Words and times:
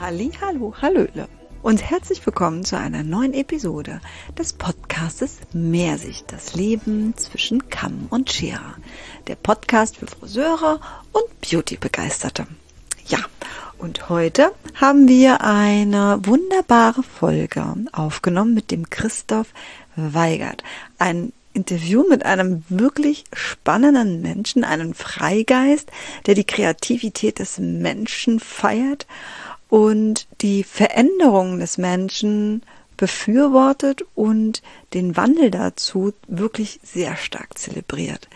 Halli, 0.00 0.30
hallo, 0.40 0.74
hallöle 0.80 1.28
und 1.60 1.82
herzlich 1.82 2.24
willkommen 2.24 2.64
zu 2.64 2.78
einer 2.78 3.02
neuen 3.02 3.34
Episode 3.34 4.00
des 4.38 4.52
Podcastes 4.52 5.38
Mehrsicht, 5.52 6.30
das 6.30 6.54
Leben 6.54 7.16
zwischen 7.16 7.68
Kamm 7.68 8.06
und 8.08 8.30
Schere. 8.30 8.76
Der 9.26 9.34
Podcast 9.34 9.96
für 9.96 10.06
Friseure 10.06 10.80
und 11.10 11.40
Beauty-Begeisterte. 11.40 12.46
Ja, 13.08 13.18
und 13.78 14.08
heute 14.08 14.52
haben 14.76 15.08
wir 15.08 15.40
eine 15.40 16.20
wunderbare 16.22 17.02
Folge 17.02 17.64
aufgenommen 17.90 18.54
mit 18.54 18.70
dem 18.70 18.88
Christoph 18.90 19.48
Weigert. 19.96 20.62
Ein 20.98 21.32
Interview 21.54 22.04
mit 22.08 22.24
einem 22.24 22.62
wirklich 22.68 23.24
spannenden 23.32 24.22
Menschen, 24.22 24.62
einem 24.62 24.94
Freigeist, 24.94 25.90
der 26.26 26.36
die 26.36 26.44
Kreativität 26.44 27.40
des 27.40 27.58
Menschen 27.58 28.38
feiert 28.38 29.08
und 29.68 30.26
die 30.40 30.64
Veränderung 30.64 31.58
des 31.58 31.78
Menschen 31.78 32.62
befürwortet 32.96 34.04
und 34.14 34.62
den 34.92 35.16
Wandel 35.16 35.50
dazu 35.50 36.12
wirklich 36.26 36.80
sehr 36.82 37.16
stark 37.16 37.56
zelebriert. 37.56 38.28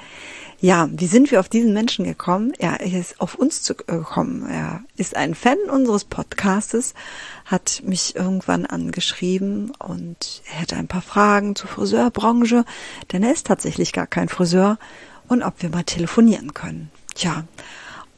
Ja, 0.60 0.88
wie 0.92 1.08
sind 1.08 1.32
wir 1.32 1.40
auf 1.40 1.48
diesen 1.48 1.72
Menschen 1.72 2.04
gekommen? 2.04 2.52
Er 2.56 2.80
ist 2.80 3.20
auf 3.20 3.34
uns 3.34 3.64
gekommen. 3.66 4.48
Er 4.48 4.84
ist 4.96 5.16
ein 5.16 5.34
Fan 5.34 5.58
unseres 5.68 6.04
Podcastes, 6.04 6.94
hat 7.44 7.82
mich 7.84 8.14
irgendwann 8.14 8.64
angeschrieben 8.64 9.72
und 9.80 10.42
er 10.46 10.60
hätte 10.60 10.76
ein 10.76 10.86
paar 10.86 11.02
Fragen 11.02 11.56
zur 11.56 11.68
Friseurbranche, 11.68 12.64
denn 13.10 13.24
er 13.24 13.32
ist 13.32 13.48
tatsächlich 13.48 13.92
gar 13.92 14.06
kein 14.06 14.28
Friseur 14.28 14.78
und 15.26 15.42
ob 15.42 15.60
wir 15.62 15.70
mal 15.70 15.82
telefonieren 15.82 16.54
können. 16.54 16.92
Tja, 17.14 17.42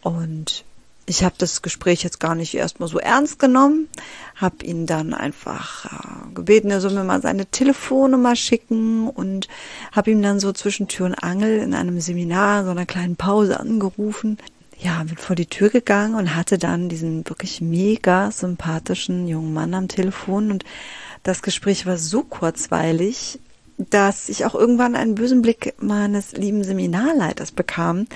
und 0.02 0.64
ich 1.06 1.22
habe 1.22 1.34
das 1.38 1.62
Gespräch 1.62 2.02
jetzt 2.02 2.20
gar 2.20 2.34
nicht 2.34 2.54
erstmal 2.54 2.88
so 2.88 2.98
ernst 2.98 3.38
genommen, 3.38 3.88
habe 4.36 4.64
ihn 4.64 4.86
dann 4.86 5.12
einfach 5.14 5.84
äh, 5.86 6.34
gebeten, 6.34 6.70
er 6.70 6.80
soll 6.80 6.92
mir 6.92 7.04
mal 7.04 7.20
seine 7.20 7.46
Telefonnummer 7.46 8.36
schicken 8.36 9.08
und 9.08 9.48
habe 9.92 10.10
ihm 10.10 10.22
dann 10.22 10.40
so 10.40 10.52
zwischen 10.52 10.88
Tür 10.88 11.06
und 11.06 11.14
Angel 11.14 11.58
in 11.58 11.74
einem 11.74 12.00
Seminar, 12.00 12.64
so 12.64 12.70
einer 12.70 12.86
kleinen 12.86 13.16
Pause 13.16 13.60
angerufen. 13.60 14.38
Ja, 14.78 15.02
bin 15.04 15.16
vor 15.16 15.36
die 15.36 15.46
Tür 15.46 15.70
gegangen 15.70 16.14
und 16.14 16.34
hatte 16.34 16.58
dann 16.58 16.88
diesen 16.88 17.28
wirklich 17.28 17.60
mega 17.60 18.30
sympathischen 18.30 19.28
jungen 19.28 19.54
Mann 19.54 19.72
am 19.74 19.88
Telefon 19.88 20.50
und 20.50 20.64
das 21.22 21.42
Gespräch 21.42 21.86
war 21.86 21.96
so 21.96 22.22
kurzweilig, 22.22 23.38
dass 23.76 24.28
ich 24.28 24.44
auch 24.44 24.54
irgendwann 24.54 24.94
einen 24.94 25.14
bösen 25.14 25.42
Blick 25.42 25.74
meines 25.78 26.32
lieben 26.32 26.64
Seminarleiters 26.64 27.52
bekam, 27.52 28.06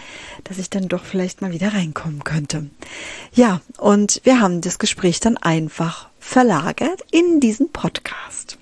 dass 0.45 0.59
ich 0.59 0.71
dann 0.71 0.89
doch 0.89 1.05
vielleicht 1.05 1.43
mal 1.43 1.53
wieder 1.53 1.75
reinkommen 1.75 2.25
könnte. 2.25 2.67
Ja, 3.33 3.61
und 3.79 4.21
wir 4.25 4.41
haben 4.41 4.61
das 4.61 4.79
Gespräch 4.79 5.21
dann 5.21 5.37
einfach 5.37 6.09
verlagert 6.21 7.03
in 7.11 7.41
diesen 7.41 7.71
Podcast. 7.71 8.59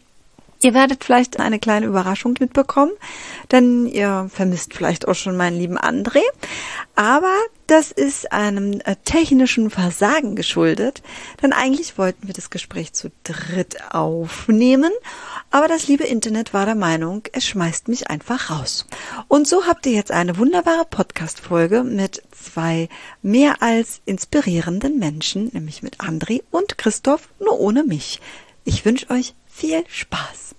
Ihr 0.62 0.72
werdet 0.72 1.04
vielleicht 1.04 1.38
eine 1.38 1.58
kleine 1.58 1.86
Überraschung 1.86 2.34
mitbekommen, 2.40 2.92
denn 3.52 3.86
ihr 3.86 4.28
vermisst 4.32 4.74
vielleicht 4.74 5.06
auch 5.06 5.14
schon 5.14 5.36
meinen 5.36 5.58
lieben 5.58 5.78
André. 5.78 6.22
Aber 6.94 7.34
das 7.66 7.92
ist 7.92 8.32
einem 8.32 8.80
äh, 8.84 8.96
technischen 9.04 9.70
Versagen 9.70 10.34
geschuldet, 10.34 11.02
denn 11.42 11.52
eigentlich 11.52 11.98
wollten 11.98 12.26
wir 12.26 12.34
das 12.34 12.48
Gespräch 12.48 12.94
zu 12.94 13.10
dritt 13.22 13.76
aufnehmen, 13.92 14.92
aber 15.50 15.68
das 15.68 15.88
liebe 15.88 16.04
Internet 16.04 16.52
war 16.52 16.66
der 16.66 16.74
Meinung, 16.74 17.22
es 17.32 17.46
schmeißt 17.46 17.88
mich 17.88 18.10
einfach 18.10 18.50
raus. 18.50 18.86
Und 19.28 19.46
so 19.46 19.66
habt 19.66 19.86
ihr 19.86 19.92
jetzt 19.92 20.10
eine 20.10 20.38
wunderbare 20.38 20.84
Podcast-Folge 20.88 21.84
mit 21.84 22.22
zwei 22.30 22.88
mehr 23.22 23.62
als 23.62 24.02
inspirierenden 24.04 24.98
Menschen, 24.98 25.50
nämlich 25.52 25.82
mit 25.82 26.00
André 26.00 26.42
und 26.50 26.78
Christoph, 26.78 27.28
nur 27.38 27.58
ohne 27.60 27.84
mich. 27.84 28.20
Ich 28.64 28.84
wünsche 28.84 29.10
euch 29.10 29.34
viel 29.46 29.84
Spaß. 29.88 30.54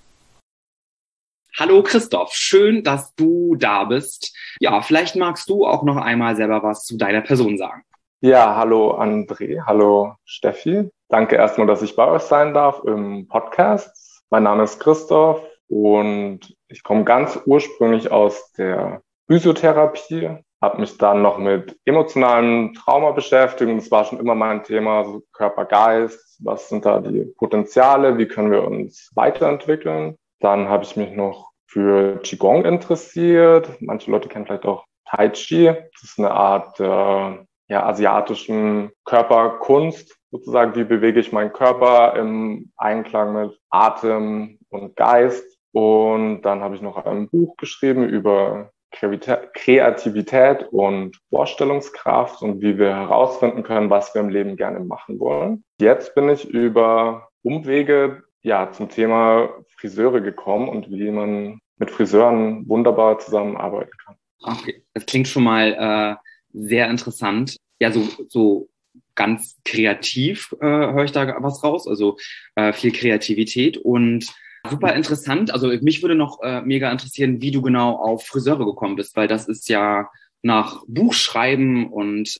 Hallo 1.60 1.82
Christoph, 1.82 2.34
schön, 2.34 2.84
dass 2.84 3.16
du 3.16 3.56
da 3.56 3.84
bist. 3.84 4.36
Ja, 4.60 4.82
vielleicht 4.82 5.16
magst 5.16 5.50
du 5.50 5.66
auch 5.66 5.84
noch 5.84 5.98
einmal 5.98 6.36
selber 6.36 6.62
was 6.62 6.86
zu 6.86 6.98
deiner 6.98 7.22
Person 7.22 7.58
sagen. 7.58 7.84
Ja, 8.22 8.56
hallo 8.56 9.00
André, 9.00 9.64
hallo 9.66 10.16
Steffi. 10.24 10.90
Danke 11.10 11.36
erstmal, 11.36 11.68
dass 11.68 11.82
ich 11.82 11.96
bei 11.96 12.08
euch 12.08 12.24
sein 12.24 12.54
darf 12.54 12.84
im 12.84 13.28
Podcast. 13.28 14.07
Mein 14.30 14.44
Name 14.44 14.64
ist 14.64 14.80
Christoph 14.80 15.42
und 15.70 16.40
ich 16.68 16.84
komme 16.84 17.06
ganz 17.06 17.40
ursprünglich 17.46 18.12
aus 18.12 18.52
der 18.54 19.02
Physiotherapie, 19.28 20.38
habe 20.62 20.82
mich 20.82 20.98
dann 20.98 21.22
noch 21.22 21.38
mit 21.38 21.78
emotionalem 21.86 22.74
Trauma 22.74 23.12
beschäftigt 23.12 23.72
das 23.78 23.92
war 23.92 24.04
schon 24.06 24.20
immer 24.20 24.36
mein 24.36 24.64
Thema, 24.64 25.06
so 25.06 25.24
Körper, 25.32 25.66
Geist, 25.66 26.40
was 26.44 26.68
sind 26.68 26.86
da 26.86 27.00
die 27.00 27.26
Potenziale, 27.38 28.18
wie 28.18 28.28
können 28.28 28.52
wir 28.52 28.66
uns 28.66 29.12
weiterentwickeln. 29.16 30.18
Dann 30.40 30.68
habe 30.68 30.84
ich 30.84 30.96
mich 30.98 31.12
noch 31.12 31.52
für 31.68 32.18
Qigong 32.22 32.66
interessiert. 32.66 33.70
Manche 33.80 34.12
Leute 34.12 34.30
kennen 34.30 34.46
vielleicht 34.46 34.66
auch 34.66 34.86
Tai 35.06 35.30
Chi. 35.30 35.66
Das 35.66 36.04
ist 36.04 36.20
eine 36.20 36.32
Art 36.32 36.80
äh, 36.80 37.46
ja, 37.70 37.86
asiatischen 37.86 38.92
Körperkunst, 39.06 40.17
sozusagen. 40.32 40.76
Wie 40.76 40.84
bewege 40.84 41.20
ich 41.20 41.32
meinen 41.32 41.54
Körper 41.54 42.16
im 42.16 42.72
Einklang 42.78 43.34
mit 43.34 43.60
Atem 43.70 44.60
und 44.70 44.96
Geist? 44.96 45.58
Und 45.72 46.42
dann 46.42 46.62
habe 46.62 46.76
ich 46.76 46.82
noch 46.82 46.98
ein 47.06 47.30
Buch 47.30 47.56
geschrieben 47.58 48.08
über 48.08 48.72
Kreativität 48.92 50.68
und 50.72 51.18
Vorstellungskraft 51.30 52.42
und 52.42 52.62
wie 52.62 52.78
wir 52.78 52.96
herausfinden 52.96 53.64
können, 53.64 53.90
was 53.90 54.14
wir 54.16 54.22
im 54.22 54.30
Leben 54.30 54.56
gerne 54.56 54.80
machen 54.80 55.20
wollen. 55.20 55.64
Jetzt 55.80 56.16
bin 56.16 56.30
ich 56.30 56.48
über 56.50 57.30
Umwege 57.44 58.24
ja 58.42 58.72
zum 58.72 58.90
Thema 58.90 59.50
Friseure 59.78 60.22
gekommen 60.22 60.70
und 60.70 60.90
wie 60.90 61.12
man 61.12 61.60
mit 61.78 61.92
Friseuren 61.92 62.68
wunderbar 62.68 63.20
zusammenarbeiten 63.20 63.92
kann. 64.04 64.16
Okay, 64.42 64.84
das 64.94 65.06
klingt 65.06 65.28
schon 65.28 65.44
mal 65.44 65.74
äh, 65.74 66.16
sehr 66.54 66.90
interessant. 66.90 67.58
Ja, 67.80 67.92
so, 67.92 68.02
so 68.28 68.70
ganz 69.18 69.58
kreativ 69.66 70.56
äh, 70.62 70.66
höre 70.66 71.04
ich 71.04 71.12
da 71.12 71.36
was 71.40 71.62
raus, 71.64 71.88
also 71.88 72.16
äh, 72.56 72.72
viel 72.72 72.94
Kreativität 72.94 73.78
und 73.78 74.26
super 74.70 74.94
interessant. 74.94 75.52
Also 75.52 75.68
mich 75.82 76.02
würde 76.02 76.16
noch 76.16 76.42
äh, 76.42 76.62
mega 76.62 76.90
interessieren, 76.90 77.42
wie 77.42 77.52
du 77.52 77.62
genau 77.62 77.96
auf 77.96 78.26
Friseure 78.26 78.66
gekommen 78.66 78.96
bist, 78.96 79.18
weil 79.18 79.28
das 79.28 79.50
ist 79.50 79.68
ja 79.68 80.10
nach 80.42 80.84
Buchschreiben 80.88 81.92
und 81.92 82.38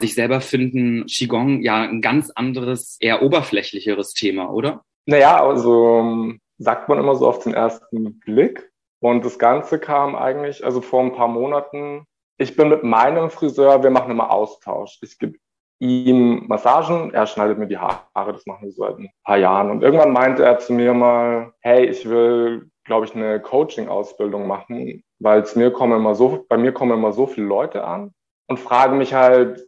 sich 0.00 0.14
selber 0.14 0.40
finden, 0.40 1.06
Qigong 1.06 1.62
ja 1.62 1.82
ein 1.82 2.00
ganz 2.00 2.30
anderes, 2.30 2.98
eher 3.00 3.22
oberflächlicheres 3.22 4.12
Thema, 4.12 4.52
oder? 4.52 4.84
Naja, 5.06 5.42
also 5.42 6.34
sagt 6.58 6.88
man 6.88 6.98
immer 6.98 7.16
so 7.16 7.26
auf 7.26 7.42
den 7.42 7.54
ersten 7.54 8.20
Blick. 8.20 8.70
Und 9.00 9.24
das 9.24 9.38
Ganze 9.38 9.78
kam 9.78 10.14
eigentlich, 10.14 10.64
also 10.64 10.80
vor 10.80 11.02
ein 11.02 11.14
paar 11.14 11.28
Monaten, 11.28 12.04
ich 12.36 12.56
bin 12.56 12.68
mit 12.68 12.84
meinem 12.84 13.30
Friseur, 13.30 13.82
wir 13.82 13.90
machen 13.90 14.10
immer 14.10 14.30
Austausch. 14.30 14.98
Ich 15.02 15.18
gebe 15.18 15.38
ihm 15.78 16.46
Massagen, 16.48 17.12
er 17.14 17.26
schneidet 17.26 17.58
mir 17.58 17.66
die 17.66 17.78
Haare, 17.78 18.32
das 18.32 18.46
machen 18.46 18.64
wir 18.64 18.72
seit 18.72 18.98
ein 18.98 19.10
paar 19.24 19.36
Jahren. 19.36 19.70
Und 19.70 19.82
irgendwann 19.82 20.12
meinte 20.12 20.44
er 20.44 20.58
zu 20.58 20.72
mir 20.72 20.94
mal, 20.94 21.52
hey, 21.60 21.86
ich 21.86 22.08
will, 22.08 22.70
glaube 22.84 23.06
ich, 23.06 23.14
eine 23.14 23.40
Coaching-Ausbildung 23.40 24.46
machen, 24.46 25.02
weil 25.20 25.42
es 25.42 25.56
mir 25.56 25.72
kommen 25.72 25.96
immer 25.96 26.14
so, 26.14 26.44
bei 26.48 26.56
mir 26.56 26.72
kommen 26.72 26.92
immer 26.92 27.12
so 27.12 27.26
viele 27.26 27.46
Leute 27.46 27.84
an 27.84 28.12
und 28.48 28.58
fragen 28.58 28.98
mich 28.98 29.14
halt 29.14 29.64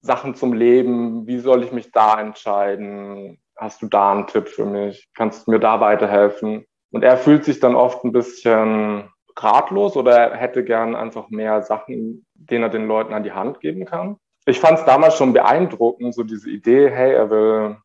Sachen 0.00 0.34
zum 0.34 0.52
Leben, 0.52 1.26
wie 1.26 1.38
soll 1.38 1.62
ich 1.64 1.72
mich 1.72 1.90
da 1.92 2.20
entscheiden? 2.20 3.38
Hast 3.56 3.82
du 3.82 3.86
da 3.86 4.12
einen 4.12 4.26
Tipp 4.26 4.48
für 4.48 4.64
mich? 4.64 5.08
Kannst 5.16 5.46
du 5.46 5.50
mir 5.50 5.58
da 5.58 5.80
weiterhelfen? 5.80 6.64
Und 6.90 7.02
er 7.04 7.16
fühlt 7.16 7.44
sich 7.44 7.60
dann 7.60 7.74
oft 7.74 8.04
ein 8.04 8.12
bisschen 8.12 9.10
ratlos 9.36 9.96
oder 9.96 10.16
er 10.16 10.36
hätte 10.36 10.64
gern 10.64 10.96
einfach 10.96 11.28
mehr 11.30 11.62
Sachen, 11.62 12.26
denen 12.34 12.64
er 12.64 12.70
den 12.70 12.86
Leuten 12.86 13.12
an 13.12 13.22
die 13.22 13.32
Hand 13.32 13.60
geben 13.60 13.84
kann. 13.84 14.16
Ich 14.48 14.60
fand 14.60 14.78
es 14.78 14.84
damals 14.86 15.18
schon 15.18 15.34
beeindruckend, 15.34 16.14
so 16.14 16.22
diese 16.22 16.48
Idee, 16.48 16.88
hey, 16.88 17.12
er 17.12 17.28
will, 17.28 17.76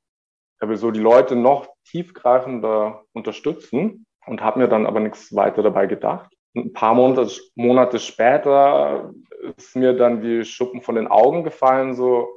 er 0.62 0.70
will 0.70 0.78
so 0.78 0.92
die 0.92 1.02
Leute 1.02 1.36
noch 1.36 1.68
tiefgreifender 1.84 3.04
unterstützen 3.12 4.06
und 4.26 4.42
habe 4.42 4.60
mir 4.60 4.70
dann 4.70 4.86
aber 4.86 5.02
nichts 5.02 5.36
weiter 5.36 5.62
dabei 5.62 5.88
gedacht. 5.88 6.34
ein 6.56 6.72
paar 6.72 6.94
Monate, 6.94 7.30
Monate 7.56 8.00
später 8.00 9.12
ist 9.58 9.76
mir 9.76 9.92
dann 9.92 10.22
die 10.22 10.46
Schuppen 10.46 10.80
von 10.80 10.96
den 10.96 11.10
Augen 11.10 11.44
gefallen, 11.44 11.96
so, 11.96 12.30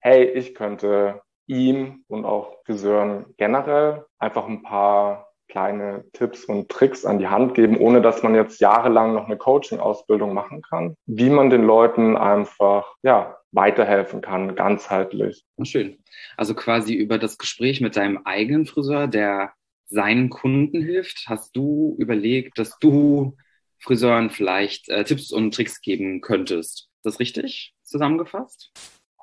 hey, 0.00 0.24
ich 0.24 0.54
könnte 0.54 1.22
ihm 1.46 2.04
und 2.08 2.26
auch 2.26 2.58
Friseuren 2.66 3.32
generell 3.38 4.04
einfach 4.18 4.46
ein 4.46 4.62
paar 4.62 5.30
kleine 5.48 6.04
Tipps 6.12 6.44
und 6.44 6.68
Tricks 6.68 7.06
an 7.06 7.18
die 7.18 7.28
Hand 7.28 7.54
geben, 7.54 7.78
ohne 7.78 8.02
dass 8.02 8.22
man 8.22 8.34
jetzt 8.34 8.60
jahrelang 8.60 9.14
noch 9.14 9.24
eine 9.24 9.38
Coaching-Ausbildung 9.38 10.34
machen 10.34 10.60
kann, 10.60 10.96
wie 11.06 11.30
man 11.30 11.48
den 11.48 11.64
Leuten 11.64 12.18
einfach, 12.18 12.94
ja, 13.02 13.39
weiterhelfen 13.52 14.20
kann, 14.20 14.54
ganzheitlich. 14.54 15.44
Schön. 15.62 15.98
Also 16.36 16.54
quasi 16.54 16.94
über 16.94 17.18
das 17.18 17.38
Gespräch 17.38 17.80
mit 17.80 17.96
deinem 17.96 18.20
eigenen 18.24 18.66
Friseur, 18.66 19.06
der 19.06 19.52
seinen 19.86 20.30
Kunden 20.30 20.82
hilft, 20.82 21.24
hast 21.26 21.56
du 21.56 21.96
überlegt, 21.98 22.58
dass 22.58 22.78
du 22.78 23.36
Friseuren 23.80 24.30
vielleicht 24.30 24.88
äh, 24.88 25.04
Tipps 25.04 25.32
und 25.32 25.54
Tricks 25.54 25.80
geben 25.80 26.20
könntest. 26.20 26.88
Ist 26.96 27.04
das 27.04 27.20
richtig 27.20 27.74
zusammengefasst? 27.82 28.72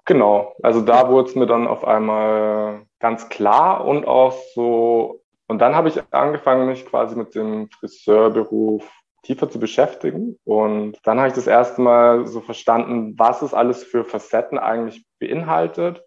Genau, 0.05 0.55
also 0.63 0.81
da 0.81 1.09
wurde 1.09 1.29
es 1.29 1.35
mir 1.35 1.47
dann 1.47 1.67
auf 1.67 1.85
einmal 1.85 2.85
ganz 2.99 3.29
klar 3.29 3.85
und 3.85 4.05
auch 4.07 4.37
so, 4.55 5.21
und 5.47 5.59
dann 5.59 5.75
habe 5.75 5.89
ich 5.89 6.01
angefangen, 6.11 6.67
mich 6.67 6.85
quasi 6.85 7.15
mit 7.15 7.35
dem 7.35 7.69
Friseurberuf 7.69 8.89
tiefer 9.27 9.49
zu 9.49 9.59
beschäftigen. 9.59 10.37
Und 10.43 10.97
dann 11.03 11.19
habe 11.19 11.27
ich 11.27 11.33
das 11.33 11.47
erste 11.47 11.81
Mal 11.81 12.25
so 12.25 12.41
verstanden, 12.41 13.13
was 13.17 13.41
es 13.41 13.53
alles 13.53 13.83
für 13.83 14.03
Facetten 14.03 14.57
eigentlich 14.57 15.05
beinhaltet. 15.19 16.03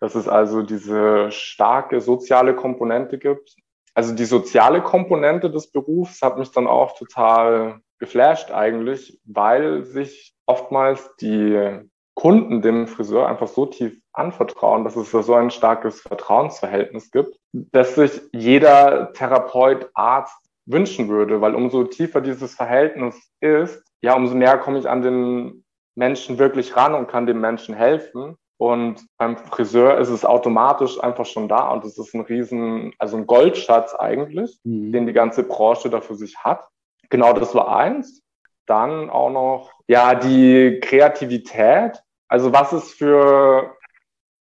Dass 0.00 0.14
es 0.14 0.28
also 0.28 0.62
diese 0.62 1.30
starke 1.30 2.00
soziale 2.00 2.54
Komponente 2.54 3.18
gibt. 3.18 3.56
Also 3.94 4.14
die 4.14 4.26
soziale 4.26 4.82
Komponente 4.82 5.50
des 5.50 5.72
Berufs 5.72 6.22
hat 6.22 6.38
mich 6.38 6.52
dann 6.52 6.66
auch 6.66 6.96
total 6.96 7.80
geflasht 7.98 8.52
eigentlich, 8.52 9.20
weil 9.24 9.82
sich 9.84 10.34
oftmals 10.46 11.16
die 11.20 11.80
Kunden 12.14 12.62
dem 12.62 12.88
Friseur 12.88 13.28
einfach 13.28 13.48
so 13.48 13.66
tief 13.66 14.00
anvertrauen, 14.12 14.84
dass 14.84 14.96
es 14.96 15.10
da 15.12 15.22
so 15.22 15.34
ein 15.34 15.50
starkes 15.50 16.00
Vertrauensverhältnis 16.00 17.10
gibt, 17.10 17.38
dass 17.52 17.94
sich 17.94 18.20
jeder 18.32 19.12
Therapeut, 19.12 19.90
Arzt 19.94 20.47
wünschen 20.68 21.08
würde, 21.08 21.40
weil 21.40 21.54
umso 21.54 21.84
tiefer 21.84 22.20
dieses 22.20 22.54
Verhältnis 22.54 23.16
ist, 23.40 23.82
ja, 24.00 24.14
umso 24.14 24.34
mehr 24.34 24.58
komme 24.58 24.78
ich 24.78 24.88
an 24.88 25.02
den 25.02 25.64
Menschen 25.96 26.38
wirklich 26.38 26.76
ran 26.76 26.94
und 26.94 27.08
kann 27.08 27.26
dem 27.26 27.40
Menschen 27.40 27.74
helfen. 27.74 28.36
Und 28.60 29.06
beim 29.18 29.36
Friseur 29.36 29.98
ist 29.98 30.08
es 30.08 30.24
automatisch 30.24 31.02
einfach 31.02 31.26
schon 31.26 31.48
da 31.48 31.70
und 31.70 31.84
es 31.84 31.96
ist 31.96 32.14
ein 32.14 32.22
riesen, 32.22 32.92
also 32.98 33.16
ein 33.16 33.26
Goldschatz 33.26 33.94
eigentlich, 33.94 34.58
mhm. 34.64 34.92
den 34.92 35.06
die 35.06 35.12
ganze 35.12 35.44
Branche 35.44 35.90
da 35.90 36.00
für 36.00 36.16
sich 36.16 36.36
hat. 36.38 36.66
Genau, 37.08 37.32
das 37.32 37.54
war 37.54 37.76
eins. 37.76 38.22
Dann 38.66 39.10
auch 39.10 39.30
noch, 39.30 39.72
ja, 39.86 40.14
die 40.14 40.80
Kreativität. 40.82 42.02
Also 42.28 42.52
was 42.52 42.72
ist 42.72 42.92
für, 42.92 43.76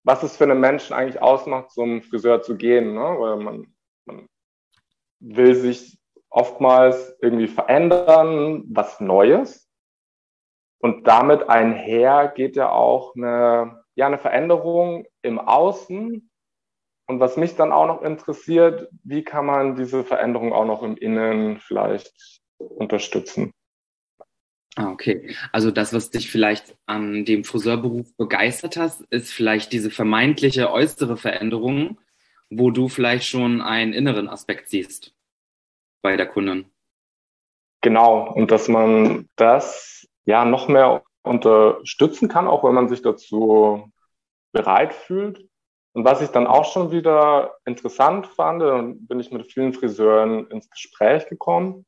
was 0.04 0.24
es 0.24 0.36
für 0.36 0.44
einen 0.44 0.60
Menschen 0.60 0.94
eigentlich 0.94 1.22
ausmacht, 1.22 1.72
zum 1.72 2.02
Friseur 2.02 2.42
zu 2.42 2.58
gehen, 2.58 2.94
ne? 2.94 3.16
Weil 3.18 3.38
man, 3.38 3.74
man 4.06 4.28
will 5.20 5.56
sich 5.56 5.97
oftmals 6.38 7.18
irgendwie 7.20 7.48
verändern, 7.48 8.64
was 8.70 9.00
Neues. 9.02 9.68
Und 10.80 11.08
damit 11.08 11.50
einher 11.50 12.28
geht 12.28 12.56
ja 12.56 12.70
auch 12.70 13.16
eine, 13.16 13.84
ja, 13.96 14.06
eine 14.06 14.20
Veränderung 14.20 15.08
im 15.24 15.40
Außen. 15.40 16.30
Und 17.08 17.20
was 17.20 17.38
mich 17.38 17.56
dann 17.56 17.72
auch 17.72 17.88
noch 17.88 18.04
interessiert, 18.04 18.88
wie 19.04 19.24
kann 19.24 19.48
man 19.48 19.76
diese 19.78 20.04
Veränderung 20.04 20.54
auch 20.54 20.66
noch 20.66 20.84
im 20.84 20.96
Innen 20.96 21.58
vielleicht 21.58 22.14
unterstützen? 22.60 23.52
Ah, 24.76 24.92
okay. 24.92 25.36
Also 25.52 25.72
das, 25.72 25.92
was 25.92 26.12
dich 26.12 26.30
vielleicht 26.30 26.78
an 26.86 27.26
dem 27.26 27.46
Friseurberuf 27.46 28.16
begeistert 28.16 28.78
hast, 28.78 29.02
ist 29.10 29.34
vielleicht 29.34 29.74
diese 29.74 29.90
vermeintliche 29.90 30.72
äußere 30.72 31.18
Veränderung, 31.18 32.00
wo 32.52 32.70
du 32.70 32.90
vielleicht 32.90 33.26
schon 33.26 33.62
einen 33.62 33.94
inneren 33.94 34.30
Aspekt 34.30 34.70
siehst 34.70 35.17
bei 36.08 36.16
der 36.16 36.28
Kundin. 36.28 36.72
Genau. 37.82 38.32
Und 38.32 38.50
dass 38.50 38.70
man 38.70 39.28
das 39.36 40.08
ja 40.26 40.46
noch 40.46 40.70
mehr 40.70 41.04
unterstützen 41.24 42.30
kann, 42.30 42.48
auch 42.48 42.64
wenn 42.64 42.74
man 42.74 42.88
sich 42.88 43.02
dazu 43.02 43.92
bereit 44.54 44.94
fühlt. 44.94 45.46
Und 45.94 46.06
was 46.06 46.22
ich 46.22 46.30
dann 46.30 46.48
auch 46.48 46.72
schon 46.72 46.92
wieder 46.92 47.58
interessant 47.66 48.28
fand, 48.28 48.60
bin 49.08 49.20
ich 49.20 49.32
mit 49.32 49.52
vielen 49.52 49.74
Friseuren 49.74 50.48
ins 50.50 50.70
Gespräch 50.70 51.28
gekommen, 51.28 51.86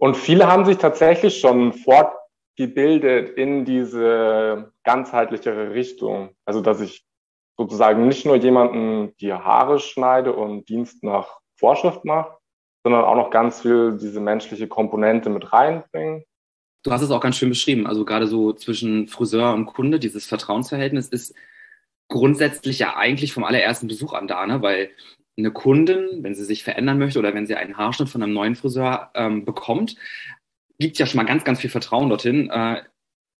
und 0.00 0.16
viele 0.16 0.46
haben 0.46 0.64
sich 0.64 0.78
tatsächlich 0.78 1.40
schon 1.40 1.72
fortgebildet 1.72 3.30
in 3.30 3.64
diese 3.64 4.72
ganzheitlichere 4.84 5.74
Richtung. 5.74 6.30
Also, 6.44 6.60
dass 6.60 6.80
ich 6.80 7.04
sozusagen 7.56 8.06
nicht 8.06 8.24
nur 8.24 8.36
jemanden 8.36 9.16
die 9.16 9.32
Haare 9.32 9.80
schneide 9.80 10.32
und 10.32 10.68
Dienst 10.68 11.02
nach 11.02 11.40
Vorschrift 11.56 12.04
mache, 12.04 12.37
sondern 12.82 13.04
auch 13.04 13.16
noch 13.16 13.30
ganz 13.30 13.62
viel 13.62 13.98
diese 14.00 14.20
menschliche 14.20 14.68
Komponente 14.68 15.30
mit 15.30 15.52
reinbringen. 15.52 16.24
Du 16.84 16.92
hast 16.92 17.02
es 17.02 17.10
auch 17.10 17.20
ganz 17.20 17.36
schön 17.36 17.48
beschrieben. 17.48 17.86
Also 17.86 18.04
gerade 18.04 18.26
so 18.26 18.52
zwischen 18.52 19.08
Friseur 19.08 19.52
und 19.54 19.66
Kunde, 19.66 19.98
dieses 19.98 20.26
Vertrauensverhältnis 20.26 21.08
ist 21.08 21.34
grundsätzlich 22.08 22.78
ja 22.78 22.96
eigentlich 22.96 23.32
vom 23.32 23.44
allerersten 23.44 23.88
Besuch 23.88 24.14
an 24.14 24.28
da, 24.28 24.46
ne? 24.46 24.62
weil 24.62 24.90
eine 25.36 25.52
Kundin, 25.52 26.22
wenn 26.22 26.34
sie 26.34 26.44
sich 26.44 26.64
verändern 26.64 26.98
möchte 26.98 27.18
oder 27.18 27.34
wenn 27.34 27.46
sie 27.46 27.54
einen 27.54 27.76
Haarschnitt 27.76 28.08
von 28.08 28.22
einem 28.22 28.32
neuen 28.32 28.56
Friseur 28.56 29.10
ähm, 29.14 29.44
bekommt, 29.44 29.96
gibt 30.78 30.98
ja 30.98 31.06
schon 31.06 31.18
mal 31.18 31.26
ganz, 31.26 31.44
ganz 31.44 31.60
viel 31.60 31.70
Vertrauen 31.70 32.08
dorthin. 32.08 32.50
Äh, 32.50 32.82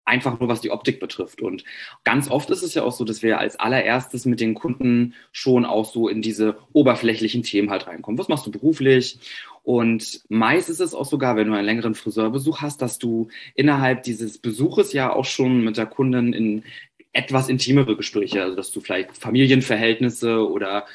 einfach 0.08 0.40
nur 0.40 0.48
was 0.48 0.60
die 0.60 0.70
Optik 0.70 0.98
betrifft. 0.98 1.42
Und 1.42 1.64
ganz 2.02 2.30
oft 2.30 2.50
ist 2.50 2.62
es 2.62 2.74
ja 2.74 2.82
auch 2.82 2.92
so, 2.92 3.04
dass 3.04 3.22
wir 3.22 3.38
als 3.38 3.60
allererstes 3.60 4.24
mit 4.24 4.40
den 4.40 4.54
Kunden 4.54 5.14
schon 5.30 5.64
auch 5.64 5.84
so 5.84 6.08
in 6.08 6.22
diese 6.22 6.56
oberflächlichen 6.72 7.42
Themen 7.42 7.70
halt 7.70 7.86
reinkommen. 7.86 8.18
Was 8.18 8.28
machst 8.28 8.46
du 8.46 8.50
beruflich? 8.50 9.18
Und 9.62 10.22
meist 10.30 10.70
ist 10.70 10.80
es 10.80 10.94
auch 10.94 11.04
sogar, 11.04 11.36
wenn 11.36 11.48
du 11.48 11.54
einen 11.54 11.66
längeren 11.66 11.94
Friseurbesuch 11.94 12.62
hast, 12.62 12.80
dass 12.80 12.98
du 12.98 13.28
innerhalb 13.54 14.02
dieses 14.02 14.38
Besuches 14.38 14.94
ja 14.94 15.12
auch 15.12 15.26
schon 15.26 15.62
mit 15.62 15.76
der 15.76 15.86
Kundin 15.86 16.32
in 16.32 16.64
etwas 17.12 17.48
intimere 17.48 17.96
Gespräche, 17.96 18.42
also 18.42 18.56
dass 18.56 18.70
du 18.70 18.80
vielleicht 18.80 19.16
Familienverhältnisse 19.16 20.48
oder 20.48 20.86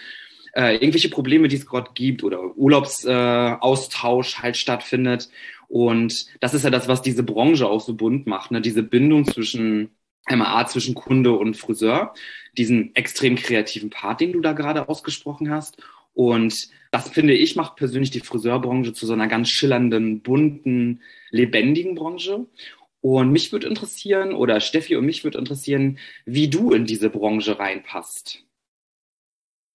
äh, 0.55 0.75
irgendwelche 0.75 1.09
Probleme, 1.09 1.47
die 1.47 1.55
es 1.55 1.65
gerade 1.65 1.91
gibt 1.93 2.23
oder 2.23 2.55
Urlaubsaustausch 2.55 4.37
äh, 4.37 4.41
halt 4.41 4.57
stattfindet. 4.57 5.29
Und 5.67 6.25
das 6.41 6.53
ist 6.53 6.63
ja 6.63 6.69
das, 6.69 6.87
was 6.87 7.01
diese 7.01 7.23
Branche 7.23 7.67
auch 7.67 7.81
so 7.81 7.95
bunt 7.95 8.27
macht, 8.27 8.51
ne? 8.51 8.61
diese 8.61 8.83
Bindung 8.83 9.25
zwischen 9.25 9.89
MA 10.29 10.65
zwischen 10.67 10.95
Kunde 10.95 11.33
und 11.33 11.57
Friseur, 11.57 12.13
diesen 12.57 12.95
extrem 12.95 13.35
kreativen 13.35 13.89
Part, 13.89 14.21
den 14.21 14.31
du 14.31 14.41
da 14.41 14.53
gerade 14.53 14.87
ausgesprochen 14.87 15.49
hast. 15.49 15.81
Und 16.13 16.69
das 16.91 17.09
finde 17.09 17.33
ich 17.33 17.55
macht 17.55 17.75
persönlich 17.75 18.11
die 18.11 18.19
Friseurbranche 18.19 18.93
zu 18.93 19.05
so 19.05 19.13
einer 19.13 19.27
ganz 19.27 19.49
schillernden, 19.49 20.21
bunten, 20.21 21.01
lebendigen 21.31 21.95
Branche. 21.95 22.45
Und 23.01 23.31
mich 23.31 23.51
würde 23.51 23.67
interessieren, 23.67 24.33
oder 24.33 24.61
Steffi 24.61 24.95
und 24.95 25.05
mich 25.05 25.23
würde 25.23 25.37
interessieren, 25.37 25.97
wie 26.25 26.47
du 26.47 26.71
in 26.71 26.85
diese 26.85 27.09
Branche 27.09 27.59
reinpasst. 27.59 28.45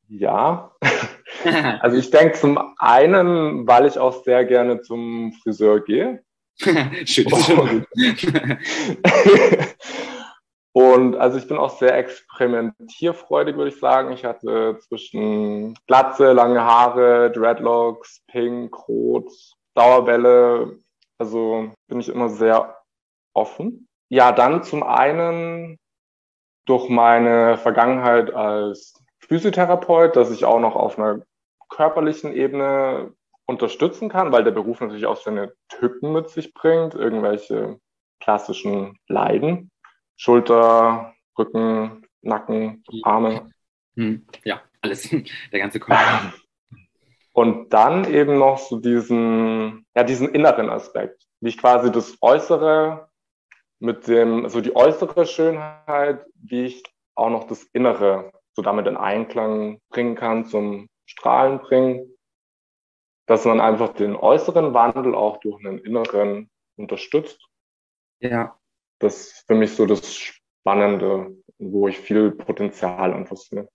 Ja, 0.09 0.75
also 1.81 1.97
ich 1.97 2.11
denke 2.11 2.39
zum 2.39 2.59
einen, 2.79 3.67
weil 3.67 3.87
ich 3.87 3.99
auch 3.99 4.25
sehr 4.25 4.45
gerne 4.45 4.81
zum 4.81 5.33
Friseur 5.43 5.81
gehe. 5.81 6.23
Schön. 7.05 7.33
Und, 7.57 7.87
und 10.73 11.17
also 11.17 11.39
ich 11.39 11.47
bin 11.47 11.57
auch 11.57 11.79
sehr 11.79 11.97
experimentierfreudig, 11.97 13.57
würde 13.57 13.71
ich 13.71 13.79
sagen. 13.79 14.13
Ich 14.13 14.25
hatte 14.25 14.79
zwischen 14.89 15.75
Glatze, 15.87 16.33
lange 16.33 16.65
Haare, 16.65 17.31
Dreadlocks, 17.31 18.23
Pink, 18.27 18.89
Rot, 18.89 19.31
Dauerbälle. 19.75 20.79
Also 21.19 21.71
bin 21.89 22.01
ich 22.01 22.09
immer 22.09 22.29
sehr 22.29 22.77
offen. 23.35 23.89
Ja, 24.09 24.33
dann 24.33 24.63
zum 24.65 24.83
einen 24.83 25.79
durch 26.65 26.89
meine 26.89 27.57
Vergangenheit 27.57 28.33
als 28.33 28.95
Physiotherapeut, 29.21 30.17
dass 30.17 30.31
ich 30.31 30.45
auch 30.45 30.61
noch 30.61 30.75
auf 30.75 30.99
einer 30.99 31.21
körperlichen 31.79 32.33
Ebene 32.33 33.13
unterstützen 33.47 34.09
kann, 34.09 34.33
weil 34.33 34.43
der 34.43 34.51
Beruf 34.51 34.81
natürlich 34.81 35.07
auch 35.07 35.17
seine 35.17 35.53
Tücken 35.69 36.13
mit 36.13 36.29
sich 36.29 36.53
bringt, 36.53 36.95
irgendwelche 36.95 37.79
klassischen 38.21 38.99
Leiden, 39.07 39.71
Schulter, 40.17 41.15
Rücken, 41.39 42.05
Nacken, 42.21 42.83
Arme. 43.05 43.53
Hm, 43.95 44.27
ja, 44.45 44.61
alles, 44.83 45.09
der 45.53 45.61
ganze 45.61 45.79
Körper. 45.79 46.35
Und 47.33 47.73
dann 47.73 48.13
eben 48.13 48.39
noch 48.39 48.59
so 48.59 48.81
diesen, 48.81 49.87
ja, 49.95 50.03
diesen 50.03 50.31
inneren 50.31 50.71
Aspekt, 50.71 51.29
wie 51.41 51.51
ich 51.51 51.59
quasi 51.59 51.93
das 51.93 52.19
Äußere 52.21 53.09
mit 53.79 54.09
dem, 54.09 54.43
also 54.43 54.61
die 54.61 54.75
äußere 54.75 55.27
Schönheit, 55.27 56.27
wie 56.35 56.65
ich 56.65 56.83
auch 57.15 57.31
noch 57.31 57.45
das 57.45 57.63
Innere 57.73 58.33
so 58.55 58.63
damit 58.63 58.89
in 58.89 58.97
Einklang 58.97 59.81
bringen 59.91 60.17
kann, 60.17 60.45
zum 60.45 60.89
Strahlen 61.09 61.59
bringen, 61.59 62.15
dass 63.27 63.45
man 63.45 63.61
einfach 63.61 63.95
den 63.95 64.15
äußeren 64.15 64.75
Wandel 64.75 65.15
auch 65.15 65.39
durch 65.41 65.59
einen 65.65 65.79
inneren 65.79 66.51
unterstützt. 66.77 67.41
Ja. 68.21 68.59
Das 69.01 69.21
ist 69.21 69.47
für 69.47 69.55
mich 69.55 69.73
so 69.73 69.87
das 69.87 70.15
Spannende, 70.15 71.37
wo 71.59 71.89
ich 71.89 71.99
viel 71.99 72.31
Potenzial 72.31 73.13
einfach 73.15 73.37
sehe. 73.37 73.69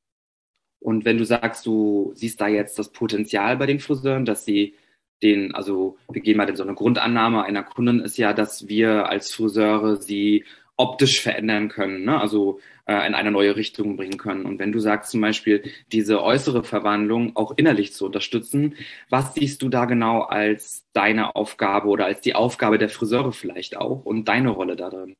Und 0.80 1.06
wenn 1.06 1.18
du 1.18 1.25
sagst, 1.25 1.66
du 1.66 2.12
siehst 2.13 2.40
da 2.42 2.48
jetzt 2.48 2.78
das 2.78 2.92
Potenzial 2.92 3.58
bei 3.58 3.66
den 3.66 3.80
Friseuren, 3.80 4.25
dass 4.25 4.46
sie 4.46 4.75
den, 5.22 5.56
also 5.56 5.98
wir 6.12 6.22
gehen 6.22 6.38
mal 6.38 6.50
in 6.50 6.56
so 6.56 6.63
eine 6.63 6.75
Grundannahme 6.75 7.44
einer 7.44 7.63
Kundin 7.63 8.02
ist 8.02 8.18
ja, 8.18 8.34
dass 8.34 8.68
wir 8.68 9.08
als 9.08 9.34
Friseure 9.34 9.96
sie 9.96 10.44
optisch 10.75 11.22
verändern 11.22 11.70
können, 11.70 12.03
ne? 12.03 12.20
also 12.20 12.60
äh, 12.86 13.06
in 13.06 13.13
eine 13.13 13.32
neue 13.32 13.56
Richtung 13.56 13.96
bringen 13.96 14.18
können. 14.18 14.46
Und 14.46 14.60
wenn 14.60 14.72
du 14.72 14.80
sagst 14.80 15.12
zum 15.12 15.22
Beispiel, 15.22 15.63
diese 15.92 16.24
äußere 16.24 16.63
Verwandlung 16.63 17.36
auch 17.36 17.53
innerlich 17.58 17.94
zu 17.94 18.06
unterstützen, 18.06 18.75
was 19.10 19.36
siehst 19.36 19.62
du 19.62 19.70
da 19.70 19.86
genau 19.86 20.22
als 20.22 20.86
deine 20.94 21.36
Aufgabe 21.36 21.88
oder 21.88 22.06
als 22.06 22.22
die 22.22 22.36
Aufgabe 22.36 22.77
der 22.77 22.89
Friseure 22.89 23.34
vielleicht 23.34 23.77
auch 23.77 24.03
und 24.03 24.27
deine 24.27 24.50
Rolle 24.50 24.75
darin? 24.75 25.15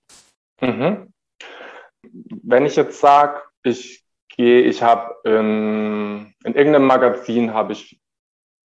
Mhm. 0.60 1.14
Wenn 2.02 2.66
ich 2.66 2.76
jetzt 2.76 3.00
sage, 3.00 3.42
ich 3.64 4.04
gehe, 4.30 4.62
ich 4.62 4.82
habe 4.82 5.16
in, 5.24 6.34
in 6.44 6.56
irgendeinem 6.56 6.88
Magazin 6.88 7.54
habe 7.54 7.74
ich 7.74 8.00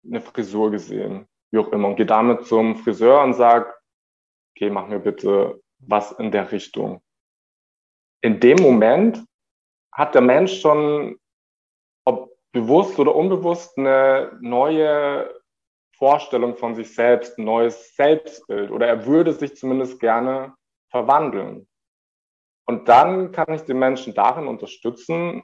eine 0.05 0.21
Frisur 0.21 0.71
gesehen, 0.71 1.27
wie 1.51 1.59
auch 1.59 1.71
immer, 1.73 1.89
und 1.89 1.97
gehe 1.97 2.05
damit 2.05 2.45
zum 2.45 2.77
Friseur 2.77 3.21
und 3.23 3.33
sage, 3.33 3.73
okay, 4.55 4.69
mach 4.69 4.87
mir 4.87 4.99
bitte 4.99 5.61
was 5.79 6.11
in 6.13 6.31
der 6.31 6.51
Richtung. 6.51 7.01
In 8.21 8.39
dem 8.39 8.57
Moment 8.61 9.23
hat 9.91 10.15
der 10.15 10.21
Mensch 10.21 10.59
schon, 10.61 11.19
ob 12.05 12.35
bewusst 12.51 12.99
oder 12.99 13.15
unbewusst, 13.15 13.77
eine 13.77 14.37
neue 14.41 15.33
Vorstellung 15.97 16.55
von 16.55 16.75
sich 16.75 16.93
selbst, 16.93 17.37
ein 17.37 17.45
neues 17.45 17.95
Selbstbild 17.95 18.71
oder 18.71 18.87
er 18.87 19.05
würde 19.05 19.33
sich 19.33 19.55
zumindest 19.55 19.99
gerne 19.99 20.55
verwandeln. 20.89 21.67
Und 22.65 22.87
dann 22.89 23.31
kann 23.31 23.53
ich 23.53 23.61
den 23.61 23.79
Menschen 23.79 24.13
darin 24.13 24.47
unterstützen, 24.47 25.43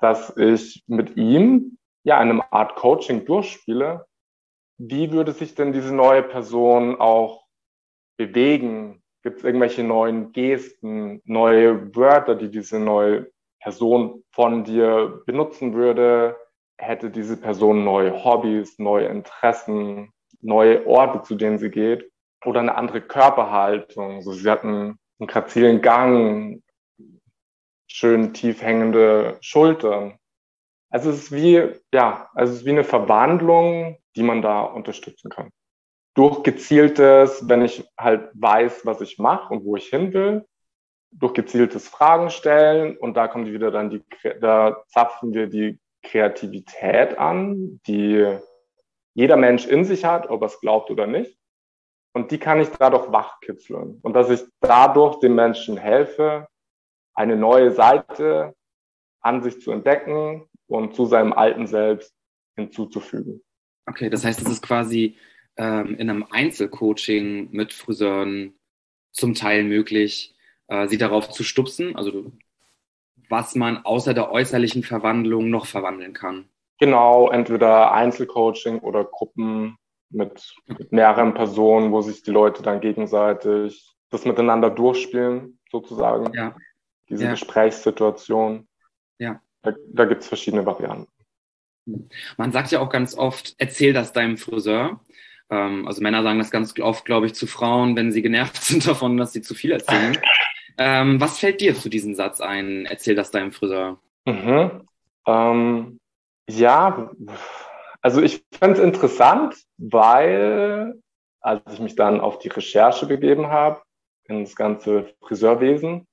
dass 0.00 0.36
ich 0.36 0.82
mit 0.86 1.16
ihm 1.16 1.78
ja 2.04 2.18
eine 2.18 2.52
Art 2.52 2.76
Coaching 2.76 3.24
durchspiele. 3.24 4.06
Wie 4.78 5.12
würde 5.12 5.32
sich 5.32 5.54
denn 5.54 5.72
diese 5.72 5.94
neue 5.94 6.22
Person 6.22 6.98
auch 7.00 7.44
bewegen? 8.16 9.02
Gibt 9.28 9.40
es 9.40 9.44
irgendwelche 9.44 9.84
neuen 9.84 10.32
Gesten, 10.32 11.20
neue 11.26 11.94
Wörter, 11.94 12.34
die 12.34 12.50
diese 12.50 12.80
neue 12.80 13.30
Person 13.60 14.24
von 14.30 14.64
dir 14.64 15.22
benutzen 15.26 15.74
würde? 15.74 16.34
Hätte 16.78 17.10
diese 17.10 17.36
Person 17.36 17.84
neue 17.84 18.24
Hobbys, 18.24 18.78
neue 18.78 19.08
Interessen, 19.08 20.14
neue 20.40 20.86
Orte, 20.86 21.20
zu 21.20 21.34
denen 21.34 21.58
sie 21.58 21.68
geht? 21.68 22.10
Oder 22.46 22.60
eine 22.60 22.74
andere 22.74 23.02
Körperhaltung? 23.02 24.22
So, 24.22 24.32
sie 24.32 24.48
hat 24.48 24.64
einen, 24.64 24.98
einen 25.18 25.26
grazilen 25.26 25.82
Gang, 25.82 26.62
schön 27.86 28.32
tief 28.32 28.62
hängende 28.62 29.36
Schultern. 29.42 30.18
Also 30.88 31.10
es 31.10 31.24
ist 31.24 31.32
wie, 31.32 31.74
ja, 31.92 32.30
also 32.32 32.54
es 32.54 32.60
ist 32.60 32.64
wie 32.64 32.70
eine 32.70 32.84
Verwandlung, 32.84 33.98
die 34.16 34.22
man 34.22 34.40
da 34.40 34.62
unterstützen 34.62 35.28
kann. 35.28 35.50
Durch 36.18 36.42
gezieltes, 36.42 37.48
wenn 37.48 37.62
ich 37.62 37.88
halt 37.96 38.30
weiß, 38.34 38.84
was 38.84 39.00
ich 39.00 39.18
mache 39.18 39.54
und 39.54 39.64
wo 39.64 39.76
ich 39.76 39.86
hin 39.86 40.12
will, 40.12 40.44
durch 41.12 41.32
gezieltes 41.32 41.86
Fragen 41.86 42.28
stellen 42.30 42.96
und 42.96 43.16
da 43.16 43.28
kommt 43.28 43.46
wieder 43.46 43.70
dann 43.70 43.88
die, 43.88 44.02
da 44.40 44.82
zapfen 44.88 45.32
wir 45.32 45.46
die 45.46 45.78
Kreativität 46.02 47.16
an, 47.18 47.80
die 47.86 48.36
jeder 49.14 49.36
Mensch 49.36 49.64
in 49.64 49.84
sich 49.84 50.04
hat, 50.04 50.28
ob 50.28 50.42
er 50.42 50.46
es 50.46 50.58
glaubt 50.58 50.90
oder 50.90 51.06
nicht. 51.06 51.38
Und 52.14 52.32
die 52.32 52.38
kann 52.38 52.60
ich 52.60 52.68
dadurch 52.70 53.12
wachkitzeln. 53.12 54.00
Und 54.02 54.14
dass 54.14 54.28
ich 54.28 54.42
dadurch 54.58 55.20
den 55.20 55.36
Menschen 55.36 55.76
helfe, 55.76 56.48
eine 57.14 57.36
neue 57.36 57.70
Seite 57.70 58.56
an 59.20 59.40
sich 59.44 59.60
zu 59.60 59.70
entdecken 59.70 60.48
und 60.66 60.96
zu 60.96 61.06
seinem 61.06 61.32
alten 61.32 61.68
Selbst 61.68 62.12
hinzuzufügen. 62.56 63.40
Okay, 63.86 64.10
das 64.10 64.24
heißt, 64.24 64.40
es 64.40 64.48
ist 64.48 64.62
quasi 64.62 65.16
ähm, 65.58 65.96
in 65.96 66.08
einem 66.08 66.24
Einzelcoaching 66.30 67.50
mit 67.52 67.72
Friseuren 67.72 68.54
zum 69.12 69.34
Teil 69.34 69.64
möglich, 69.64 70.34
äh, 70.68 70.88
sie 70.88 70.98
darauf 70.98 71.30
zu 71.30 71.42
stupsen, 71.42 71.96
also 71.96 72.32
was 73.28 73.54
man 73.54 73.84
außer 73.84 74.14
der 74.14 74.32
äußerlichen 74.32 74.82
Verwandlung 74.82 75.50
noch 75.50 75.66
verwandeln 75.66 76.14
kann. 76.14 76.48
Genau, 76.78 77.28
entweder 77.28 77.92
Einzelcoaching 77.92 78.78
oder 78.78 79.04
Gruppen 79.04 79.76
mit, 80.10 80.54
mit 80.66 80.92
mehreren 80.92 81.34
Personen, 81.34 81.92
wo 81.92 82.00
sich 82.00 82.22
die 82.22 82.30
Leute 82.30 82.62
dann 82.62 82.80
gegenseitig 82.80 83.94
das 84.10 84.24
miteinander 84.24 84.70
durchspielen, 84.70 85.58
sozusagen. 85.70 86.32
Ja 86.32 86.56
diese 87.08 87.24
ja. 87.24 87.30
Gesprächssituation. 87.30 88.68
Ja. 89.18 89.40
Da, 89.62 89.72
da 89.92 90.04
gibt 90.04 90.22
es 90.22 90.28
verschiedene 90.28 90.64
Varianten. 90.64 91.10
Man 92.36 92.52
sagt 92.52 92.70
ja 92.70 92.80
auch 92.80 92.90
ganz 92.90 93.14
oft, 93.14 93.54
erzähl 93.58 93.92
das 93.92 94.12
deinem 94.12 94.36
Friseur. 94.36 95.00
Ähm, 95.50 95.86
also 95.86 96.02
Männer 96.02 96.22
sagen 96.22 96.38
das 96.38 96.50
ganz 96.50 96.78
oft, 96.80 97.04
glaube 97.04 97.26
ich, 97.26 97.34
zu 97.34 97.46
Frauen, 97.46 97.96
wenn 97.96 98.12
sie 98.12 98.22
genervt 98.22 98.56
sind 98.62 98.86
davon, 98.86 99.16
dass 99.16 99.32
sie 99.32 99.42
zu 99.42 99.54
viel 99.54 99.72
erzählen. 99.72 100.18
ähm, 100.78 101.20
was 101.20 101.38
fällt 101.38 101.60
dir 101.60 101.74
zu 101.74 101.88
diesem 101.88 102.14
Satz 102.14 102.40
ein? 102.40 102.86
Erzähl 102.86 103.14
das 103.14 103.30
deinem 103.30 103.52
Friseur. 103.52 103.98
Mhm. 104.24 104.88
Ähm, 105.26 106.00
ja, 106.48 107.10
also 108.00 108.22
ich 108.22 108.44
fand 108.58 108.78
es 108.78 108.82
interessant, 108.82 109.56
weil 109.76 110.94
als 111.40 111.62
ich 111.72 111.80
mich 111.80 111.94
dann 111.94 112.20
auf 112.20 112.38
die 112.38 112.48
Recherche 112.48 113.06
begeben 113.06 113.48
habe, 113.48 113.82
in 114.24 114.44
das 114.44 114.56
ganze 114.56 115.14
Friseurwesen, 115.22 116.06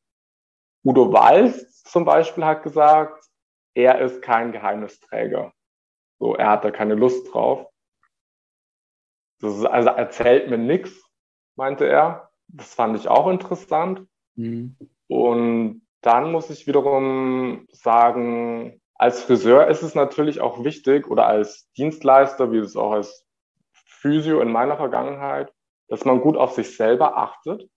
Udo 0.83 1.11
Walz 1.11 1.83
zum 1.83 2.05
Beispiel 2.05 2.45
hat 2.45 2.63
gesagt, 2.63 3.25
er 3.73 3.99
ist 3.99 4.21
kein 4.21 4.51
Geheimnisträger. 4.51 5.51
So, 6.19 6.35
er 6.35 6.51
hat 6.51 6.63
da 6.63 6.71
keine 6.71 6.95
Lust 6.95 7.33
drauf. 7.33 7.67
Das 9.39 9.57
ist, 9.57 9.65
also 9.65 9.89
erzählt 9.89 10.49
mir 10.49 10.57
nichts, 10.57 10.91
meinte 11.55 11.85
er. 11.85 12.31
Das 12.47 12.73
fand 12.73 12.95
ich 12.97 13.07
auch 13.07 13.27
interessant. 13.27 14.05
Mhm. 14.35 14.77
Und 15.07 15.81
dann 16.01 16.31
muss 16.31 16.49
ich 16.49 16.67
wiederum 16.67 17.65
sagen, 17.71 18.81
als 18.93 19.23
Friseur 19.23 19.67
ist 19.67 19.81
es 19.81 19.95
natürlich 19.95 20.39
auch 20.41 20.63
wichtig 20.63 21.07
oder 21.07 21.25
als 21.25 21.69
Dienstleister, 21.73 22.51
wie 22.51 22.57
es 22.57 22.75
auch 22.75 22.91
als 22.91 23.25
Physio 23.73 24.39
in 24.41 24.51
meiner 24.51 24.77
Vergangenheit, 24.77 25.51
dass 25.87 26.05
man 26.05 26.21
gut 26.21 26.37
auf 26.37 26.53
sich 26.53 26.75
selber 26.75 27.17
achtet 27.17 27.69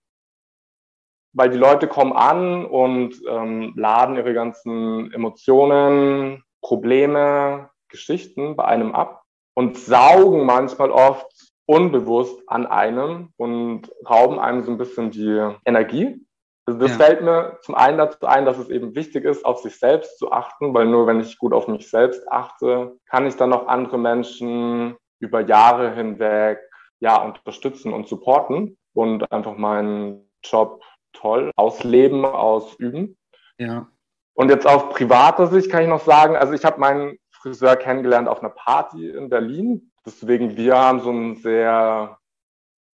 weil 1.33 1.49
die 1.49 1.57
Leute 1.57 1.87
kommen 1.87 2.13
an 2.13 2.65
und 2.65 3.15
ähm, 3.27 3.73
laden 3.75 4.15
ihre 4.15 4.33
ganzen 4.33 5.11
Emotionen, 5.13 6.43
Probleme, 6.61 7.69
Geschichten 7.87 8.55
bei 8.55 8.65
einem 8.65 8.93
ab 8.93 9.23
und 9.53 9.77
saugen 9.77 10.45
manchmal 10.45 10.91
oft 10.91 11.48
unbewusst 11.69 12.41
an 12.47 12.65
einem 12.65 13.31
und 13.37 13.91
rauben 14.09 14.39
einem 14.39 14.63
so 14.63 14.71
ein 14.71 14.79
bisschen 14.79 15.11
die 15.11 15.53
Energie. 15.65 16.19
Also 16.65 16.79
das 16.79 16.97
ja. 16.97 16.97
fällt 16.97 17.21
mir 17.21 17.59
zum 17.61 17.75
einen 17.75 17.99
dazu 17.99 18.25
ein, 18.25 18.45
dass 18.45 18.57
es 18.57 18.71
eben 18.71 18.95
wichtig 18.95 19.23
ist, 19.23 19.45
auf 19.45 19.59
sich 19.59 19.77
selbst 19.77 20.17
zu 20.17 20.31
achten, 20.31 20.73
weil 20.73 20.87
nur 20.87 21.05
wenn 21.05 21.19
ich 21.19 21.37
gut 21.37 21.53
auf 21.53 21.67
mich 21.67 21.87
selbst 21.87 22.27
achte, 22.31 22.97
kann 23.05 23.27
ich 23.27 23.35
dann 23.35 23.51
noch 23.51 23.67
andere 23.67 23.99
Menschen 23.99 24.95
über 25.19 25.41
Jahre 25.41 25.93
hinweg 25.93 26.59
ja 27.01 27.21
unterstützen 27.21 27.93
und 27.93 28.07
supporten 28.07 28.75
und 28.93 29.31
einfach 29.31 29.55
meinen 29.55 30.27
Job 30.43 30.83
toll 31.13 31.51
ausleben, 31.55 32.25
ausüben. 32.25 33.15
Ja. 33.59 33.87
Und 34.33 34.49
jetzt 34.49 34.65
auf 34.65 34.89
privater 34.89 35.45
Sicht 35.45 35.69
kann 35.69 35.83
ich 35.83 35.89
noch 35.89 36.03
sagen, 36.03 36.35
also 36.35 36.53
ich 36.53 36.65
habe 36.65 36.79
meinen 36.79 37.19
Friseur 37.29 37.75
kennengelernt 37.75 38.27
auf 38.27 38.39
einer 38.39 38.49
Party 38.49 39.07
in 39.07 39.29
Berlin. 39.29 39.88
Deswegen, 40.05 40.57
wir 40.57 40.77
haben 40.77 41.01
so 41.01 41.11
ein 41.11 41.35
sehr 41.37 42.17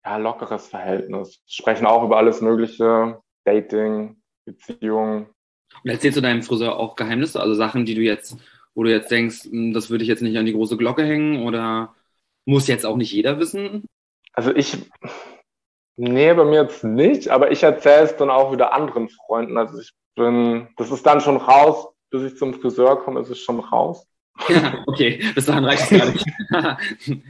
ja, 0.06 0.18
lockeres 0.18 0.68
Verhältnis. 0.68 1.42
Sprechen 1.48 1.86
auch 1.86 2.04
über 2.04 2.18
alles 2.18 2.42
Mögliche, 2.42 3.22
Dating, 3.46 4.22
Beziehungen. 4.46 5.28
Und 5.84 5.90
erzählst 5.90 6.18
du 6.18 6.22
deinem 6.22 6.44
Friseur 6.44 6.78
auch 6.78 6.96
Geheimnisse, 6.96 7.40
also 7.40 7.54
Sachen, 7.54 7.86
die 7.86 7.96
du 7.96 8.02
jetzt, 8.02 8.38
wo 8.74 8.84
du 8.84 8.92
jetzt 8.92 9.12
denkst, 9.12 9.46
hm, 9.46 9.74
das 9.74 9.90
würde 9.90 10.04
ich 10.04 10.10
jetzt 10.10 10.22
nicht 10.22 10.38
an 10.38 10.46
die 10.46 10.54
große 10.54 10.78
Glocke 10.78 11.04
hängen 11.04 11.46
oder 11.46 11.96
muss 12.46 12.68
jetzt 12.68 12.86
auch 12.86 12.98
nicht 12.98 13.12
jeder 13.12 13.40
wissen? 13.40 13.86
Also 14.34 14.56
ich, 14.56 14.78
Nee, 16.02 16.34
bei 16.34 16.46
mir 16.46 16.62
jetzt 16.62 16.86
nicht, 16.86 17.28
aber 17.28 17.52
ich 17.52 17.62
erzähle 17.62 18.06
es 18.06 18.16
dann 18.16 18.30
auch 18.30 18.54
wieder 18.54 18.72
anderen 18.72 19.10
Freunden. 19.10 19.58
Also 19.58 19.80
ich 19.82 19.92
bin, 20.16 20.70
das 20.78 20.92
ist 20.92 21.06
dann 21.06 21.20
schon 21.20 21.36
raus, 21.36 21.90
bis 22.10 22.24
ich 22.24 22.38
zum 22.38 22.54
Friseur 22.54 23.04
komme, 23.04 23.20
ist 23.20 23.30
es 23.30 23.40
schon 23.40 23.60
raus. 23.60 24.08
Okay, 24.88 25.22
bis 25.36 25.46
dahin 25.46 25.66
reicht 25.66 25.92
es 25.92 26.00
gar 26.00 26.12
nicht. 26.12 26.26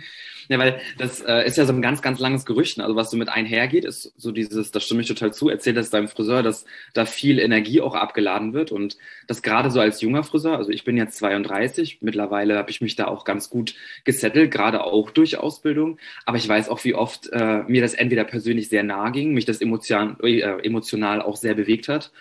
Ja, 0.52 0.58
weil 0.58 0.82
das 0.98 1.22
äh, 1.22 1.46
ist 1.46 1.58
ja 1.58 1.66
so 1.66 1.74
ein 1.74 1.82
ganz, 1.84 2.02
ganz 2.02 2.20
langes 2.20 2.44
Gerücht. 2.44 2.80
Ne? 2.80 2.84
Also 2.84 2.96
was 2.96 3.12
so 3.12 3.18
mit 3.18 3.30
einhergeht, 3.30 3.86
ist 3.86 4.12
so 4.18 4.32
dieses, 4.32 4.72
das 4.72 4.84
stimme 4.84 5.02
ich 5.02 5.08
total 5.08 5.32
zu, 5.32 5.48
erzählt 5.48 5.78
das 5.78 5.92
deinem 5.92 6.08
Friseur, 6.08 6.42
dass 6.42 6.66
da 6.96 7.06
viel 7.06 7.38
Energie 7.38 7.82
auch 7.82 7.94
abgeladen 7.94 8.54
wird 8.54 8.72
und 8.72 8.98
das 9.28 9.44
gerade 9.44 9.70
so 9.70 9.80
als 9.80 10.02
junger 10.02 10.24
Friseur, 10.24 10.58
also 10.58 10.72
ich 10.72 10.84
bin 10.84 10.98
jetzt 10.98 11.20
32, 11.20 12.00
mittlerweile 12.02 12.58
habe 12.58 12.72
ich 12.72 12.82
mich 12.82 12.96
da 12.96 13.06
auch 13.06 13.26
ganz 13.26 13.52
gut 13.52 13.76
gesettelt, 14.06 14.50
gerade 14.50 14.84
auch 14.84 15.12
durch 15.12 15.38
Ausbildung, 15.38 16.00
aber 16.26 16.38
ich 16.38 16.50
weiß 16.50 16.70
auch, 16.70 16.84
wie 16.84 16.96
oft 16.96 17.30
äh, 17.32 17.62
mir 17.68 17.84
das 17.84 17.94
entweder 17.94 18.24
persönlich 18.24 18.70
sehr 18.70 18.82
nahe 18.82 19.12
ging, 19.12 19.36
mich 19.36 19.46
das 19.46 19.62
emotional, 19.62 20.18
äh, 20.24 20.42
emotional 20.66 21.22
auch 21.22 21.36
sehr 21.36 21.54
bewegt 21.54 21.90
hat 21.90 22.12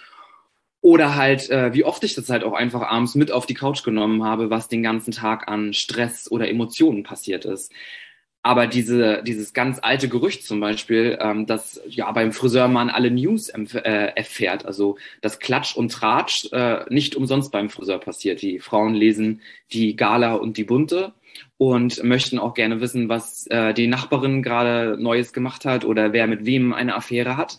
oder 0.88 1.16
halt, 1.16 1.50
äh, 1.50 1.74
wie 1.74 1.84
oft 1.84 2.02
ich 2.02 2.14
das 2.14 2.30
halt 2.30 2.44
auch 2.44 2.54
einfach 2.54 2.80
abends 2.80 3.14
mit 3.14 3.30
auf 3.30 3.44
die 3.44 3.52
Couch 3.52 3.84
genommen 3.84 4.24
habe, 4.24 4.48
was 4.48 4.68
den 4.68 4.82
ganzen 4.82 5.10
Tag 5.10 5.46
an 5.46 5.74
Stress 5.74 6.30
oder 6.30 6.48
Emotionen 6.48 7.02
passiert 7.02 7.44
ist. 7.44 7.70
Aber 8.42 8.66
diese, 8.66 9.22
dieses 9.22 9.52
ganz 9.52 9.80
alte 9.82 10.08
Gerücht 10.08 10.44
zum 10.46 10.60
Beispiel, 10.60 11.18
ähm, 11.20 11.44
dass 11.44 11.78
ja 11.86 12.10
beim 12.12 12.32
Friseur 12.32 12.68
man 12.68 12.88
alle 12.88 13.10
News 13.10 13.50
äh, 13.50 14.12
erfährt, 14.14 14.64
also 14.64 14.96
dass 15.20 15.40
Klatsch 15.40 15.76
und 15.76 15.92
Tratsch 15.92 16.50
äh, 16.52 16.86
nicht 16.88 17.16
umsonst 17.16 17.52
beim 17.52 17.68
Friseur 17.68 17.98
passiert. 17.98 18.40
Die 18.40 18.58
Frauen 18.58 18.94
lesen 18.94 19.42
die 19.70 19.94
Gala 19.94 20.36
und 20.36 20.56
die 20.56 20.64
Bunte 20.64 21.12
und 21.58 22.02
möchten 22.02 22.38
auch 22.38 22.54
gerne 22.54 22.80
wissen, 22.80 23.10
was 23.10 23.46
äh, 23.48 23.74
die 23.74 23.88
Nachbarin 23.88 24.42
gerade 24.42 24.96
Neues 24.98 25.34
gemacht 25.34 25.66
hat 25.66 25.84
oder 25.84 26.14
wer 26.14 26.26
mit 26.26 26.46
wem 26.46 26.72
eine 26.72 26.94
Affäre 26.94 27.36
hat. 27.36 27.58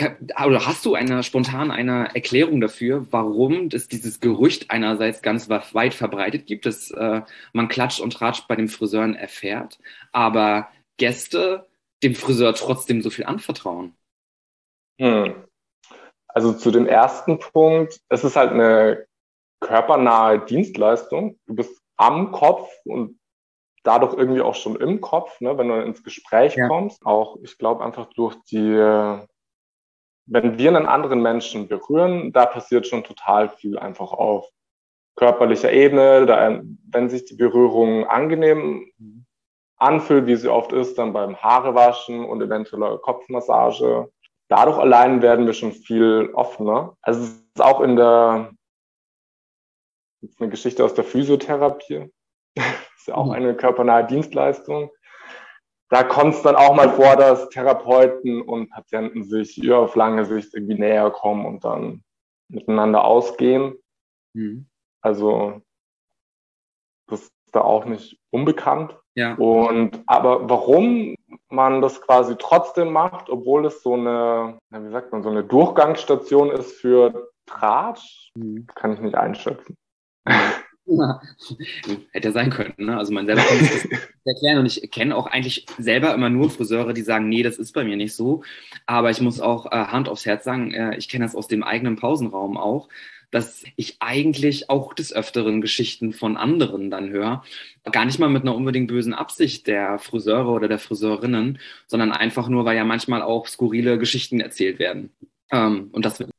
Oder 0.00 0.66
hast 0.66 0.84
du 0.84 0.94
eine 0.94 1.22
spontan 1.22 1.70
eine 1.70 2.14
Erklärung 2.14 2.60
dafür, 2.60 3.06
warum 3.10 3.68
es 3.72 3.88
dieses 3.88 4.20
Gerücht 4.20 4.70
einerseits 4.70 5.22
ganz 5.22 5.48
weit 5.48 5.94
verbreitet 5.94 6.46
gibt, 6.46 6.66
dass 6.66 6.90
äh, 6.90 7.22
man 7.52 7.68
klatscht 7.68 8.00
und 8.00 8.12
tratscht 8.12 8.46
bei 8.46 8.56
den 8.56 8.68
Friseuren 8.68 9.14
erfährt, 9.14 9.78
aber 10.12 10.68
Gäste 10.98 11.66
dem 12.02 12.14
Friseur 12.14 12.54
trotzdem 12.54 13.02
so 13.02 13.10
viel 13.10 13.24
anvertrauen? 13.24 13.94
Hm. 15.00 15.44
Also 16.28 16.52
zu 16.52 16.70
dem 16.70 16.86
ersten 16.86 17.38
Punkt, 17.38 18.00
es 18.08 18.22
ist 18.22 18.36
halt 18.36 18.52
eine 18.52 19.06
körpernahe 19.60 20.38
Dienstleistung. 20.40 21.38
Du 21.46 21.54
bist 21.54 21.80
am 21.96 22.30
Kopf 22.30 22.70
und 22.84 23.18
dadurch 23.82 24.14
irgendwie 24.14 24.42
auch 24.42 24.54
schon 24.54 24.76
im 24.76 25.00
Kopf, 25.00 25.40
ne, 25.40 25.56
wenn 25.58 25.68
du 25.68 25.82
ins 25.82 26.04
Gespräch 26.04 26.54
ja. 26.54 26.68
kommst. 26.68 27.04
Auch, 27.04 27.38
ich 27.42 27.58
glaube, 27.58 27.84
einfach 27.84 28.12
durch 28.14 28.36
die, 28.50 28.74
wenn 30.30 30.58
wir 30.58 30.68
einen 30.68 30.86
anderen 30.86 31.22
Menschen 31.22 31.68
berühren, 31.68 32.32
da 32.32 32.46
passiert 32.46 32.86
schon 32.86 33.02
total 33.02 33.48
viel 33.48 33.78
einfach 33.78 34.12
auf 34.12 34.48
körperlicher 35.16 35.72
Ebene. 35.72 36.26
Da, 36.26 36.60
wenn 36.90 37.08
sich 37.08 37.24
die 37.24 37.34
Berührung 37.34 38.06
angenehm 38.06 38.92
anfühlt, 39.76 40.26
wie 40.26 40.36
sie 40.36 40.48
oft 40.48 40.72
ist, 40.72 40.98
dann 40.98 41.12
beim 41.12 41.36
Haarewaschen 41.36 42.24
und 42.24 42.42
eventueller 42.42 42.98
Kopfmassage. 42.98 44.10
Dadurch 44.48 44.78
allein 44.78 45.22
werden 45.22 45.46
wir 45.46 45.52
schon 45.52 45.72
viel 45.72 46.30
offener. 46.34 46.96
Also 47.02 47.22
es 47.22 47.30
ist 47.30 47.60
auch 47.60 47.80
in 47.80 47.96
der 47.96 48.50
eine 50.38 50.48
Geschichte 50.48 50.84
aus 50.84 50.94
der 50.94 51.04
Physiotherapie. 51.04 52.10
das 52.54 52.66
ist 52.98 53.08
ja 53.08 53.14
auch 53.14 53.26
mhm. 53.26 53.32
eine 53.32 53.56
körpernahe 53.56 54.06
Dienstleistung. 54.06 54.90
Da 55.90 56.02
kommt 56.02 56.34
es 56.34 56.42
dann 56.42 56.56
auch 56.56 56.74
mal 56.74 56.90
vor, 56.90 57.16
dass 57.16 57.48
Therapeuten 57.48 58.42
und 58.42 58.70
Patienten 58.70 59.24
sich 59.24 59.56
ja, 59.56 59.78
auf 59.78 59.94
lange 59.94 60.24
Sicht 60.26 60.54
irgendwie 60.54 60.78
näher 60.78 61.10
kommen 61.10 61.46
und 61.46 61.64
dann 61.64 62.02
miteinander 62.48 63.04
ausgehen. 63.04 63.74
Mhm. 64.34 64.66
Also 65.00 65.62
das 67.08 67.22
ist 67.22 67.32
da 67.52 67.62
auch 67.62 67.86
nicht 67.86 68.18
unbekannt. 68.30 68.98
Ja. 69.14 69.34
Und 69.34 70.02
aber 70.06 70.48
warum 70.48 71.14
man 71.48 71.80
das 71.80 72.00
quasi 72.02 72.36
trotzdem 72.38 72.92
macht, 72.92 73.30
obwohl 73.30 73.66
es 73.66 73.82
so 73.82 73.94
eine, 73.94 74.58
wie 74.70 74.90
sagt 74.90 75.12
man, 75.12 75.22
so 75.22 75.30
eine 75.30 75.44
Durchgangsstation 75.44 76.50
ist 76.50 76.72
für 76.72 77.30
Draht, 77.46 78.00
mhm. 78.34 78.66
kann 78.74 78.92
ich 78.92 79.00
nicht 79.00 79.14
einschätzen. 79.14 79.76
Hätte 82.12 82.32
sein 82.32 82.50
können. 82.50 82.74
Ne? 82.78 82.96
Also 82.96 83.12
man 83.12 83.26
selber 83.26 83.42
kann 83.42 83.58
das 83.58 83.88
erklären 84.24 84.58
und 84.58 84.66
ich 84.66 84.90
kenne 84.90 85.16
auch 85.16 85.26
eigentlich 85.26 85.66
selber 85.78 86.14
immer 86.14 86.30
nur 86.30 86.50
Friseure, 86.50 86.92
die 86.92 87.02
sagen, 87.02 87.28
nee, 87.28 87.42
das 87.42 87.58
ist 87.58 87.72
bei 87.72 87.84
mir 87.84 87.96
nicht 87.96 88.14
so. 88.14 88.42
Aber 88.86 89.10
ich 89.10 89.20
muss 89.20 89.40
auch 89.40 89.66
äh, 89.66 89.76
Hand 89.76 90.08
aufs 90.08 90.26
Herz 90.26 90.44
sagen, 90.44 90.72
äh, 90.72 90.96
ich 90.96 91.08
kenne 91.08 91.24
das 91.24 91.34
aus 91.34 91.48
dem 91.48 91.62
eigenen 91.62 91.96
Pausenraum 91.96 92.56
auch, 92.56 92.88
dass 93.30 93.64
ich 93.76 93.96
eigentlich 94.00 94.70
auch 94.70 94.94
des 94.94 95.12
Öfteren 95.12 95.60
Geschichten 95.60 96.12
von 96.12 96.36
anderen 96.36 96.90
dann 96.90 97.10
höre. 97.10 97.44
Gar 97.90 98.06
nicht 98.06 98.18
mal 98.18 98.30
mit 98.30 98.42
einer 98.42 98.54
unbedingt 98.54 98.88
bösen 98.88 99.12
Absicht 99.12 99.66
der 99.66 99.98
Friseure 99.98 100.48
oder 100.48 100.68
der 100.68 100.78
Friseurinnen, 100.78 101.58
sondern 101.86 102.12
einfach 102.12 102.48
nur, 102.48 102.64
weil 102.64 102.76
ja 102.76 102.84
manchmal 102.84 103.22
auch 103.22 103.46
skurrile 103.46 103.98
Geschichten 103.98 104.40
erzählt 104.40 104.78
werden. 104.78 105.10
Ähm, 105.50 105.88
und 105.92 106.04
das 106.04 106.18
wird 106.20 106.30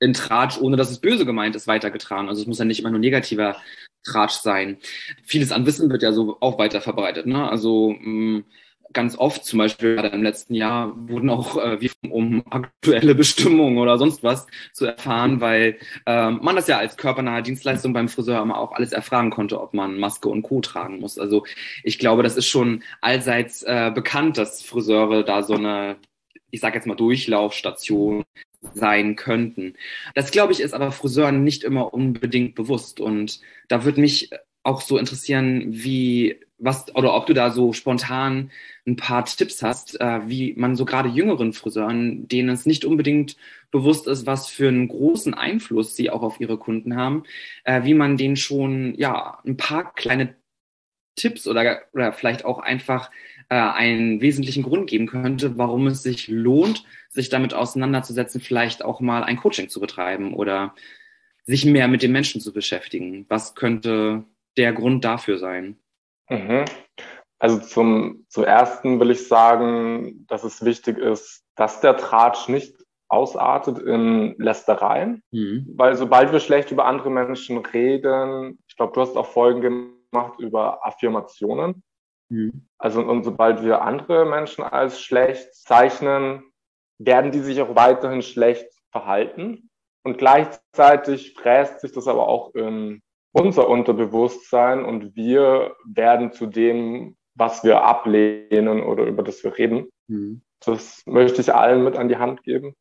in 0.00 0.12
Tratsch, 0.12 0.58
ohne 0.60 0.76
dass 0.76 0.90
es 0.90 1.00
böse 1.00 1.24
gemeint 1.24 1.56
ist, 1.56 1.66
weitergetragen. 1.66 2.28
Also 2.28 2.42
es 2.42 2.46
muss 2.46 2.58
ja 2.58 2.64
nicht 2.64 2.80
immer 2.80 2.90
nur 2.90 3.00
negativer 3.00 3.56
Tratsch 4.04 4.34
sein. 4.34 4.78
Vieles 5.24 5.52
an 5.52 5.66
Wissen 5.66 5.90
wird 5.90 6.02
ja 6.02 6.12
so 6.12 6.36
auch 6.40 6.58
weiter 6.58 6.80
verbreitet. 6.80 7.26
Ne? 7.26 7.48
Also 7.48 7.96
mh, 7.98 8.38
mm, 8.38 8.44
ganz 8.92 9.18
oft, 9.18 9.44
zum 9.44 9.58
Beispiel 9.58 9.96
im 9.96 10.22
letzten 10.22 10.54
Jahr, 10.54 10.94
wurden 11.08 11.28
auch 11.28 11.56
äh, 11.58 11.80
wie 11.80 11.90
um 12.08 12.44
aktuelle 12.50 13.14
Bestimmungen 13.14 13.78
oder 13.78 13.98
sonst 13.98 14.22
was 14.22 14.46
zu 14.72 14.86
erfahren, 14.86 15.40
weil 15.40 15.78
äh, 16.06 16.30
man 16.30 16.56
das 16.56 16.68
ja 16.68 16.78
als 16.78 16.96
körpernahe 16.96 17.42
Dienstleistung 17.42 17.92
beim 17.92 18.08
Friseur 18.08 18.40
immer 18.40 18.58
auch 18.58 18.72
alles 18.72 18.92
erfragen 18.92 19.30
konnte, 19.30 19.60
ob 19.60 19.74
man 19.74 19.98
Maske 19.98 20.28
und 20.28 20.42
Co. 20.42 20.60
tragen 20.60 21.00
muss. 21.00 21.18
Also 21.18 21.44
ich 21.82 21.98
glaube, 21.98 22.22
das 22.22 22.36
ist 22.36 22.46
schon 22.46 22.82
allseits 23.00 23.62
äh, 23.64 23.90
bekannt, 23.94 24.38
dass 24.38 24.62
Friseure 24.62 25.24
da 25.24 25.42
so 25.42 25.54
eine 25.54 25.96
ich 26.50 26.60
sage 26.60 26.76
jetzt 26.76 26.86
mal 26.86 26.94
Durchlaufstation 26.94 28.24
sein 28.74 29.16
könnten. 29.16 29.74
Das, 30.14 30.30
glaube 30.30 30.52
ich, 30.52 30.60
ist 30.60 30.74
aber 30.74 30.92
Friseuren 30.92 31.44
nicht 31.44 31.64
immer 31.64 31.92
unbedingt 31.94 32.54
bewusst. 32.54 33.00
Und 33.00 33.40
da 33.68 33.84
würde 33.84 34.00
mich 34.00 34.30
auch 34.62 34.80
so 34.80 34.98
interessieren, 34.98 35.64
wie, 35.68 36.40
was, 36.58 36.94
oder 36.94 37.14
ob 37.14 37.26
du 37.26 37.34
da 37.34 37.50
so 37.50 37.72
spontan 37.72 38.50
ein 38.86 38.96
paar 38.96 39.24
Tipps 39.24 39.62
hast, 39.62 40.00
äh, 40.00 40.28
wie 40.28 40.54
man 40.54 40.76
so 40.76 40.84
gerade 40.84 41.08
jüngeren 41.08 41.52
Friseuren, 41.52 42.26
denen 42.28 42.48
es 42.48 42.66
nicht 42.66 42.84
unbedingt 42.84 43.36
bewusst 43.70 44.06
ist, 44.08 44.26
was 44.26 44.48
für 44.48 44.68
einen 44.68 44.88
großen 44.88 45.34
Einfluss 45.34 45.96
sie 45.96 46.10
auch 46.10 46.22
auf 46.22 46.40
ihre 46.40 46.58
Kunden 46.58 46.96
haben, 46.96 47.22
äh, 47.64 47.84
wie 47.84 47.94
man 47.94 48.16
denen 48.16 48.36
schon, 48.36 48.94
ja, 48.96 49.38
ein 49.46 49.56
paar 49.56 49.94
kleine 49.94 50.34
Tipps 51.14 51.46
oder, 51.46 51.82
oder 51.92 52.12
vielleicht 52.12 52.44
auch 52.44 52.58
einfach 52.58 53.10
äh, 53.48 53.54
einen 53.56 54.20
wesentlichen 54.20 54.62
Grund 54.62 54.88
geben 54.88 55.06
könnte, 55.06 55.56
warum 55.58 55.86
es 55.86 56.02
sich 56.02 56.28
lohnt, 56.28 56.84
sich 57.10 57.28
damit 57.28 57.54
auseinanderzusetzen, 57.54 58.40
vielleicht 58.40 58.84
auch 58.84 59.00
mal 59.00 59.24
ein 59.24 59.36
Coaching 59.36 59.68
zu 59.68 59.80
betreiben 59.80 60.34
oder 60.34 60.74
sich 61.44 61.64
mehr 61.64 61.88
mit 61.88 62.02
den 62.02 62.12
Menschen 62.12 62.40
zu 62.40 62.52
beschäftigen. 62.52 63.24
Was 63.28 63.54
könnte 63.54 64.24
der 64.56 64.72
Grund 64.72 65.04
dafür 65.04 65.38
sein? 65.38 65.78
Mhm. 66.28 66.64
Also 67.38 67.58
zum, 67.58 68.24
zum 68.28 68.44
ersten 68.44 68.98
will 68.98 69.10
ich 69.10 69.28
sagen, 69.28 70.26
dass 70.26 70.42
es 70.42 70.64
wichtig 70.64 70.98
ist, 70.98 71.44
dass 71.54 71.80
der 71.80 71.96
Tratsch 71.96 72.48
nicht 72.48 72.74
ausartet 73.08 73.78
in 73.78 74.34
Lästereien, 74.38 75.22
mhm. 75.30 75.66
weil 75.76 75.94
sobald 75.96 76.32
wir 76.32 76.40
schlecht 76.40 76.70
über 76.72 76.86
andere 76.86 77.10
Menschen 77.10 77.58
reden, 77.58 78.58
ich 78.66 78.76
glaube, 78.76 78.94
du 78.94 79.00
hast 79.00 79.16
auch 79.16 79.26
Folgen 79.26 79.92
gemacht 80.10 80.40
über 80.40 80.84
Affirmationen, 80.84 81.82
Mhm. 82.28 82.66
Also 82.78 83.00
und 83.00 83.24
sobald 83.24 83.62
wir 83.62 83.82
andere 83.82 84.26
Menschen 84.26 84.64
als 84.64 85.00
schlecht 85.00 85.54
zeichnen, 85.54 86.44
werden 86.98 87.30
die 87.30 87.40
sich 87.40 87.60
auch 87.60 87.74
weiterhin 87.74 88.22
schlecht 88.22 88.68
verhalten. 88.90 89.70
Und 90.02 90.18
gleichzeitig 90.18 91.34
fräst 91.34 91.80
sich 91.80 91.92
das 91.92 92.06
aber 92.06 92.28
auch 92.28 92.54
in 92.54 93.02
unser 93.32 93.68
Unterbewusstsein 93.68 94.84
und 94.84 95.14
wir 95.14 95.74
werden 95.84 96.32
zu 96.32 96.46
dem, 96.46 97.16
was 97.34 97.64
wir 97.64 97.82
ablehnen 97.82 98.82
oder 98.82 99.04
über 99.04 99.22
das 99.22 99.44
wir 99.44 99.56
reden. 99.58 99.88
Mhm. 100.08 100.42
Das 100.64 101.02
möchte 101.06 101.42
ich 101.42 101.52
allen 101.52 101.84
mit 101.84 101.96
an 101.96 102.08
die 102.08 102.16
Hand 102.16 102.42
geben. 102.44 102.74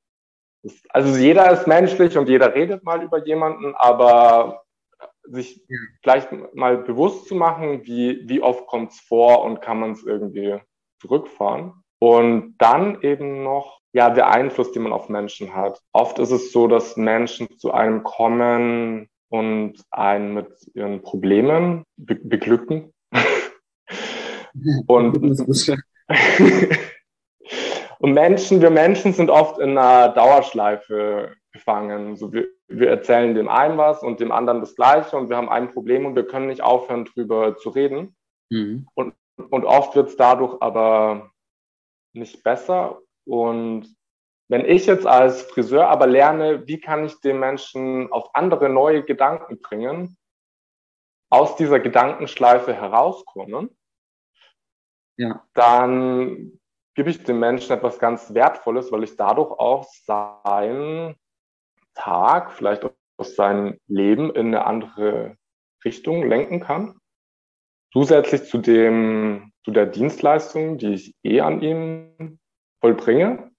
Also 0.89 1.17
jeder 1.17 1.51
ist 1.51 1.67
menschlich 1.67 2.17
und 2.17 2.29
jeder 2.29 2.55
redet 2.55 2.84
mal 2.84 3.03
über 3.03 3.23
jemanden, 3.25 3.75
aber 3.75 4.64
sich 5.27 5.63
ja. 5.67 5.77
gleich 6.01 6.27
mal 6.53 6.77
bewusst 6.77 7.27
zu 7.27 7.35
machen, 7.35 7.85
wie, 7.85 8.27
wie 8.27 8.41
oft 8.41 8.67
kommt 8.67 8.91
es 8.91 8.99
vor 8.99 9.43
und 9.43 9.61
kann 9.61 9.79
man 9.79 9.91
es 9.91 10.03
irgendwie 10.03 10.59
zurückfahren. 10.99 11.73
Und 11.99 12.55
dann 12.57 13.01
eben 13.01 13.43
noch, 13.43 13.79
ja, 13.93 14.09
der 14.09 14.29
Einfluss, 14.29 14.71
den 14.71 14.83
man 14.83 14.93
auf 14.93 15.09
Menschen 15.09 15.55
hat. 15.55 15.81
Oft 15.93 16.19
ist 16.19 16.31
es 16.31 16.51
so, 16.51 16.67
dass 16.67 16.97
Menschen 16.97 17.57
zu 17.57 17.71
einem 17.71 18.03
kommen 18.03 19.07
und 19.29 19.81
einen 19.91 20.33
mit 20.33 20.49
ihren 20.73 21.01
Problemen 21.01 21.83
be 21.97 22.15
beglücken. 22.15 22.93
und, 24.88 25.17
und 27.99 28.13
Menschen, 28.13 28.61
wir 28.61 28.69
Menschen 28.69 29.13
sind 29.13 29.29
oft 29.29 29.59
in 29.59 29.77
einer 29.77 30.09
Dauerschleife 30.09 31.33
gefangen. 31.53 32.17
So 32.17 32.33
wir, 32.33 32.47
wir 32.67 32.89
erzählen 32.89 33.36
dem 33.36 33.47
einen 33.47 33.78
was 33.78 34.01
und 34.01 34.19
dem 34.19 34.32
anderen 34.32 34.60
das 34.60 34.75
Gleiche 34.75 35.17
und 35.17 35.30
wir 35.30 35.38
haben 35.38 35.49
ein 35.49 35.71
Problem 35.71 36.06
und 36.06 36.15
wir 36.15 36.25
können 36.25 36.47
nicht 36.47 36.62
aufhören, 36.62 37.06
drüber 37.06 37.58
zu 37.58 37.69
reden. 37.69 38.15
Mhm. 38.49 38.88
Und, 38.93 39.13
und 39.38 39.65
oft 39.65 39.95
wird 39.95 40.10
es 40.10 40.17
dadurch 40.17 40.62
aber 40.62 41.32
nicht 42.13 42.43
besser. 42.43 43.01
Und 43.25 43.95
wenn 44.47 44.65
ich 44.65 44.86
jetzt 44.86 45.06
als 45.06 45.43
Friseur 45.43 45.89
aber 45.89 46.08
lerne, 46.08 46.67
wie 46.67 46.80
kann 46.80 47.06
ich 47.06 47.19
den 47.21 47.39
Menschen 47.39 48.12
auf 48.12 48.30
andere 48.34 48.69
neue 48.69 49.04
Gedanken 49.04 49.60
bringen, 49.62 50.17
aus 51.32 51.56
dieser 51.56 51.80
Gedankenschleife 51.80 52.73
herauskommen, 52.73 53.75
ja. 55.17 55.43
dann 55.54 56.60
gebe 56.95 57.10
ich 57.10 57.23
dem 57.23 57.39
Menschen 57.39 57.75
etwas 57.75 57.99
ganz 57.99 58.34
Wertvolles, 58.34 58.91
weil 58.91 59.04
ich 59.04 59.17
dadurch 59.17 59.51
auch 59.51 59.86
sein 60.06 61.15
Tag, 61.95 62.51
vielleicht 62.51 62.88
aus 63.17 63.36
seinem 63.36 63.79
Leben 63.88 64.29
in 64.31 64.47
eine 64.47 64.65
andere 64.65 65.38
Richtung 65.84 66.27
lenken 66.27 66.60
kann. 66.60 66.99
Zusätzlich 67.91 68.43
zu 68.45 68.58
dem, 68.58 69.51
zu 69.63 69.71
der 69.71 69.86
Dienstleistung, 69.86 70.77
die 70.77 70.93
ich 70.93 71.15
eh 71.23 71.41
an 71.41 71.62
ihm 71.62 72.39
vollbringe. 72.81 73.51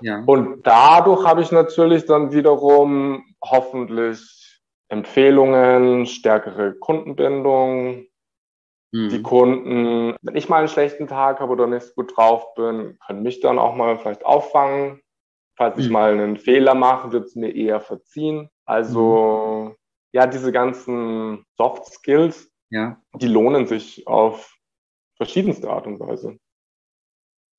Ja. 0.00 0.22
Und 0.26 0.66
dadurch 0.66 1.24
habe 1.26 1.40
ich 1.40 1.50
natürlich 1.50 2.04
dann 2.04 2.32
wiederum 2.32 3.24
hoffentlich 3.42 4.60
Empfehlungen, 4.88 6.04
stärkere 6.06 6.74
Kundenbindung. 6.74 8.06
Mhm. 8.92 9.08
Die 9.08 9.22
Kunden, 9.22 10.16
wenn 10.20 10.36
ich 10.36 10.48
mal 10.50 10.58
einen 10.58 10.68
schlechten 10.68 11.06
Tag 11.06 11.40
habe 11.40 11.52
oder 11.52 11.66
nicht 11.66 11.86
so 11.86 11.94
gut 11.94 12.14
drauf 12.16 12.54
bin, 12.54 12.98
können 13.06 13.22
mich 13.22 13.40
dann 13.40 13.58
auch 13.58 13.74
mal 13.74 13.98
vielleicht 13.98 14.26
auffangen 14.26 15.00
Falls 15.56 15.78
ich 15.78 15.86
mhm. 15.86 15.92
mal 15.92 16.12
einen 16.12 16.36
Fehler 16.36 16.74
mache, 16.74 17.12
wird 17.12 17.26
es 17.26 17.36
mir 17.36 17.54
eher 17.54 17.80
verziehen. 17.80 18.50
Also 18.64 19.70
mhm. 19.70 19.76
ja, 20.12 20.26
diese 20.26 20.52
ganzen 20.52 21.44
Soft 21.56 21.86
Skills, 21.86 22.50
ja. 22.70 23.00
die 23.14 23.28
lohnen 23.28 23.66
sich 23.66 24.06
auf 24.06 24.56
verschiedenste 25.16 25.70
Art 25.70 25.86
und 25.86 26.00
Weise. 26.00 26.38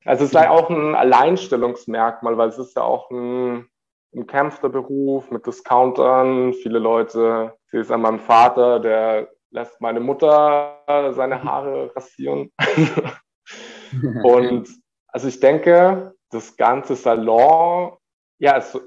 Also 0.04 0.24
es 0.24 0.30
ist 0.30 0.36
ja 0.36 0.52
auch 0.52 0.70
ein 0.70 0.94
Alleinstellungsmerkmal, 0.94 2.38
weil 2.38 2.50
es 2.50 2.60
ist 2.60 2.76
ja 2.76 2.84
auch 2.84 3.10
ein 3.10 3.68
umkämpfter 4.12 4.70
Beruf 4.70 5.32
mit 5.32 5.46
Discountern. 5.46 6.54
Viele 6.54 6.80
Leute, 6.80 7.54
ich 7.66 7.72
sehe 7.72 7.82
es 7.82 7.92
an 7.92 8.02
meinem 8.02 8.20
Vater, 8.20 8.80
der 8.80 9.30
lässt 9.52 9.82
meine 9.82 10.00
Mutter 10.00 10.82
seine 11.14 11.44
Haare 11.44 11.96
rasieren. 11.96 12.52
und 14.24 14.70
also 15.08 15.28
ich 15.28 15.40
denke, 15.40 16.15
das 16.36 16.58
ganze 16.58 16.96
Salon, 16.96 17.98
ja, 18.38 18.58
es, 18.58 18.78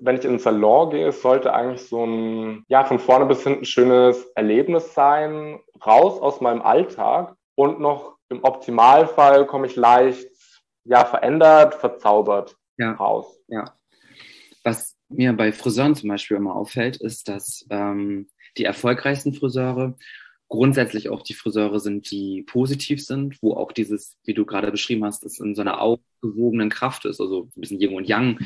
wenn 0.00 0.16
ich 0.16 0.24
in 0.24 0.32
den 0.32 0.38
Salon 0.38 0.90
gehe, 0.90 1.08
es 1.08 1.22
sollte 1.22 1.52
eigentlich 1.52 1.88
so 1.88 2.04
ein, 2.04 2.64
ja, 2.68 2.84
von 2.84 2.98
vorne 2.98 3.26
bis 3.26 3.42
hinten 3.42 3.64
schönes 3.64 4.24
Erlebnis 4.34 4.94
sein, 4.94 5.60
raus 5.84 6.20
aus 6.20 6.40
meinem 6.40 6.62
Alltag 6.62 7.34
und 7.56 7.80
noch 7.80 8.16
im 8.28 8.44
Optimalfall 8.44 9.46
komme 9.46 9.66
ich 9.66 9.76
leicht, 9.76 10.28
ja, 10.84 11.04
verändert, 11.04 11.74
verzaubert 11.74 12.56
ja. 12.78 12.92
raus. 12.92 13.38
Ja. 13.48 13.64
Was 14.64 14.96
mir 15.08 15.32
bei 15.32 15.52
Friseuren 15.52 15.94
zum 15.94 16.08
Beispiel 16.08 16.36
immer 16.36 16.56
auffällt, 16.56 16.96
ist, 16.96 17.28
dass 17.28 17.66
ähm, 17.70 18.28
die 18.56 18.64
erfolgreichsten 18.64 19.34
Friseure 19.34 19.94
grundsätzlich 20.52 21.08
auch 21.08 21.22
die 21.22 21.32
Friseure 21.32 21.80
sind, 21.80 22.10
die 22.10 22.42
positiv 22.42 23.02
sind, 23.02 23.42
wo 23.42 23.54
auch 23.54 23.72
dieses, 23.72 24.18
wie 24.24 24.34
du 24.34 24.44
gerade 24.44 24.70
beschrieben 24.70 25.02
hast, 25.02 25.24
das 25.24 25.40
in 25.40 25.54
so 25.54 25.62
einer 25.62 25.80
aufgewogenen 25.80 26.68
Kraft 26.68 27.06
ist, 27.06 27.22
also 27.22 27.48
ein 27.56 27.60
bisschen 27.62 27.80
Yin 27.80 27.94
und 27.94 28.06
Yang. 28.06 28.38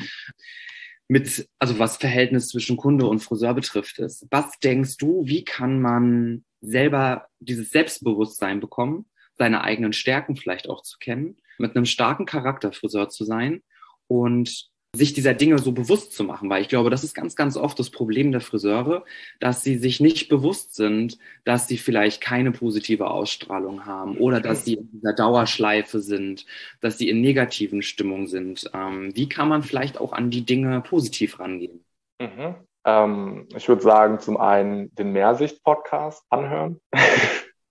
Mit, 1.09 1.49
also 1.59 1.79
was 1.79 1.97
Verhältnis 1.97 2.47
zwischen 2.47 2.77
Kunde 2.77 3.07
und 3.07 3.19
Friseur 3.19 3.53
betrifft 3.53 3.99
ist. 3.99 4.25
Was 4.31 4.57
denkst 4.59 4.95
du, 4.95 5.23
wie 5.25 5.43
kann 5.43 5.81
man 5.81 6.45
selber 6.61 7.27
dieses 7.41 7.71
Selbstbewusstsein 7.71 8.61
bekommen, 8.61 9.05
seine 9.33 9.61
eigenen 9.65 9.91
Stärken 9.91 10.37
vielleicht 10.37 10.69
auch 10.69 10.83
zu 10.83 10.99
kennen, 10.99 11.35
mit 11.57 11.75
einem 11.75 11.85
starken 11.85 12.25
Charakter 12.25 12.71
Friseur 12.71 13.09
zu 13.09 13.25
sein 13.25 13.63
und 14.07 14.69
sich 14.95 15.13
dieser 15.13 15.33
Dinge 15.33 15.59
so 15.59 15.71
bewusst 15.71 16.13
zu 16.13 16.23
machen, 16.23 16.49
weil 16.49 16.61
ich 16.61 16.69
glaube, 16.69 16.89
das 16.89 17.03
ist 17.03 17.13
ganz, 17.13 17.35
ganz 17.35 17.57
oft 17.57 17.77
das 17.77 17.89
Problem 17.89 18.31
der 18.31 18.41
Friseure, 18.41 19.03
dass 19.39 19.63
sie 19.63 19.77
sich 19.77 19.99
nicht 19.99 20.29
bewusst 20.29 20.75
sind, 20.75 21.17
dass 21.43 21.67
sie 21.67 21.77
vielleicht 21.77 22.21
keine 22.21 22.51
positive 22.51 23.09
Ausstrahlung 23.09 23.85
haben 23.85 24.17
oder 24.17 24.39
dass 24.39 24.65
sie 24.65 24.75
in 24.75 24.89
dieser 24.91 25.13
Dauerschleife 25.13 25.99
sind, 25.99 26.45
dass 26.81 26.97
sie 26.97 27.09
in 27.09 27.21
negativen 27.21 27.81
Stimmungen 27.81 28.27
sind. 28.27 28.69
Ähm, 28.73 29.15
wie 29.15 29.29
kann 29.29 29.49
man 29.49 29.63
vielleicht 29.63 29.99
auch 29.99 30.13
an 30.13 30.29
die 30.31 30.45
Dinge 30.45 30.81
positiv 30.81 31.39
rangehen? 31.39 31.83
Mhm. 32.19 32.55
Ähm, 32.85 33.47
ich 33.55 33.67
würde 33.67 33.83
sagen, 33.83 34.19
zum 34.19 34.37
einen 34.37 34.93
den 34.95 35.11
Mehrsicht-Podcast 35.11 36.23
anhören. 36.29 36.79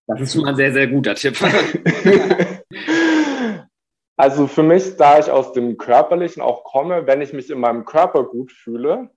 Das 0.07 0.20
ist 0.20 0.35
schon 0.35 0.42
mal 0.42 0.50
ein 0.50 0.57
sehr, 0.57 0.72
sehr 0.72 0.87
guter 0.87 1.14
Tipp. 1.14 1.37
Also 4.16 4.46
für 4.46 4.62
mich, 4.62 4.96
da 4.96 5.18
ich 5.18 5.31
aus 5.31 5.52
dem 5.52 5.76
Körperlichen 5.76 6.42
auch 6.42 6.64
komme, 6.64 7.07
wenn 7.07 7.20
ich 7.20 7.33
mich 7.33 7.50
in 7.50 7.61
meinem 7.61 7.85
Körper 7.85 8.24
gut 8.24 8.50
fühle, 8.50 9.11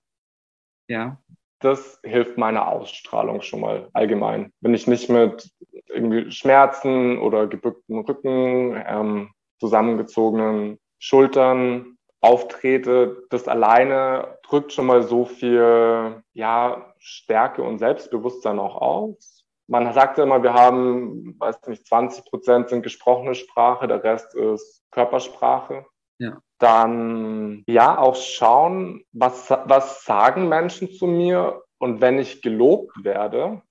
ja. 0.87 1.17
das 1.59 1.99
hilft 2.03 2.37
meiner 2.37 2.67
Ausstrahlung 2.67 3.41
schon 3.41 3.61
mal 3.61 3.89
allgemein. 3.93 4.51
Wenn 4.59 4.73
ich 4.73 4.87
nicht 4.87 5.09
mit 5.09 5.49
irgendwie 5.87 6.29
Schmerzen 6.31 7.17
oder 7.17 7.47
gebückten 7.47 7.99
Rücken, 7.99 8.81
ähm, 8.85 9.31
zusammengezogenen 9.59 10.79
Schultern 10.99 11.97
auftrete, 12.21 13.23
das 13.29 13.47
alleine 13.47 14.37
drückt 14.43 14.73
schon 14.73 14.85
mal 14.85 15.03
so 15.03 15.23
viel 15.23 16.21
ja, 16.33 16.93
Stärke 16.97 17.63
und 17.63 17.79
Selbstbewusstsein 17.79 18.59
auch 18.59 18.75
aus 18.75 19.38
man 19.69 19.93
sagt 19.93 20.17
ja 20.17 20.23
immer, 20.23 20.41
wir 20.41 20.53
haben, 20.53 21.39
weiß 21.39 21.67
nicht, 21.67 21.85
20 21.85 22.25
Prozent 22.25 22.69
sind 22.69 22.81
gesprochene 22.81 23.35
Sprache, 23.35 23.87
der 23.87 24.03
Rest 24.03 24.35
ist 24.35 24.83
Körpersprache. 24.91 25.85
Ja. 26.17 26.41
Dann 26.57 27.63
ja 27.67 27.97
auch 27.97 28.15
schauen, 28.15 29.05
was, 29.11 29.49
was 29.49 30.03
sagen 30.03 30.49
Menschen 30.49 30.91
zu 30.91 31.05
mir 31.05 31.61
und 31.77 32.01
wenn 32.01 32.19
ich 32.19 32.41
gelobt 32.41 33.03
werde, 33.03 33.61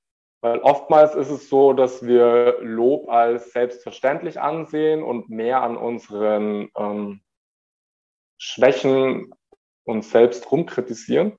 weil 0.40 0.60
oftmals 0.60 1.16
ist 1.16 1.30
es 1.30 1.48
so, 1.48 1.72
dass 1.72 2.06
wir 2.06 2.58
Lob 2.60 3.08
als 3.08 3.52
selbstverständlich 3.52 4.40
ansehen 4.40 5.02
und 5.02 5.28
mehr 5.28 5.62
an 5.62 5.76
unseren 5.76 6.70
ähm, 6.76 7.20
Schwächen 8.38 9.34
uns 9.84 10.10
selbst 10.10 10.50
rumkritisieren. 10.50 11.36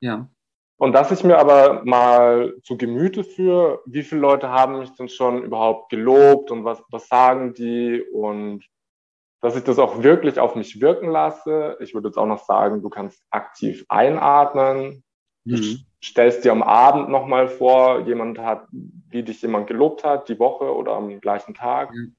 Ja. 0.00 0.28
Und 0.80 0.94
dass 0.94 1.10
ich 1.10 1.22
mir 1.24 1.36
aber 1.36 1.82
mal 1.84 2.54
zu 2.62 2.78
Gemüte 2.78 3.22
führe, 3.22 3.82
wie 3.84 4.02
viele 4.02 4.22
Leute 4.22 4.48
haben 4.48 4.78
mich 4.78 4.90
denn 4.96 5.10
schon 5.10 5.42
überhaupt 5.42 5.90
gelobt 5.90 6.50
und 6.50 6.64
was, 6.64 6.82
was 6.90 7.06
sagen 7.06 7.52
die 7.52 8.00
und 8.00 8.64
dass 9.42 9.56
ich 9.56 9.62
das 9.62 9.78
auch 9.78 10.02
wirklich 10.02 10.40
auf 10.40 10.54
mich 10.54 10.80
wirken 10.80 11.10
lasse. 11.10 11.76
Ich 11.80 11.92
würde 11.92 12.08
jetzt 12.08 12.16
auch 12.16 12.26
noch 12.26 12.42
sagen, 12.46 12.80
du 12.80 12.88
kannst 12.88 13.22
aktiv 13.28 13.84
einatmen. 13.90 15.04
Mhm. 15.44 15.56
Du 15.56 15.62
stellst 16.02 16.46
dir 16.46 16.52
am 16.52 16.62
Abend 16.62 17.10
nochmal 17.10 17.48
vor, 17.48 18.06
jemand 18.06 18.38
hat, 18.38 18.66
wie 18.72 19.22
dich 19.22 19.42
jemand 19.42 19.66
gelobt 19.66 20.02
hat, 20.02 20.30
die 20.30 20.38
Woche 20.38 20.74
oder 20.74 20.92
am 20.92 21.20
gleichen 21.20 21.52
Tag. 21.52 21.92
Mhm. 21.92 22.16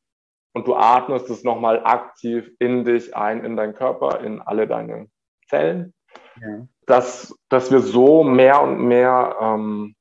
Und 0.53 0.67
du 0.67 0.75
atmest 0.75 1.31
es 1.31 1.43
nochmal 1.43 1.83
aktiv 1.83 2.51
in 2.59 2.85
dich 2.85 3.15
ein, 3.15 3.43
in 3.43 3.57
deinen 3.57 3.73
Körper, 3.73 4.19
in 4.19 4.39
alle 4.39 4.67
deine 4.67 5.07
Zellen. 5.47 5.95
Ja 6.39 6.67
dass, 6.85 7.35
dass 7.49 7.71
wir 7.71 7.79
so 7.79 8.23
mehr 8.23 8.61
und 8.61 8.79
mehr 8.79 9.37
ähm, 9.39 9.95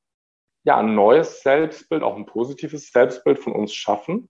ja, 0.64 0.78
ein 0.78 0.94
neues 0.94 1.42
Selbstbild, 1.42 2.02
auch 2.02 2.16
ein 2.16 2.26
positives 2.26 2.90
Selbstbild 2.90 3.38
von 3.38 3.54
uns 3.54 3.72
schaffen. 3.72 4.28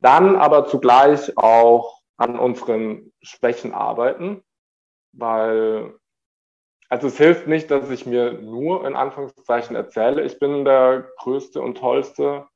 Dann 0.00 0.36
aber 0.36 0.66
zugleich 0.66 1.36
auch 1.36 2.00
an 2.16 2.38
unseren 2.38 3.12
Schwächen 3.22 3.72
arbeiten, 3.72 4.42
weil 5.12 5.96
also 6.88 7.06
es 7.06 7.16
hilft 7.16 7.46
nicht, 7.46 7.70
dass 7.70 7.88
ich 7.90 8.04
mir 8.04 8.32
nur 8.32 8.86
in 8.86 8.94
Anführungszeichen 8.94 9.74
erzähle, 9.74 10.24
ich 10.24 10.38
bin 10.38 10.64
der 10.64 11.08
Größte 11.18 11.62
und 11.62 11.78
Tollste, 11.78 12.46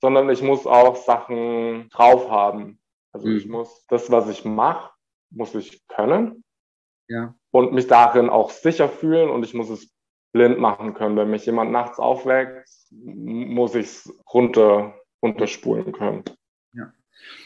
sondern 0.00 0.30
ich 0.30 0.42
muss 0.42 0.66
auch 0.66 0.96
Sachen 0.96 1.90
drauf 1.90 2.30
haben. 2.30 2.80
Also 3.12 3.28
mhm. 3.28 3.36
ich 3.36 3.46
muss 3.46 3.84
das, 3.88 4.10
was 4.10 4.28
ich 4.28 4.44
mache, 4.44 4.94
muss 5.30 5.54
ich 5.54 5.86
können. 5.88 6.42
Ja 7.08 7.34
und 7.52 7.72
mich 7.72 7.86
darin 7.86 8.28
auch 8.28 8.50
sicher 8.50 8.88
fühlen 8.88 9.30
und 9.30 9.44
ich 9.44 9.54
muss 9.54 9.70
es 9.70 9.94
blind 10.32 10.58
machen 10.58 10.94
können. 10.94 11.16
Wenn 11.16 11.30
mich 11.30 11.46
jemand 11.46 11.70
nachts 11.70 11.98
aufweckt, 11.98 12.68
muss 12.90 13.74
ich 13.74 13.86
es 13.86 14.14
runter, 14.32 14.94
runterspulen 15.22 15.92
können. 15.92 16.24
Ja. 16.72 16.92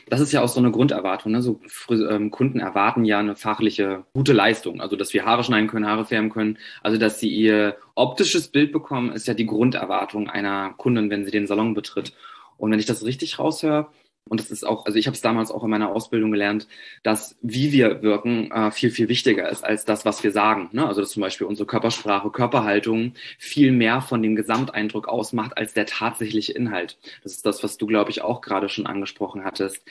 Das 0.08 0.20
ist 0.20 0.32
ja 0.32 0.42
auch 0.42 0.48
so 0.48 0.60
eine 0.60 0.70
Grunderwartung. 0.70 1.32
Ne? 1.32 1.42
So 1.42 1.60
ähm, 1.90 2.30
Kunden 2.30 2.60
erwarten 2.60 3.04
ja 3.04 3.18
eine 3.18 3.34
fachliche 3.34 4.04
gute 4.14 4.32
Leistung. 4.32 4.80
Also, 4.80 4.94
dass 4.94 5.12
wir 5.12 5.26
Haare 5.26 5.42
schneiden 5.42 5.68
können, 5.68 5.86
Haare 5.86 6.04
färben 6.04 6.30
können. 6.30 6.58
Also, 6.82 6.98
dass 6.98 7.18
sie 7.18 7.28
ihr 7.28 7.76
optisches 7.96 8.48
Bild 8.48 8.72
bekommen, 8.72 9.12
ist 9.12 9.26
ja 9.26 9.34
die 9.34 9.46
Grunderwartung 9.46 10.30
einer 10.30 10.72
Kundin, 10.76 11.10
wenn 11.10 11.24
sie 11.24 11.32
den 11.32 11.48
Salon 11.48 11.74
betritt. 11.74 12.12
Und 12.56 12.70
wenn 12.70 12.78
ich 12.78 12.86
das 12.86 13.04
richtig 13.04 13.38
raushöre, 13.38 13.88
und 14.28 14.40
das 14.40 14.50
ist 14.50 14.66
auch, 14.66 14.86
also 14.86 14.98
ich 14.98 15.06
habe 15.06 15.14
es 15.14 15.20
damals 15.20 15.50
auch 15.50 15.62
in 15.62 15.70
meiner 15.70 15.90
Ausbildung 15.90 16.32
gelernt, 16.32 16.66
dass 17.02 17.36
wie 17.42 17.72
wir 17.72 18.02
wirken 18.02 18.50
äh, 18.50 18.70
viel, 18.72 18.90
viel 18.90 19.08
wichtiger 19.08 19.48
ist 19.48 19.64
als 19.64 19.84
das, 19.84 20.04
was 20.04 20.24
wir 20.24 20.32
sagen. 20.32 20.68
Ne? 20.72 20.86
Also 20.86 21.00
dass 21.00 21.10
zum 21.10 21.20
Beispiel 21.20 21.46
unsere 21.46 21.66
Körpersprache, 21.66 22.30
Körperhaltung 22.30 23.12
viel 23.38 23.70
mehr 23.70 24.00
von 24.00 24.22
dem 24.22 24.34
Gesamteindruck 24.34 25.06
ausmacht 25.06 25.56
als 25.56 25.74
der 25.74 25.86
tatsächliche 25.86 26.52
Inhalt. 26.52 26.98
Das 27.22 27.32
ist 27.32 27.46
das, 27.46 27.62
was 27.62 27.76
du, 27.76 27.86
glaube 27.86 28.10
ich, 28.10 28.22
auch 28.22 28.40
gerade 28.40 28.68
schon 28.68 28.86
angesprochen 28.86 29.44
hattest. 29.44 29.84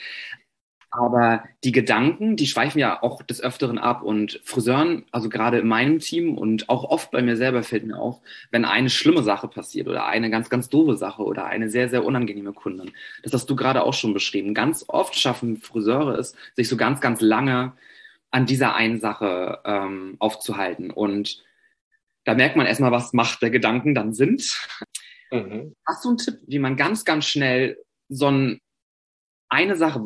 Aber 0.90 1.44
die 1.64 1.72
Gedanken, 1.72 2.36
die 2.36 2.46
schweifen 2.46 2.78
ja 2.78 3.02
auch 3.02 3.22
des 3.22 3.42
Öfteren 3.42 3.78
ab 3.78 4.02
und 4.02 4.40
Friseuren, 4.44 5.04
also 5.10 5.28
gerade 5.28 5.58
in 5.58 5.66
meinem 5.66 5.98
Team 5.98 6.38
und 6.38 6.68
auch 6.68 6.84
oft 6.84 7.10
bei 7.10 7.22
mir 7.22 7.36
selber 7.36 7.62
fällt 7.62 7.84
mir 7.86 7.98
auf, 7.98 8.20
wenn 8.50 8.64
eine 8.64 8.88
schlimme 8.88 9.22
Sache 9.22 9.48
passiert 9.48 9.88
oder 9.88 10.06
eine 10.06 10.30
ganz, 10.30 10.48
ganz 10.48 10.68
doofe 10.68 10.96
Sache 10.96 11.22
oder 11.22 11.46
eine 11.46 11.68
sehr, 11.68 11.88
sehr 11.88 12.04
unangenehme 12.04 12.52
Kundin. 12.52 12.92
Das 13.22 13.32
hast 13.32 13.50
du 13.50 13.56
gerade 13.56 13.82
auch 13.82 13.94
schon 13.94 14.14
beschrieben. 14.14 14.54
Ganz 14.54 14.84
oft 14.88 15.18
schaffen 15.18 15.56
Friseure 15.56 16.18
es, 16.18 16.34
sich 16.54 16.68
so 16.68 16.76
ganz, 16.76 17.00
ganz 17.00 17.20
lange 17.20 17.72
an 18.30 18.46
dieser 18.46 18.74
einen 18.74 19.00
Sache 19.00 19.60
ähm, 19.64 20.16
aufzuhalten. 20.18 20.90
Und 20.90 21.42
da 22.24 22.34
merkt 22.34 22.56
man 22.56 22.66
erstmal, 22.66 22.92
was 22.92 23.12
Macht 23.12 23.42
der 23.42 23.50
Gedanken 23.50 23.94
dann 23.94 24.12
sind. 24.12 24.42
Mhm. 25.30 25.74
Hast 25.86 26.04
du 26.04 26.10
einen 26.10 26.18
Tipp, 26.18 26.38
wie 26.46 26.58
man 26.58 26.76
ganz, 26.76 27.04
ganz 27.04 27.26
schnell 27.26 27.78
so 28.08 28.30
ein, 28.30 28.60
eine 29.48 29.76
Sache, 29.76 30.00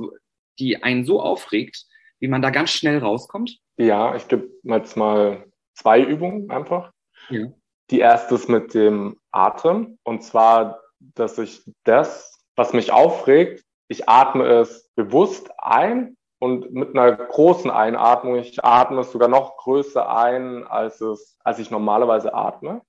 die 0.60 0.82
einen 0.82 1.04
so 1.04 1.20
aufregt, 1.20 1.86
wie 2.20 2.28
man 2.28 2.42
da 2.42 2.50
ganz 2.50 2.70
schnell 2.70 2.98
rauskommt? 2.98 3.58
Ja, 3.76 4.14
ich 4.14 4.28
gebe 4.28 4.50
jetzt 4.62 4.96
mal 4.96 5.44
zwei 5.74 6.00
Übungen 6.00 6.50
einfach. 6.50 6.92
Ja. 7.30 7.46
Die 7.90 7.98
erste 7.98 8.34
ist 8.34 8.48
mit 8.48 8.74
dem 8.74 9.18
Atem. 9.32 9.98
Und 10.04 10.22
zwar, 10.22 10.80
dass 11.00 11.38
ich 11.38 11.62
das, 11.84 12.44
was 12.56 12.72
mich 12.72 12.92
aufregt, 12.92 13.64
ich 13.88 14.08
atme 14.08 14.46
es 14.46 14.90
bewusst 14.94 15.50
ein 15.58 16.16
und 16.38 16.72
mit 16.72 16.90
einer 16.90 17.12
großen 17.12 17.70
Einatmung, 17.70 18.36
ich 18.36 18.62
atme 18.64 19.00
es 19.00 19.10
sogar 19.10 19.28
noch 19.28 19.56
größer 19.56 20.08
ein, 20.08 20.66
als 20.66 21.00
es, 21.00 21.36
als 21.42 21.58
ich 21.58 21.70
normalerweise 21.70 22.32
atme. 22.34 22.82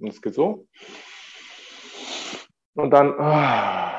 Und 0.00 0.08
es 0.08 0.20
geht 0.20 0.34
so. 0.34 0.66
Und 2.74 2.90
dann, 2.90 3.18
ah, 3.18 3.92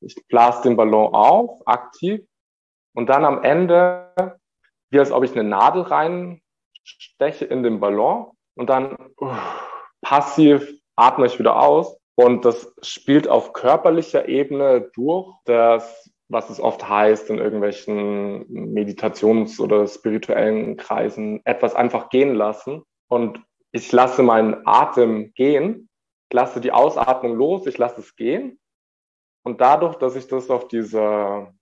ich 0.00 0.16
blase 0.28 0.62
den 0.62 0.76
Ballon 0.76 1.14
auf, 1.14 1.60
aktiv. 1.66 2.26
Und 2.94 3.08
dann 3.08 3.24
am 3.24 3.42
Ende, 3.42 4.12
wie 4.90 4.98
als 4.98 5.12
ob 5.12 5.24
ich 5.24 5.32
eine 5.32 5.44
Nadel 5.44 5.82
reinsteche 5.82 7.44
in 7.46 7.62
den 7.62 7.80
Ballon. 7.80 8.30
Und 8.54 8.68
dann 8.68 8.96
uh, 9.20 9.34
passiv 10.02 10.72
atme 10.96 11.26
ich 11.26 11.38
wieder 11.38 11.60
aus. 11.60 11.98
Und 12.14 12.44
das 12.44 12.74
spielt 12.82 13.26
auf 13.28 13.54
körperlicher 13.54 14.28
Ebene 14.28 14.90
durch, 14.94 15.34
das, 15.46 16.10
was 16.28 16.50
es 16.50 16.60
oft 16.60 16.86
heißt 16.88 17.30
in 17.30 17.38
irgendwelchen 17.38 18.46
Meditations- 18.48 19.58
oder 19.58 19.86
spirituellen 19.86 20.76
Kreisen, 20.76 21.40
etwas 21.44 21.74
einfach 21.74 22.10
gehen 22.10 22.34
lassen. 22.34 22.82
Und 23.08 23.42
ich 23.72 23.90
lasse 23.92 24.22
meinen 24.22 24.66
Atem 24.66 25.32
gehen, 25.34 25.88
lasse 26.32 26.60
die 26.60 26.72
Ausatmung 26.72 27.34
los, 27.34 27.66
ich 27.66 27.78
lasse 27.78 28.00
es 28.00 28.14
gehen. 28.16 28.58
Und 29.44 29.60
dadurch, 29.60 29.96
dass 29.96 30.14
ich 30.14 30.28
das 30.28 30.50
auf 30.50 30.68
dieser 30.68 31.52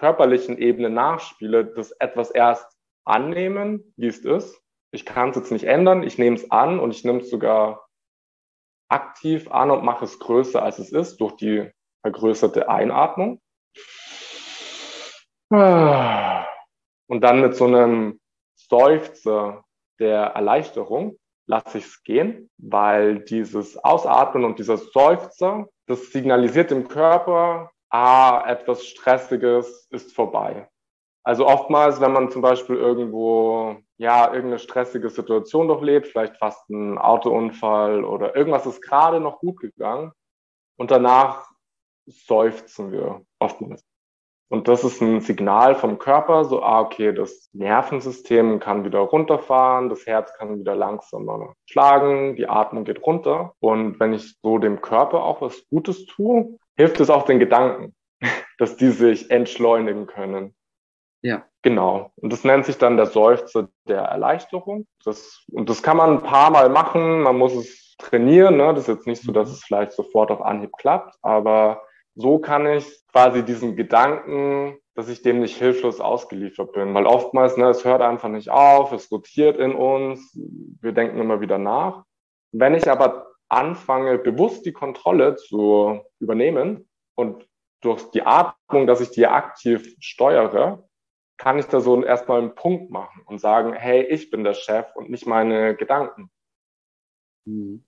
körperlichen 0.00 0.56
Ebene 0.56 0.88
nachspiele, 0.88 1.66
das 1.66 1.90
etwas 1.92 2.30
erst 2.30 2.66
annehmen, 3.04 3.92
wie 3.96 4.06
es 4.06 4.20
ist. 4.20 4.58
Ich 4.92 5.04
kann 5.04 5.28
es 5.28 5.36
jetzt 5.36 5.52
nicht 5.52 5.64
ändern, 5.64 6.02
ich 6.02 6.16
nehme 6.16 6.36
es 6.36 6.50
an 6.50 6.80
und 6.80 6.90
ich 6.92 7.04
nehme 7.04 7.20
es 7.20 7.28
sogar 7.28 7.86
aktiv 8.88 9.50
an 9.50 9.70
und 9.70 9.84
mache 9.84 10.06
es 10.06 10.18
größer, 10.18 10.62
als 10.62 10.78
es 10.78 10.90
ist, 10.90 11.20
durch 11.20 11.36
die 11.36 11.70
vergrößerte 12.00 12.70
Einatmung. 12.70 13.42
Und 15.50 17.20
dann 17.20 17.42
mit 17.42 17.54
so 17.54 17.66
einem 17.66 18.20
Seufzer 18.56 19.64
der 19.98 20.28
Erleichterung 20.28 21.18
lasse 21.46 21.76
ich 21.76 21.84
es 21.84 22.02
gehen, 22.04 22.48
weil 22.56 23.18
dieses 23.18 23.76
Ausatmen 23.76 24.46
und 24.46 24.58
dieser 24.58 24.78
Seufzer, 24.78 25.68
das 25.86 26.10
signalisiert 26.10 26.70
dem 26.70 26.88
Körper, 26.88 27.70
ah, 27.90 28.44
etwas 28.46 28.86
Stressiges 28.86 29.88
ist 29.90 30.14
vorbei. 30.14 30.68
Also 31.22 31.46
oftmals, 31.46 32.00
wenn 32.00 32.12
man 32.12 32.30
zum 32.30 32.40
Beispiel 32.40 32.76
irgendwo, 32.76 33.76
ja, 33.98 34.26
irgendeine 34.26 34.58
stressige 34.58 35.10
Situation 35.10 35.68
durchlebt, 35.68 36.06
vielleicht 36.06 36.38
fast 36.38 36.68
ein 36.70 36.96
Autounfall 36.96 38.04
oder 38.04 38.34
irgendwas 38.34 38.66
ist 38.66 38.80
gerade 38.80 39.20
noch 39.20 39.40
gut 39.40 39.60
gegangen 39.60 40.12
und 40.76 40.90
danach 40.90 41.50
seufzen 42.06 42.90
wir 42.90 43.22
oftmals. 43.38 43.84
Und 44.48 44.66
das 44.66 44.82
ist 44.82 45.00
ein 45.00 45.20
Signal 45.20 45.76
vom 45.76 45.98
Körper, 45.98 46.44
so, 46.44 46.60
ah, 46.62 46.80
okay, 46.80 47.12
das 47.12 47.50
Nervensystem 47.52 48.58
kann 48.58 48.84
wieder 48.84 48.98
runterfahren, 48.98 49.88
das 49.88 50.06
Herz 50.06 50.32
kann 50.36 50.58
wieder 50.58 50.74
langsamer 50.74 51.54
schlagen, 51.66 52.34
die 52.34 52.48
Atmung 52.48 52.84
geht 52.84 53.06
runter. 53.06 53.54
Und 53.60 54.00
wenn 54.00 54.12
ich 54.12 54.34
so 54.42 54.58
dem 54.58 54.80
Körper 54.80 55.22
auch 55.22 55.40
was 55.40 55.68
Gutes 55.68 56.04
tue, 56.06 56.58
hilft 56.80 56.98
es 57.00 57.10
auch 57.10 57.24
den 57.26 57.38
Gedanken, 57.38 57.94
dass 58.58 58.76
die 58.76 58.90
sich 58.90 59.30
entschleunigen 59.30 60.06
können. 60.06 60.54
Ja. 61.22 61.44
Genau. 61.62 62.10
Und 62.16 62.32
das 62.32 62.44
nennt 62.44 62.64
sich 62.64 62.78
dann 62.78 62.96
der 62.96 63.04
Seufzer 63.04 63.68
der 63.86 64.00
Erleichterung. 64.00 64.86
Das, 65.04 65.44
und 65.52 65.68
das 65.68 65.82
kann 65.82 65.98
man 65.98 66.10
ein 66.10 66.22
paar 66.22 66.50
Mal 66.50 66.70
machen. 66.70 67.20
Man 67.20 67.36
muss 67.36 67.54
es 67.54 67.96
trainieren. 67.98 68.56
Ne? 68.56 68.72
Das 68.72 68.88
ist 68.88 68.94
jetzt 68.94 69.06
nicht 69.06 69.22
so, 69.22 69.30
dass 69.30 69.50
es 69.50 69.62
vielleicht 69.62 69.92
sofort 69.92 70.30
auf 70.30 70.40
Anhieb 70.40 70.72
klappt, 70.78 71.16
aber 71.20 71.82
so 72.14 72.38
kann 72.38 72.66
ich 72.66 72.86
quasi 73.12 73.44
diesen 73.44 73.76
Gedanken, 73.76 74.78
dass 74.94 75.10
ich 75.10 75.20
dem 75.20 75.40
nicht 75.40 75.58
hilflos 75.58 76.00
ausgeliefert 76.00 76.72
bin. 76.72 76.94
Weil 76.94 77.06
oftmals, 77.06 77.58
ne, 77.58 77.68
es 77.68 77.84
hört 77.84 78.00
einfach 78.00 78.30
nicht 78.30 78.50
auf, 78.50 78.92
es 78.92 79.12
rotiert 79.12 79.58
in 79.58 79.74
uns, 79.74 80.34
wir 80.80 80.92
denken 80.92 81.20
immer 81.20 81.42
wieder 81.42 81.58
nach. 81.58 82.04
Wenn 82.52 82.74
ich 82.74 82.90
aber 82.90 83.29
anfange, 83.50 84.18
bewusst 84.18 84.64
die 84.64 84.72
Kontrolle 84.72 85.36
zu 85.36 86.00
übernehmen 86.18 86.88
und 87.14 87.46
durch 87.80 88.10
die 88.10 88.22
Atmung, 88.22 88.86
dass 88.86 89.00
ich 89.00 89.10
die 89.10 89.26
aktiv 89.26 89.96
steuere, 90.00 90.88
kann 91.38 91.58
ich 91.58 91.66
da 91.66 91.80
so 91.80 92.02
erstmal 92.02 92.38
einen 92.40 92.54
Punkt 92.54 92.90
machen 92.90 93.22
und 93.24 93.40
sagen, 93.40 93.72
hey, 93.72 94.02
ich 94.02 94.30
bin 94.30 94.44
der 94.44 94.54
Chef 94.54 94.94
und 94.94 95.08
nicht 95.08 95.26
meine 95.26 95.74
Gedanken. 95.74 96.30
Mhm. 97.46 97.84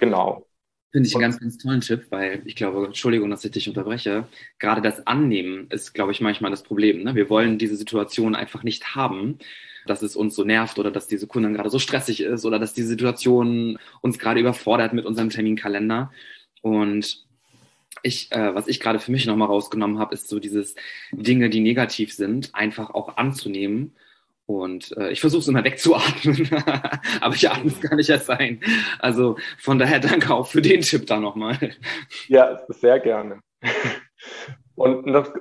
Genau. 0.00 0.46
Finde 0.94 1.08
ich 1.08 1.14
einen 1.16 1.22
ganz, 1.22 1.40
ganz 1.40 1.58
tollen 1.58 1.80
Tipp, 1.80 2.06
weil 2.10 2.42
ich 2.44 2.54
glaube, 2.54 2.86
Entschuldigung, 2.86 3.28
dass 3.28 3.44
ich 3.44 3.50
dich 3.50 3.68
unterbreche, 3.68 4.28
gerade 4.60 4.80
das 4.80 5.08
Annehmen 5.08 5.66
ist, 5.70 5.92
glaube 5.92 6.12
ich, 6.12 6.20
manchmal 6.20 6.52
das 6.52 6.62
Problem. 6.62 7.02
Ne? 7.02 7.16
Wir 7.16 7.28
wollen 7.28 7.58
diese 7.58 7.74
Situation 7.74 8.36
einfach 8.36 8.62
nicht 8.62 8.94
haben, 8.94 9.40
dass 9.88 10.02
es 10.02 10.14
uns 10.14 10.36
so 10.36 10.44
nervt 10.44 10.78
oder 10.78 10.92
dass 10.92 11.08
diese 11.08 11.26
Kundin 11.26 11.54
gerade 11.54 11.68
so 11.68 11.80
stressig 11.80 12.20
ist 12.20 12.44
oder 12.44 12.60
dass 12.60 12.74
die 12.74 12.84
Situation 12.84 13.76
uns 14.02 14.20
gerade 14.20 14.38
überfordert 14.38 14.92
mit 14.92 15.04
unserem 15.04 15.30
Terminkalender. 15.30 16.12
Und 16.62 17.24
ich, 18.04 18.30
äh, 18.30 18.54
was 18.54 18.68
ich 18.68 18.78
gerade 18.78 19.00
für 19.00 19.10
mich 19.10 19.26
nochmal 19.26 19.48
rausgenommen 19.48 19.98
habe, 19.98 20.14
ist 20.14 20.28
so 20.28 20.38
dieses 20.38 20.76
Dinge, 21.10 21.50
die 21.50 21.58
negativ 21.58 22.14
sind, 22.14 22.54
einfach 22.54 22.90
auch 22.90 23.16
anzunehmen 23.16 23.96
und 24.46 24.94
äh, 24.96 25.10
ich 25.10 25.20
versuche 25.20 25.40
es 25.40 25.48
immer 25.48 25.64
wegzuatmen, 25.64 26.48
aber 27.20 27.34
ich 27.34 27.50
atme 27.50 27.70
es 27.70 27.80
gar 27.80 27.96
nicht 27.96 28.10
erst 28.10 28.30
ein. 28.30 28.60
Also 28.98 29.36
von 29.58 29.78
daher 29.78 30.00
danke 30.00 30.34
auch 30.34 30.46
für 30.46 30.62
den 30.62 30.82
Tipp 30.82 31.06
da 31.06 31.18
nochmal. 31.18 31.58
Ja, 32.28 32.60
sehr 32.68 33.00
gerne. 33.00 33.40
Und 34.76 35.12
das 35.12 35.32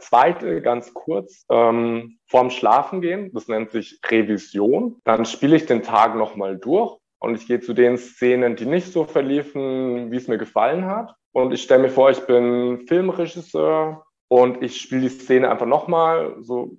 zweite, 0.00 0.60
ganz 0.62 0.92
kurz, 0.92 1.44
ähm, 1.48 2.18
vorm 2.26 2.50
Schlafen 2.50 3.00
gehen, 3.00 3.30
das 3.32 3.46
nennt 3.46 3.70
sich 3.70 4.00
Revision. 4.04 4.96
Dann 5.04 5.24
spiele 5.24 5.56
ich 5.56 5.66
den 5.66 5.82
Tag 5.82 6.16
nochmal 6.16 6.58
durch 6.58 6.98
und 7.20 7.36
ich 7.36 7.46
gehe 7.46 7.60
zu 7.60 7.72
den 7.72 7.98
Szenen, 7.98 8.56
die 8.56 8.66
nicht 8.66 8.92
so 8.92 9.04
verliefen, 9.04 10.10
wie 10.10 10.16
es 10.16 10.26
mir 10.26 10.38
gefallen 10.38 10.86
hat. 10.86 11.14
Und 11.32 11.52
ich 11.52 11.62
stelle 11.62 11.82
mir 11.82 11.90
vor, 11.90 12.10
ich 12.10 12.20
bin 12.26 12.84
Filmregisseur 12.88 14.04
und 14.28 14.62
ich 14.62 14.80
spiele 14.80 15.02
die 15.02 15.08
Szene 15.08 15.50
einfach 15.50 15.66
nochmal, 15.66 16.34
so 16.40 16.76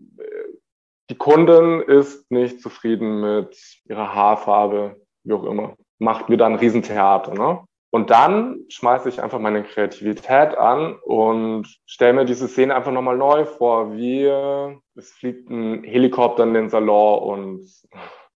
die 1.12 1.18
Kundin 1.18 1.82
ist 1.82 2.32
nicht 2.32 2.62
zufrieden 2.62 3.20
mit 3.20 3.82
ihrer 3.84 4.16
Haarfarbe, 4.16 4.96
wie 5.24 5.34
auch 5.34 5.44
immer. 5.44 5.76
Macht 6.00 6.30
mir 6.30 6.38
dann 6.38 6.54
ein 6.54 6.60
Riesentheater. 6.60 7.34
Ne? 7.34 7.66
Und 7.90 8.12
dann 8.12 8.62
schmeiße 8.70 9.10
ich 9.10 9.22
einfach 9.22 9.40
meine 9.40 9.64
Kreativität 9.64 10.58
an 10.58 10.96
und 11.04 11.68
stelle 11.86 12.14
mir 12.14 12.24
diese 12.24 12.48
Szene 12.48 12.74
einfach 12.74 12.94
nochmal 12.94 13.18
neu 13.18 13.44
vor, 13.44 13.98
wie 13.98 14.24
es 14.96 15.12
fliegt 15.12 15.50
ein 15.50 15.84
Helikopter 15.84 16.44
in 16.44 16.54
den 16.54 16.70
Salon 16.70 17.20
und 17.22 17.70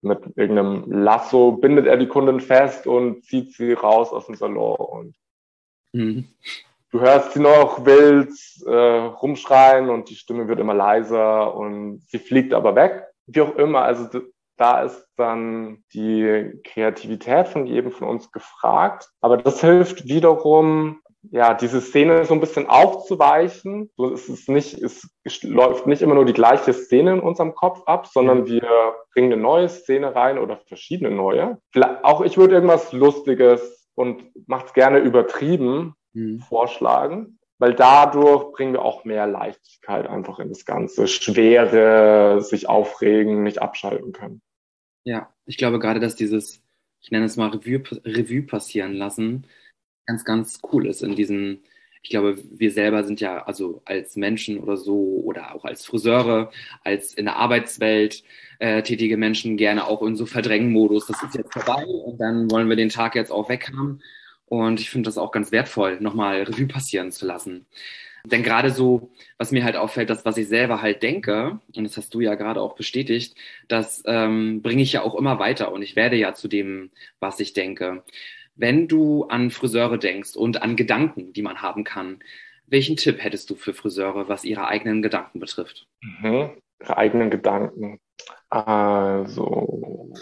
mit 0.02 0.20
irgendeinem 0.36 0.84
Lasso 0.92 1.54
bindet 1.54 1.88
er 1.88 1.96
die 1.96 2.10
Kundin 2.10 2.42
fest 2.42 2.88
und 2.88 3.24
zieht 3.24 3.54
sie 3.54 3.72
raus 3.72 4.12
aus 4.12 4.26
dem 4.26 4.36
Salon 4.36 4.76
und 4.76 5.16
mhm. 5.94 6.28
Du 6.96 7.02
hörst 7.02 7.34
sie 7.34 7.42
noch 7.42 7.86
wild 7.86 8.32
äh, 8.66 8.72
rumschreien 8.72 9.90
und 9.90 10.10
die 10.10 10.16
Stimme 10.16 10.48
wird 10.48 10.62
immer 10.62 10.74
leiser 10.74 11.54
und 11.54 12.02
sie 12.08 12.20
fliegt 12.20 12.54
aber 12.54 12.74
weg. 12.74 13.04
Wie 13.28 13.42
auch 13.42 13.54
immer, 13.58 13.82
also 13.82 14.22
da 14.56 14.82
ist 14.82 15.06
dann 15.18 15.84
die 15.94 16.54
Kreativität 16.64 17.50
von 17.50 17.68
jedem 17.68 17.92
von 17.92 18.08
uns 18.08 18.32
gefragt. 18.32 19.10
Aber 19.20 19.36
das 19.36 19.60
hilft 19.60 20.08
wiederum, 20.08 21.02
ja, 21.32 21.54
diese 21.54 21.82
Szene 21.82 22.24
so 22.24 22.34
ein 22.34 22.40
bisschen 22.40 22.70
aufzuweichen. 22.70 23.92
So 23.98 24.12
ist 24.12 24.30
es 24.30 24.48
nicht, 24.48 24.82
es 24.82 25.06
läuft 25.44 25.88
nicht 25.88 26.02
immer 26.02 26.16
nur 26.16 26.24
die 26.24 26.32
gleiche 26.32 26.72
Szene 26.72 27.16
in 27.16 27.20
unserem 27.20 27.56
Kopf 27.56 27.82
ab, 27.88 28.08
sondern 28.08 28.46
wir 28.46 28.70
bringen 29.14 29.34
eine 29.34 29.42
neue 29.42 29.68
Szene 29.68 30.16
rein 30.16 30.40
oder 30.40 30.62
verschiedene 30.66 31.12
neue. 31.12 31.58
Vielleicht 31.74 32.06
auch 32.06 32.22
ich 32.22 32.38
würde 32.38 32.56
irgendwas 32.56 32.94
Lustiges 32.94 33.90
und 33.96 34.24
macht's 34.48 34.72
gerne 34.72 35.00
übertrieben, 35.00 35.94
mhm. 36.16 36.40
vorschlagen, 36.40 37.38
weil 37.60 37.74
dadurch 37.74 38.52
bringen 38.54 38.74
wir 38.74 38.82
auch 38.82 39.06
mehr 39.06 39.28
Leichtigkeit 39.28 40.08
einfach 40.08 40.40
in 40.40 40.50
das 40.50 40.66
Ganze. 40.66 41.08
Schwere, 41.08 42.42
sich 42.42 42.68
aufregen, 42.68 43.44
nicht 43.44 43.62
abschalten 43.62 44.12
können. 44.12 44.42
Ja, 45.04 45.32
ich 45.46 45.58
glaube 45.58 45.80
gerade, 45.80 46.00
dass 46.00 46.16
dieses, 46.16 46.64
ich 47.00 47.12
nenne 47.12 47.26
es 47.26 47.38
mal 47.38 47.50
Revue, 47.50 47.84
Revue 48.04 48.42
passieren 48.42 48.94
lassen, 48.94 49.46
ganz, 50.06 50.26
ganz 50.26 50.60
cool 50.72 50.88
ist 50.88 51.04
in 51.04 51.16
diesen, 51.16 51.64
ich 52.02 52.10
glaube, 52.10 52.38
wir 52.52 52.72
selber 52.72 53.04
sind 53.04 53.22
ja 53.22 53.44
also 53.46 53.82
als 53.86 54.16
Menschen 54.16 54.60
oder 54.60 54.78
so 54.78 55.22
oder 55.24 55.56
auch 55.56 55.66
als 55.66 55.86
Friseure, 55.86 56.52
als 56.84 57.14
in 57.14 57.26
der 57.26 57.38
Arbeitswelt 57.38 58.24
äh, 58.60 58.84
tätige 58.84 59.18
Menschen 59.18 59.58
gerne 59.58 59.88
auch 59.88 60.04
in 60.04 60.16
so 60.16 60.26
Verdrängen-Modus. 60.26 61.08
Das 61.08 61.24
ist 61.24 61.36
jetzt 61.36 61.54
vorbei 61.54 61.84
und 61.86 62.20
dann 62.20 62.50
wollen 62.52 62.70
wir 62.70 62.76
den 62.76 62.90
Tag 62.90 63.16
jetzt 63.16 63.32
auch 63.32 63.50
weg 63.50 63.72
haben. 63.76 64.02
Und 64.48 64.80
ich 64.80 64.90
finde 64.90 65.08
das 65.08 65.18
auch 65.18 65.32
ganz 65.32 65.52
wertvoll, 65.52 66.00
nochmal 66.00 66.44
Revue 66.44 66.68
passieren 66.68 67.12
zu 67.12 67.26
lassen. 67.26 67.66
Denn 68.26 68.44
gerade 68.44 68.72
so, 68.72 69.12
was 69.38 69.52
mir 69.52 69.64
halt 69.64 69.76
auffällt, 69.76 70.10
das, 70.10 70.26
was 70.26 70.38
ich 70.38 70.48
selber 70.48 70.82
halt 70.82 71.04
denke, 71.04 71.60
und 71.76 71.84
das 71.84 71.98
hast 71.98 72.14
du 72.14 72.22
ja 72.22 72.36
gerade 72.36 72.62
auch 72.62 72.76
bestätigt, 72.76 73.36
das 73.68 74.04
ähm, 74.06 74.62
bringe 74.62 74.82
ich 74.82 74.94
ja 74.94 75.04
auch 75.04 75.16
immer 75.16 75.38
weiter 75.40 75.72
und 75.72 75.82
ich 75.82 75.96
werde 75.96 76.16
ja 76.16 76.34
zu 76.34 76.48
dem, 76.48 76.92
was 77.20 77.40
ich 77.40 77.54
denke. 77.54 78.04
Wenn 78.56 78.88
du 78.88 79.26
an 79.26 79.52
Friseure 79.52 79.98
denkst 79.98 80.36
und 80.36 80.62
an 80.64 80.76
Gedanken, 80.76 81.34
die 81.34 81.42
man 81.42 81.62
haben 81.62 81.84
kann, 81.84 82.20
welchen 82.68 82.98
Tipp 82.98 83.24
hättest 83.24 83.50
du 83.50 83.56
für 83.56 83.74
Friseure, 83.74 84.28
was 84.28 84.44
ihre 84.44 84.68
eigenen 84.68 85.02
Gedanken 85.02 85.40
betrifft? 85.40 85.88
Mhm. 86.02 86.52
Ihre 86.82 86.98
eigenen 86.98 87.30
Gedanken. 87.30 88.00
Also, 88.50 90.14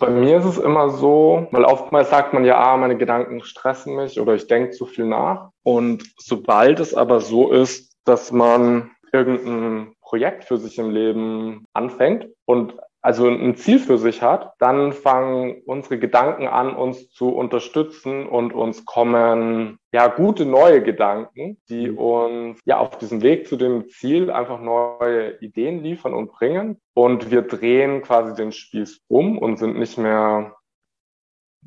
bei 0.00 0.10
mir 0.10 0.38
ist 0.38 0.46
es 0.46 0.58
immer 0.58 0.90
so, 0.90 1.46
weil 1.52 1.64
oftmals 1.64 2.10
sagt 2.10 2.32
man 2.32 2.44
ja, 2.44 2.58
ah, 2.58 2.76
meine 2.76 2.96
Gedanken 2.96 3.44
stressen 3.44 3.94
mich 3.94 4.18
oder 4.18 4.34
ich 4.34 4.46
denke 4.48 4.70
zu 4.70 4.86
viel 4.86 5.04
nach. 5.04 5.50
Und 5.62 6.02
sobald 6.18 6.80
es 6.80 6.94
aber 6.94 7.20
so 7.20 7.52
ist, 7.52 7.96
dass 8.04 8.32
man 8.32 8.90
irgendein 9.12 9.92
Projekt 10.00 10.44
für 10.44 10.56
sich 10.56 10.78
im 10.78 10.90
Leben 10.90 11.66
anfängt 11.74 12.26
und 12.46 12.74
also 13.02 13.28
ein 13.28 13.56
Ziel 13.56 13.78
für 13.78 13.96
sich 13.96 14.20
hat, 14.20 14.52
dann 14.58 14.92
fangen 14.92 15.62
unsere 15.64 15.98
Gedanken 15.98 16.46
an, 16.46 16.74
uns 16.74 17.10
zu 17.10 17.30
unterstützen 17.30 18.26
und 18.26 18.52
uns 18.52 18.84
kommen 18.84 19.78
ja 19.92 20.08
gute 20.08 20.44
neue 20.44 20.82
Gedanken, 20.82 21.58
die 21.68 21.90
mhm. 21.90 21.98
uns 21.98 22.60
ja 22.66 22.78
auf 22.78 22.98
diesem 22.98 23.22
Weg 23.22 23.48
zu 23.48 23.56
dem 23.56 23.88
Ziel 23.88 24.30
einfach 24.30 24.60
neue 24.60 25.38
Ideen 25.40 25.82
liefern 25.82 26.12
und 26.12 26.30
bringen. 26.32 26.78
Und 26.94 27.30
wir 27.30 27.42
drehen 27.42 28.02
quasi 28.02 28.34
den 28.34 28.52
Spieß 28.52 29.00
um 29.08 29.38
und 29.38 29.56
sind 29.56 29.78
nicht 29.78 29.96
mehr, 29.96 30.54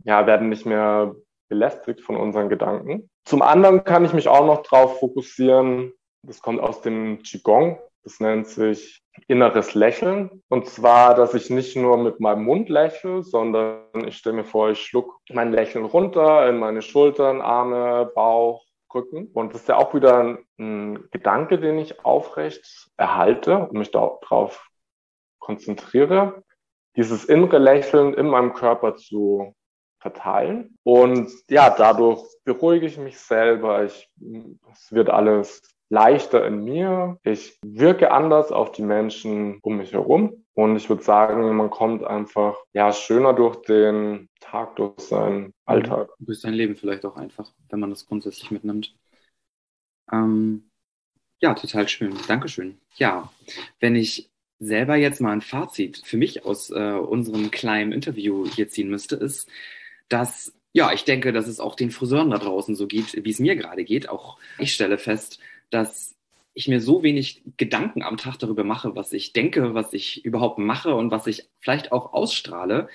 ja, 0.03 0.27
werden 0.27 0.49
nicht 0.49 0.67
mehr 0.67 1.15
belästigt 1.49 2.01
von 2.01 2.15
unseren 2.15 2.49
Gedanken. 2.49 3.09
Zum 3.25 3.41
anderen 3.41 3.83
kann 3.83 4.05
ich 4.05 4.13
mich 4.13 4.27
auch 4.27 4.45
noch 4.45 4.61
darauf 4.61 4.99
fokussieren, 4.99 5.93
das 6.21 6.41
kommt 6.41 6.61
aus 6.61 6.81
dem 6.81 7.23
Qigong, 7.23 7.79
das 8.03 8.19
nennt 8.19 8.47
sich 8.47 9.01
inneres 9.27 9.73
Lächeln. 9.73 10.43
Und 10.49 10.67
zwar, 10.67 11.15
dass 11.15 11.33
ich 11.33 11.49
nicht 11.49 11.75
nur 11.75 11.97
mit 11.97 12.19
meinem 12.19 12.43
Mund 12.43 12.69
lächle, 12.69 13.23
sondern 13.23 14.07
ich 14.07 14.17
stelle 14.17 14.37
mir 14.37 14.43
vor, 14.43 14.71
ich 14.71 14.81
schluck 14.81 15.19
mein 15.29 15.51
Lächeln 15.51 15.85
runter 15.85 16.47
in 16.49 16.57
meine 16.57 16.81
Schultern, 16.81 17.41
Arme, 17.41 18.11
Bauch, 18.13 18.65
Rücken. 18.93 19.27
Und 19.33 19.53
das 19.53 19.61
ist 19.61 19.69
ja 19.69 19.77
auch 19.77 19.93
wieder 19.93 20.19
ein, 20.19 20.45
ein 20.59 21.09
Gedanke, 21.11 21.59
den 21.59 21.79
ich 21.79 22.03
aufrecht 22.05 22.89
erhalte 22.97 23.57
und 23.57 23.73
mich 23.73 23.91
darauf 23.91 24.69
konzentriere, 25.39 26.43
dieses 26.95 27.25
innere 27.25 27.57
Lächeln 27.57 28.13
in 28.13 28.27
meinem 28.27 28.53
Körper 28.53 28.95
zu 28.95 29.55
verteilen. 29.99 30.77
Und 30.83 31.31
ja, 31.49 31.69
dadurch 31.69 32.21
beruhige 32.43 32.85
ich 32.85 32.97
mich 32.97 33.19
selber. 33.19 33.83
Ich, 33.85 34.09
es 34.71 34.91
wird 34.91 35.09
alles 35.09 35.61
leichter 35.93 36.45
in 36.47 36.63
mir. 36.63 37.19
Ich 37.23 37.59
wirke 37.63 38.11
anders 38.11 38.51
auf 38.51 38.71
die 38.71 38.81
Menschen 38.81 39.59
um 39.61 39.77
mich 39.77 39.93
herum. 39.93 40.43
Und 40.55 40.75
ich 40.75 40.89
würde 40.89 41.03
sagen, 41.03 41.55
man 41.55 41.69
kommt 41.69 42.03
einfach 42.03 42.57
ja 42.73 42.91
schöner 42.91 43.33
durch 43.33 43.61
den 43.61 44.29
Tag, 44.39 44.75
durch 44.75 44.99
seinen 44.99 45.53
Alltag. 45.65 46.09
Durch 46.19 46.41
sein 46.41 46.53
Leben 46.53 46.75
vielleicht 46.75 47.05
auch 47.05 47.15
einfach, 47.15 47.51
wenn 47.69 47.79
man 47.79 47.91
das 47.91 48.07
grundsätzlich 48.07 48.49
mitnimmt. 48.51 48.95
Ähm, 50.11 50.69
ja, 51.39 51.53
total 51.53 51.87
schön. 51.87 52.15
Dankeschön. 52.27 52.79
Ja, 52.95 53.31
wenn 53.79 53.95
ich 53.95 54.31
selber 54.59 54.95
jetzt 54.95 55.21
mal 55.21 55.31
ein 55.31 55.41
Fazit 55.41 56.01
für 56.03 56.17
mich 56.17 56.45
aus 56.45 56.71
äh, 56.71 56.93
unserem 56.93 57.51
kleinen 57.51 57.91
Interview 57.91 58.47
hier 58.47 58.67
ziehen 58.67 58.89
müsste, 58.89 59.15
ist, 59.15 59.47
dass 60.09 60.53
ja, 60.75 60.91
ich 60.91 61.03
denke, 61.03 61.31
dass 61.31 61.47
es 61.47 61.59
auch 61.59 61.75
den 61.75 61.91
Friseuren 61.91 62.31
da 62.31 62.39
draußen 62.39 62.75
so 62.75 62.87
geht, 62.87 63.23
wie 63.23 63.29
es 63.29 63.39
mir 63.39 63.55
gerade 63.55 63.83
geht. 63.83 64.09
Auch 64.09 64.39
ich 64.57 64.73
stelle 64.73 64.97
fest, 64.97 65.39
dass 65.73 66.15
ich 66.53 66.67
mir 66.67 66.81
so 66.81 67.03
wenig 67.03 67.41
Gedanken 67.57 68.03
am 68.03 68.17
Tag 68.17 68.37
darüber 68.37 68.63
mache, 68.63 68.95
was 68.95 69.11
ich 69.11 69.33
denke, 69.33 69.73
was 69.73 69.93
ich 69.93 70.23
überhaupt 70.23 70.59
mache 70.59 70.93
und 70.93 71.11
was 71.11 71.27
ich 71.27 71.49
vielleicht 71.59 71.91
auch 71.91 72.13
ausstrahle, 72.13 72.89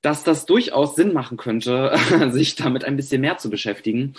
dass 0.00 0.24
das 0.24 0.46
durchaus 0.46 0.94
Sinn 0.94 1.12
machen 1.12 1.36
könnte, 1.36 1.96
sich 2.30 2.54
damit 2.54 2.84
ein 2.84 2.96
bisschen 2.96 3.20
mehr 3.20 3.36
zu 3.36 3.50
beschäftigen. 3.50 4.14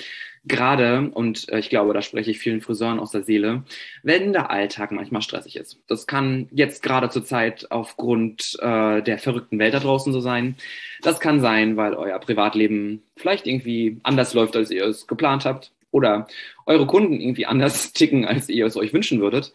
Gerade, 0.45 1.09
und 1.13 1.49
äh, 1.49 1.59
ich 1.59 1.69
glaube, 1.69 1.93
da 1.93 2.01
spreche 2.01 2.31
ich 2.31 2.39
vielen 2.39 2.61
Friseuren 2.61 2.99
aus 2.99 3.11
der 3.11 3.23
Seele, 3.23 3.63
wenn 4.03 4.33
der 4.33 4.51
Alltag 4.51 4.91
manchmal 4.91 5.21
stressig 5.21 5.55
ist. 5.55 5.79
Das 5.87 6.05
kann 6.07 6.47
jetzt 6.51 6.83
gerade 6.83 7.09
zur 7.09 7.25
Zeit 7.25 7.71
aufgrund 7.71 8.57
äh, 8.61 9.01
der 9.01 9.17
verrückten 9.17 9.59
Welt 9.59 9.73
da 9.73 9.79
draußen 9.79 10.13
so 10.13 10.19
sein. 10.19 10.55
Das 11.01 11.19
kann 11.19 11.41
sein, 11.41 11.75
weil 11.75 11.93
euer 11.93 12.19
Privatleben 12.19 13.01
vielleicht 13.15 13.47
irgendwie 13.47 13.99
anders 14.03 14.33
läuft, 14.33 14.55
als 14.55 14.71
ihr 14.71 14.85
es 14.85 15.07
geplant 15.07 15.45
habt 15.45 15.71
oder 15.91 16.27
eure 16.65 16.87
Kunden 16.87 17.19
irgendwie 17.19 17.45
anders 17.45 17.93
ticken, 17.93 18.25
als 18.25 18.49
ihr 18.49 18.65
es 18.65 18.77
euch 18.77 18.93
wünschen 18.93 19.21
würdet. 19.21 19.53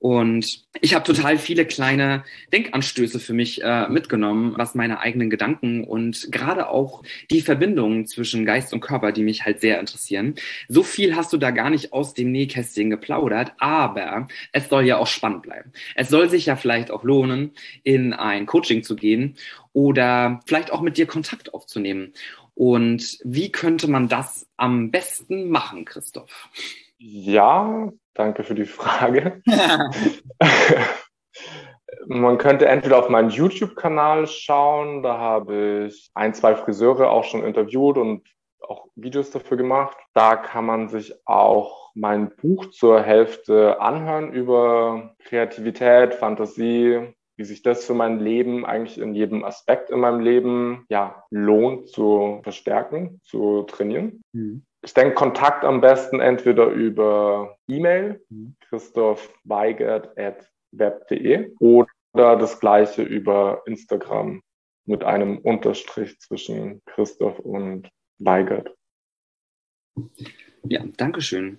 Und 0.00 0.62
ich 0.80 0.94
habe 0.94 1.04
total 1.04 1.36
viele 1.36 1.66
kleine 1.66 2.24
Denkanstöße 2.54 3.20
für 3.20 3.34
mich 3.34 3.62
äh, 3.62 3.86
mitgenommen, 3.90 4.54
was 4.56 4.74
meine 4.74 5.00
eigenen 5.00 5.28
Gedanken 5.28 5.84
und 5.84 6.32
gerade 6.32 6.70
auch 6.70 7.02
die 7.30 7.42
Verbindungen 7.42 8.06
zwischen 8.06 8.46
Geist 8.46 8.72
und 8.72 8.80
Körper, 8.80 9.12
die 9.12 9.22
mich 9.22 9.44
halt 9.44 9.60
sehr 9.60 9.78
interessieren. 9.78 10.36
So 10.68 10.82
viel 10.82 11.16
hast 11.16 11.34
du 11.34 11.36
da 11.36 11.50
gar 11.50 11.68
nicht 11.68 11.92
aus 11.92 12.14
dem 12.14 12.32
Nähkästchen 12.32 12.88
geplaudert, 12.88 13.52
aber 13.58 14.26
es 14.52 14.70
soll 14.70 14.86
ja 14.86 14.96
auch 14.96 15.06
spannend 15.06 15.42
bleiben. 15.42 15.70
Es 15.94 16.08
soll 16.08 16.30
sich 16.30 16.46
ja 16.46 16.56
vielleicht 16.56 16.90
auch 16.90 17.04
lohnen, 17.04 17.50
in 17.82 18.14
ein 18.14 18.46
Coaching 18.46 18.82
zu 18.82 18.96
gehen 18.96 19.36
oder 19.74 20.40
vielleicht 20.46 20.72
auch 20.72 20.80
mit 20.80 20.96
dir 20.96 21.04
Kontakt 21.04 21.52
aufzunehmen. 21.52 22.14
Und 22.60 23.18
wie 23.24 23.50
könnte 23.50 23.88
man 23.88 24.08
das 24.08 24.46
am 24.58 24.90
besten 24.90 25.48
machen, 25.48 25.86
Christoph? 25.86 26.50
Ja, 26.98 27.90
danke 28.12 28.44
für 28.44 28.54
die 28.54 28.66
Frage. 28.66 29.42
Man 32.06 32.36
könnte 32.36 32.66
entweder 32.66 32.98
auf 32.98 33.08
meinen 33.08 33.30
YouTube-Kanal 33.30 34.26
schauen, 34.26 35.02
da 35.02 35.16
habe 35.16 35.86
ich 35.86 36.10
ein, 36.12 36.34
zwei 36.34 36.54
Friseure 36.54 37.10
auch 37.10 37.24
schon 37.24 37.44
interviewt 37.44 37.96
und 37.96 38.28
auch 38.60 38.88
Videos 38.94 39.30
dafür 39.30 39.56
gemacht. 39.56 39.96
Da 40.12 40.36
kann 40.36 40.66
man 40.66 40.90
sich 40.90 41.14
auch 41.24 41.92
mein 41.94 42.36
Buch 42.36 42.66
zur 42.72 43.02
Hälfte 43.02 43.80
anhören 43.80 44.34
über 44.34 45.14
Kreativität, 45.20 46.12
Fantasie, 46.12 47.14
wie 47.40 47.44
sich 47.44 47.62
das 47.62 47.86
für 47.86 47.94
mein 47.94 48.20
Leben 48.20 48.66
eigentlich 48.66 49.00
in 49.00 49.14
jedem 49.14 49.44
Aspekt 49.44 49.88
in 49.88 50.00
meinem 50.00 50.20
Leben 50.20 50.84
ja 50.90 51.24
lohnt 51.30 51.88
zu 51.88 52.40
verstärken, 52.42 53.18
zu 53.24 53.62
trainieren. 53.62 54.20
Mhm. 54.32 54.66
Ich 54.82 54.92
denke, 54.92 55.14
Kontakt 55.14 55.64
am 55.64 55.80
besten 55.80 56.20
entweder 56.20 56.66
über 56.66 57.56
E-Mail, 57.66 58.22
mhm. 58.28 58.56
christophweigert.web.de 58.68 61.54
oder 61.60 61.88
das 62.12 62.60
gleiche 62.60 63.04
über 63.04 63.62
Instagram 63.64 64.42
mit 64.84 65.02
einem 65.02 65.38
Unterstrich 65.38 66.20
zwischen 66.20 66.82
Christoph 66.84 67.38
und 67.38 67.88
Weigert. 68.18 68.76
Ja, 70.64 70.84
danke 70.96 71.22
schön. 71.22 71.58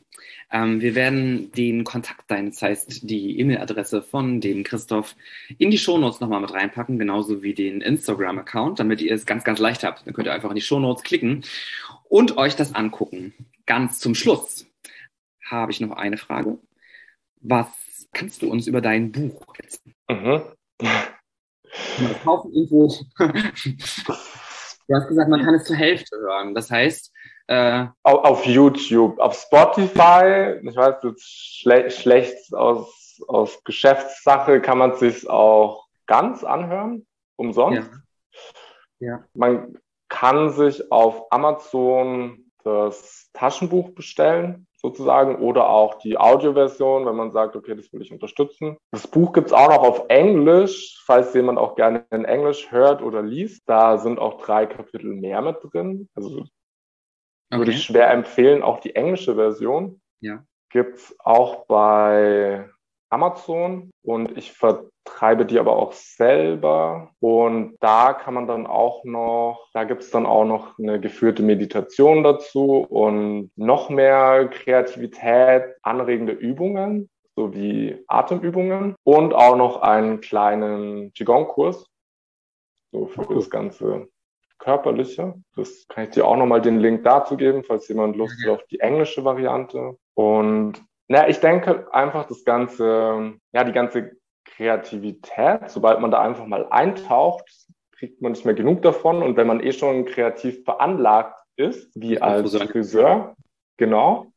Ähm, 0.51 0.81
wir 0.81 0.95
werden 0.95 1.51
den 1.53 1.83
Kontakt, 1.83 2.29
das 2.29 2.61
heißt 2.61 3.09
die 3.09 3.39
E-Mail-Adresse 3.39 4.01
von 4.01 4.41
dem 4.41 4.63
Christoph, 4.63 5.15
in 5.57 5.71
die 5.71 5.77
Shownotes 5.77 6.19
nochmal 6.19 6.41
mit 6.41 6.53
reinpacken, 6.53 6.99
genauso 6.99 7.41
wie 7.41 7.53
den 7.53 7.81
Instagram-Account, 7.81 8.79
damit 8.79 9.01
ihr 9.01 9.13
es 9.13 9.25
ganz, 9.25 9.43
ganz 9.43 9.59
leicht 9.59 9.83
habt. 9.83 10.05
Dann 10.05 10.13
könnt 10.13 10.27
ihr 10.27 10.33
einfach 10.33 10.49
in 10.49 10.55
die 10.55 10.61
Shownotes 10.61 11.03
klicken 11.03 11.43
und 12.09 12.37
euch 12.37 12.55
das 12.55 12.75
angucken. 12.75 13.33
Ganz 13.65 13.99
zum 13.99 14.13
Schluss 14.13 14.67
habe 15.49 15.71
ich 15.71 15.81
noch 15.81 15.91
eine 15.91 16.17
Frage. 16.17 16.59
Was 17.41 17.67
kannst 18.13 18.41
du 18.41 18.51
uns 18.51 18.67
über 18.67 18.81
dein 18.81 19.11
Buch 19.11 19.55
erzählen? 19.57 19.95
Mhm. 20.09 20.41
Kauft 22.23 22.47
irgendwo. 22.53 22.93
du 23.17 24.95
hast 24.95 25.07
gesagt, 25.07 25.29
man 25.29 25.43
kann 25.43 25.55
es 25.55 25.63
zur 25.63 25.75
Hälfte 25.75 26.17
hören. 26.17 26.53
Das 26.53 26.69
heißt, 26.69 27.11
äh, 27.47 27.85
auf, 28.03 28.23
auf, 28.23 28.45
YouTube, 28.45 29.19
auf 29.19 29.35
Spotify, 29.35 30.59
ich 30.61 30.75
weiß, 30.75 30.95
das 31.01 31.13
ist 31.13 31.59
schle 31.59 31.91
schlecht 31.91 32.53
aus, 32.53 33.21
aus 33.27 33.63
Geschäftssache, 33.63 34.61
kann 34.61 34.77
man 34.77 34.95
sich 34.95 35.29
auch 35.29 35.87
ganz 36.07 36.43
anhören, 36.43 37.05
umsonst. 37.35 37.89
Ja. 38.99 39.07
ja. 39.07 39.23
Man 39.33 39.77
kann 40.09 40.49
sich 40.51 40.91
auf 40.91 41.31
Amazon 41.31 42.51
das 42.63 43.29
Taschenbuch 43.33 43.91
bestellen, 43.91 44.67
sozusagen, 44.75 45.35
oder 45.37 45.69
auch 45.69 45.95
die 45.95 46.17
Audioversion, 46.17 47.05
wenn 47.05 47.15
man 47.15 47.31
sagt, 47.31 47.55
okay, 47.55 47.75
das 47.75 47.91
will 47.93 48.01
ich 48.01 48.11
unterstützen. 48.11 48.77
Das 48.91 49.07
Buch 49.07 49.33
gibt's 49.33 49.53
auch 49.53 49.69
noch 49.69 49.83
auf 49.83 50.05
Englisch, 50.09 51.01
falls 51.05 51.33
jemand 51.33 51.59
auch 51.59 51.75
gerne 51.75 52.05
in 52.11 52.25
Englisch 52.25 52.71
hört 52.71 53.01
oder 53.01 53.21
liest. 53.21 53.63
Da 53.67 53.97
sind 53.97 54.19
auch 54.19 54.41
drei 54.41 54.65
Kapitel 54.65 55.13
mehr 55.13 55.41
mit 55.41 55.57
drin. 55.63 56.09
Also 56.15 56.45
Okay. 57.51 57.59
Würde 57.59 57.71
ich 57.71 57.83
schwer 57.83 58.09
empfehlen, 58.11 58.63
auch 58.63 58.79
die 58.79 58.95
englische 58.95 59.35
Version. 59.35 59.99
Ja. 60.21 60.43
Gibt's 60.69 61.13
auch 61.19 61.65
bei 61.65 62.65
Amazon 63.09 63.91
und 64.03 64.37
ich 64.37 64.53
vertreibe 64.53 65.45
die 65.45 65.59
aber 65.59 65.75
auch 65.75 65.91
selber. 65.91 67.11
Und 67.19 67.75
da 67.81 68.13
kann 68.13 68.35
man 68.35 68.47
dann 68.47 68.67
auch 68.67 69.03
noch, 69.03 69.67
da 69.73 69.83
gibt's 69.83 70.11
dann 70.11 70.25
auch 70.25 70.45
noch 70.45 70.79
eine 70.79 71.01
geführte 71.01 71.43
Meditation 71.43 72.23
dazu 72.23 72.85
und 72.89 73.51
noch 73.57 73.89
mehr 73.89 74.47
Kreativität, 74.47 75.75
anregende 75.81 76.31
Übungen 76.31 77.09
sowie 77.35 78.01
Atemübungen 78.07 78.95
und 79.03 79.33
auch 79.33 79.57
noch 79.57 79.81
einen 79.81 80.21
kleinen 80.21 81.11
Qigong-Kurs. 81.13 81.85
So 82.93 83.07
für 83.07 83.25
das 83.33 83.49
ganze 83.49 84.07
körperliche. 84.61 85.33
Das 85.55 85.85
kann 85.89 86.05
ich 86.05 86.11
dir 86.11 86.25
auch 86.25 86.37
nochmal 86.37 86.61
den 86.61 86.79
Link 86.79 87.03
dazu 87.03 87.35
geben, 87.35 87.63
falls 87.63 87.87
jemand 87.89 88.15
Lust 88.15 88.35
hat 88.43 88.51
auf 88.51 88.65
die 88.67 88.79
englische 88.79 89.25
Variante. 89.25 89.97
Und 90.13 90.81
na, 91.07 91.27
ich 91.27 91.39
denke 91.39 91.93
einfach 91.93 92.27
das 92.27 92.45
ganze, 92.45 93.33
ja, 93.51 93.63
die 93.63 93.73
ganze 93.73 94.11
Kreativität, 94.45 95.69
sobald 95.69 95.99
man 95.99 96.11
da 96.11 96.21
einfach 96.21 96.45
mal 96.45 96.67
eintaucht, 96.69 97.67
kriegt 97.91 98.21
man 98.21 98.31
nicht 98.31 98.45
mehr 98.45 98.53
genug 98.53 98.81
davon. 98.81 99.21
Und 99.21 99.35
wenn 99.35 99.47
man 99.47 99.61
eh 99.61 99.73
schon 99.73 100.05
kreativ 100.05 100.63
veranlagt 100.63 101.35
ist, 101.57 101.91
wie 101.95 102.21
als 102.21 102.55
Friseur, 102.55 103.35
genau, 103.77 104.27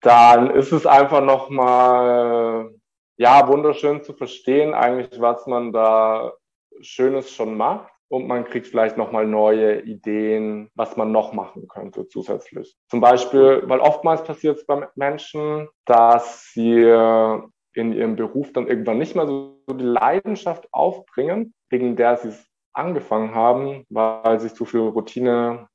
dann 0.00 0.50
ist 0.50 0.72
es 0.72 0.86
einfach 0.86 1.22
nochmal, 1.22 2.74
ja, 3.16 3.46
wunderschön 3.48 4.02
zu 4.02 4.14
verstehen, 4.14 4.74
eigentlich, 4.74 5.20
was 5.20 5.46
man 5.46 5.72
da 5.72 6.32
Schönes 6.80 7.30
schon 7.30 7.56
macht. 7.56 7.92
Und 8.10 8.26
man 8.26 8.44
kriegt 8.44 8.66
vielleicht 8.66 8.96
nochmal 8.96 9.24
neue 9.24 9.82
Ideen, 9.82 10.68
was 10.74 10.96
man 10.96 11.12
noch 11.12 11.32
machen 11.32 11.68
könnte 11.68 12.08
zusätzlich. 12.08 12.76
Zum 12.88 13.00
Beispiel, 13.00 13.62
weil 13.66 13.78
oftmals 13.78 14.24
passiert 14.24 14.58
es 14.58 14.66
bei 14.66 14.88
Menschen, 14.96 15.68
dass 15.84 16.50
sie 16.52 16.80
in 17.72 17.92
ihrem 17.92 18.16
Beruf 18.16 18.52
dann 18.52 18.66
irgendwann 18.66 18.98
nicht 18.98 19.14
mehr 19.14 19.28
so 19.28 19.62
die 19.72 19.84
Leidenschaft 19.84 20.66
aufbringen, 20.72 21.54
wegen 21.68 21.94
der 21.94 22.16
sie 22.16 22.28
es 22.28 22.46
angefangen 22.72 23.34
haben, 23.34 23.84
weil 23.90 24.40
sich 24.40 24.54
zu 24.54 24.64
viel 24.64 24.80
Routine 24.80 25.68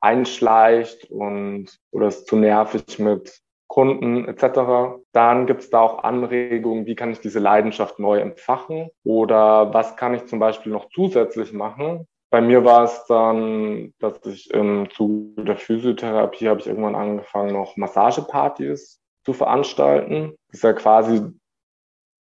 einschleicht 0.00 1.10
und 1.10 1.76
oder 1.90 2.06
es 2.06 2.24
zu 2.24 2.36
nervig 2.36 2.98
mit 2.98 3.40
Kunden 3.70 4.26
etc. 4.26 5.00
Dann 5.12 5.46
gibt 5.46 5.60
es 5.60 5.70
da 5.70 5.80
auch 5.80 6.02
Anregungen, 6.02 6.86
wie 6.86 6.96
kann 6.96 7.12
ich 7.12 7.20
diese 7.20 7.38
Leidenschaft 7.38 8.00
neu 8.00 8.18
entfachen 8.18 8.90
oder 9.04 9.72
was 9.72 9.96
kann 9.96 10.12
ich 10.12 10.26
zum 10.26 10.40
Beispiel 10.40 10.72
noch 10.72 10.88
zusätzlich 10.92 11.52
machen. 11.52 12.08
Bei 12.30 12.40
mir 12.40 12.64
war 12.64 12.82
es 12.82 13.04
dann, 13.06 13.94
dass 14.00 14.26
ich 14.26 14.50
im 14.52 14.88
Zuge 14.90 15.44
der 15.44 15.56
Physiotherapie 15.56 16.48
habe 16.48 16.58
ich 16.58 16.66
irgendwann 16.66 16.96
angefangen, 16.96 17.52
noch 17.52 17.76
Massagepartys 17.76 19.00
zu 19.24 19.32
veranstalten. 19.32 20.34
Das 20.48 20.56
ist 20.56 20.64
ja 20.64 20.72
quasi 20.72 21.22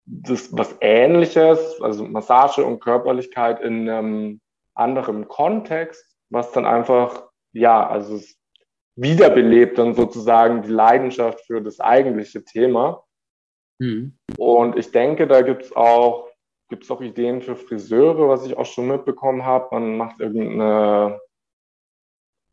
das 0.06 0.56
was 0.56 0.76
Ähnliches, 0.82 1.82
also 1.82 2.06
Massage 2.06 2.64
und 2.64 2.80
Körperlichkeit 2.80 3.60
in 3.62 3.89
einem 3.89 4.39
anderen 4.76 5.28
Kontext, 5.28 6.16
was 6.30 6.52
dann 6.52 6.68
einfach, 6.68 7.28
ja, 7.54 7.88
also 7.88 8.18
es 8.18 8.38
wiederbelebt 8.95 9.77
dann 9.77 9.93
sozusagen 9.93 10.61
die 10.61 10.71
Leidenschaft 10.71 11.45
für 11.45 11.61
das 11.61 11.79
eigentliche 11.79 12.43
Thema. 12.43 13.03
Mhm. 13.79 14.17
Und 14.37 14.77
ich 14.77 14.91
denke, 14.91 15.27
da 15.27 15.41
gibt's 15.41 15.75
auch, 15.75 16.29
gibt's 16.69 16.91
auch 16.91 17.01
Ideen 17.01 17.41
für 17.41 17.55
Friseure, 17.55 18.27
was 18.27 18.45
ich 18.45 18.57
auch 18.57 18.65
schon 18.65 18.87
mitbekommen 18.87 19.45
habe. 19.45 19.67
Man 19.71 19.97
macht 19.97 20.19
irgendeine 20.19 21.19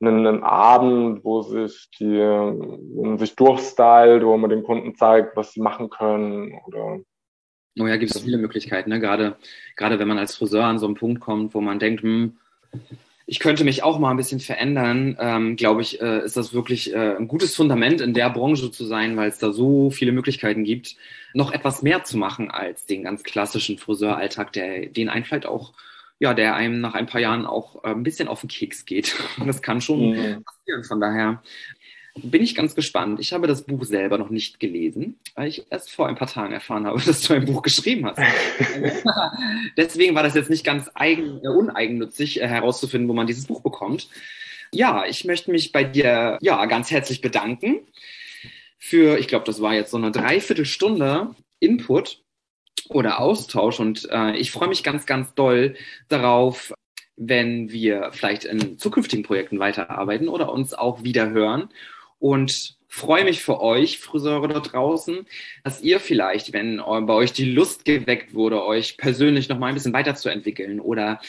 einen 0.00 0.42
Abend, 0.42 1.24
wo 1.24 1.42
sich 1.42 1.88
die 1.98 2.18
man 2.18 3.18
sich 3.18 3.34
durchstylt, 3.34 4.24
wo 4.24 4.36
man 4.36 4.50
den 4.50 4.62
Kunden 4.62 4.94
zeigt, 4.94 5.36
was 5.36 5.52
sie 5.52 5.60
machen 5.60 5.88
können 5.88 6.60
oder 6.66 7.00
Oh 7.78 7.86
ja, 7.86 7.96
gibt 7.96 8.14
es 8.14 8.22
viele 8.22 8.38
Möglichkeiten, 8.38 8.88
ne? 8.88 9.00
gerade, 9.00 9.36
gerade 9.76 9.98
wenn 9.98 10.08
man 10.08 10.18
als 10.18 10.34
Friseur 10.34 10.64
an 10.64 10.78
so 10.78 10.86
einen 10.86 10.94
Punkt 10.94 11.20
kommt, 11.20 11.54
wo 11.54 11.60
man 11.60 11.78
denkt, 11.78 12.02
hm, 12.02 12.38
ich 13.28 13.40
könnte 13.40 13.64
mich 13.64 13.82
auch 13.82 13.98
mal 13.98 14.10
ein 14.10 14.16
bisschen 14.16 14.38
verändern, 14.38 15.16
ähm, 15.18 15.56
glaube 15.56 15.82
ich, 15.82 16.00
äh, 16.00 16.24
ist 16.24 16.36
das 16.36 16.52
wirklich 16.52 16.94
äh, 16.94 17.16
ein 17.16 17.26
gutes 17.26 17.56
Fundament 17.56 18.00
in 18.00 18.14
der 18.14 18.30
Branche 18.30 18.70
zu 18.70 18.84
sein, 18.84 19.16
weil 19.16 19.28
es 19.28 19.38
da 19.38 19.52
so 19.52 19.90
viele 19.90 20.12
Möglichkeiten 20.12 20.62
gibt, 20.62 20.96
noch 21.34 21.50
etwas 21.50 21.82
mehr 21.82 22.04
zu 22.04 22.18
machen 22.18 22.52
als 22.52 22.86
den 22.86 23.02
ganz 23.02 23.24
klassischen 23.24 23.78
Friseuralltag, 23.78 24.52
der 24.52 24.86
den 24.86 25.08
einen 25.08 25.24
vielleicht 25.24 25.46
auch, 25.46 25.72
ja, 26.20 26.34
der 26.34 26.54
einem 26.54 26.80
nach 26.80 26.94
ein 26.94 27.06
paar 27.06 27.20
Jahren 27.20 27.46
auch 27.46 27.82
äh, 27.82 27.88
ein 27.88 28.04
bisschen 28.04 28.28
auf 28.28 28.40
den 28.40 28.48
Keks 28.48 28.84
geht. 28.84 29.16
Das 29.44 29.60
kann 29.60 29.80
schon 29.80 30.10
mhm. 30.10 30.44
passieren. 30.44 30.84
Von 30.84 31.00
daher 31.00 31.42
bin 32.22 32.42
ich 32.42 32.54
ganz 32.54 32.74
gespannt. 32.74 33.20
Ich 33.20 33.32
habe 33.32 33.46
das 33.46 33.62
Buch 33.62 33.84
selber 33.84 34.18
noch 34.18 34.30
nicht 34.30 34.58
gelesen, 34.58 35.18
weil 35.34 35.48
ich 35.48 35.66
erst 35.70 35.90
vor 35.90 36.08
ein 36.08 36.16
paar 36.16 36.28
Tagen 36.28 36.52
erfahren 36.52 36.86
habe, 36.86 37.00
dass 37.06 37.22
du 37.22 37.34
ein 37.34 37.44
Buch 37.44 37.62
geschrieben 37.62 38.06
hast. 38.06 38.20
Deswegen 39.76 40.14
war 40.14 40.22
das 40.22 40.34
jetzt 40.34 40.50
nicht 40.50 40.64
ganz 40.64 40.90
eigen, 40.94 41.40
äh, 41.44 41.48
uneigennützig 41.48 42.40
äh, 42.40 42.48
herauszufinden, 42.48 43.08
wo 43.08 43.14
man 43.14 43.26
dieses 43.26 43.46
Buch 43.46 43.62
bekommt. 43.62 44.08
Ja, 44.72 45.04
ich 45.06 45.24
möchte 45.24 45.50
mich 45.50 45.72
bei 45.72 45.84
dir 45.84 46.38
ja 46.40 46.64
ganz 46.66 46.90
herzlich 46.90 47.20
bedanken 47.20 47.80
für, 48.78 49.18
ich 49.18 49.28
glaube, 49.28 49.44
das 49.44 49.62
war 49.62 49.74
jetzt 49.74 49.90
so 49.90 49.96
eine 49.96 50.10
Dreiviertelstunde 50.10 51.34
Input 51.60 52.22
oder 52.88 53.20
Austausch 53.20 53.80
und 53.80 54.08
äh, 54.10 54.36
ich 54.36 54.50
freue 54.50 54.68
mich 54.68 54.82
ganz, 54.82 55.06
ganz 55.06 55.34
doll 55.34 55.76
darauf, 56.08 56.72
wenn 57.16 57.70
wir 57.70 58.10
vielleicht 58.12 58.44
in 58.44 58.78
zukünftigen 58.78 59.24
Projekten 59.24 59.58
weiterarbeiten 59.58 60.28
oder 60.28 60.52
uns 60.52 60.74
auch 60.74 61.02
wieder 61.02 61.30
hören 61.30 61.70
und 62.18 62.76
freue 62.88 63.24
mich 63.24 63.42
für 63.42 63.60
euch, 63.60 63.98
Friseure 63.98 64.48
da 64.48 64.60
draußen, 64.60 65.26
dass 65.64 65.82
ihr 65.82 66.00
vielleicht, 66.00 66.52
wenn 66.52 66.78
bei 66.78 67.12
euch 67.12 67.32
die 67.32 67.50
Lust 67.50 67.84
geweckt 67.84 68.34
wurde, 68.34 68.64
euch 68.64 68.96
persönlich 68.96 69.48
noch 69.48 69.58
mal 69.58 69.66
ein 69.66 69.74
bisschen 69.74 69.92
weiterzuentwickeln 69.92 70.80
oder 70.80 71.20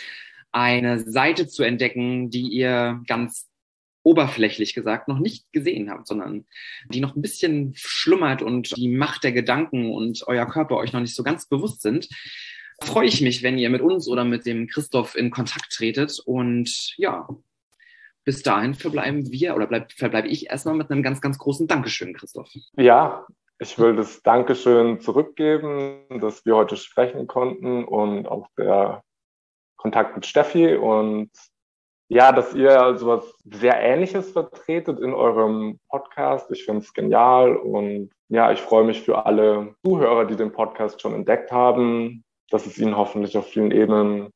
eine 0.51 0.99
Seite 0.99 1.47
zu 1.47 1.63
entdecken, 1.63 2.29
die 2.29 2.47
ihr 2.47 3.01
ganz 3.07 3.49
oberflächlich 4.03 4.73
gesagt 4.73 5.09
noch 5.09 5.19
nicht 5.19 5.51
gesehen 5.51 5.89
habt, 5.89 6.07
sondern 6.07 6.45
die 6.87 7.01
noch 7.01 7.17
ein 7.17 7.21
bisschen 7.21 7.73
schlummert 7.75 8.41
und 8.41 8.75
die 8.77 8.87
Macht 8.87 9.25
der 9.25 9.33
Gedanken 9.33 9.91
und 9.91 10.23
euer 10.27 10.45
Körper 10.45 10.77
euch 10.77 10.93
noch 10.93 11.01
nicht 11.01 11.15
so 11.15 11.23
ganz 11.23 11.49
bewusst 11.49 11.81
sind, 11.81 12.07
freue 12.81 13.07
ich 13.07 13.19
mich, 13.19 13.43
wenn 13.43 13.57
ihr 13.57 13.69
mit 13.69 13.81
uns 13.81 14.07
oder 14.07 14.23
mit 14.23 14.45
dem 14.45 14.67
Christoph 14.67 15.15
in 15.15 15.29
Kontakt 15.29 15.73
tretet. 15.73 16.19
Und 16.23 16.93
ja, 16.95 17.27
bis 18.27 18.43
dahin 18.43 18.73
verbleiben 18.73 19.31
wir 19.31 19.55
oder 19.55 19.67
bleib, 19.67 19.93
verbleibe 19.93 20.27
ich 20.27 20.49
erstmal 20.49 20.75
mit 20.75 20.91
einem 20.91 21.01
ganz, 21.01 21.21
ganz 21.21 21.37
großen 21.37 21.65
Dankeschön, 21.65 22.13
Christoph. 22.13 22.49
Ja, 22.75 23.25
ich 23.57 23.79
will 23.79 23.95
das 23.95 24.21
Dankeschön 24.21 24.99
zurückgeben, 24.99 26.01
dass 26.19 26.45
wir 26.45 26.57
heute 26.57 26.75
sprechen 26.75 27.27
konnten 27.27 27.85
und 27.85 28.27
auch 28.27 28.49
der 28.57 29.01
Kontakt 29.77 30.15
mit 30.15 30.25
Steffi 30.25 30.75
und 30.75 31.31
ja, 32.09 32.33
dass 32.33 32.53
ihr 32.53 32.81
also 32.81 33.07
was 33.07 33.33
sehr 33.45 33.79
Ähnliches 33.81 34.33
vertretet 34.33 34.99
in 34.99 35.13
eurem 35.13 35.79
Podcast. 35.87 36.51
Ich 36.51 36.65
finde 36.65 36.81
es 36.81 36.93
genial 36.93 37.55
und 37.55 38.11
ja, 38.27 38.51
ich 38.51 38.59
freue 38.59 38.83
mich 38.83 39.03
für 39.03 39.25
alle 39.25 39.73
Zuhörer, 39.85 40.25
die 40.25 40.35
den 40.35 40.51
Podcast 40.51 41.01
schon 41.01 41.13
entdeckt 41.13 41.53
haben, 41.53 42.25
dass 42.49 42.65
es 42.65 42.77
ihnen 42.77 42.97
hoffentlich 42.97 43.37
auf 43.37 43.47
vielen 43.47 43.71
Ebenen 43.71 44.31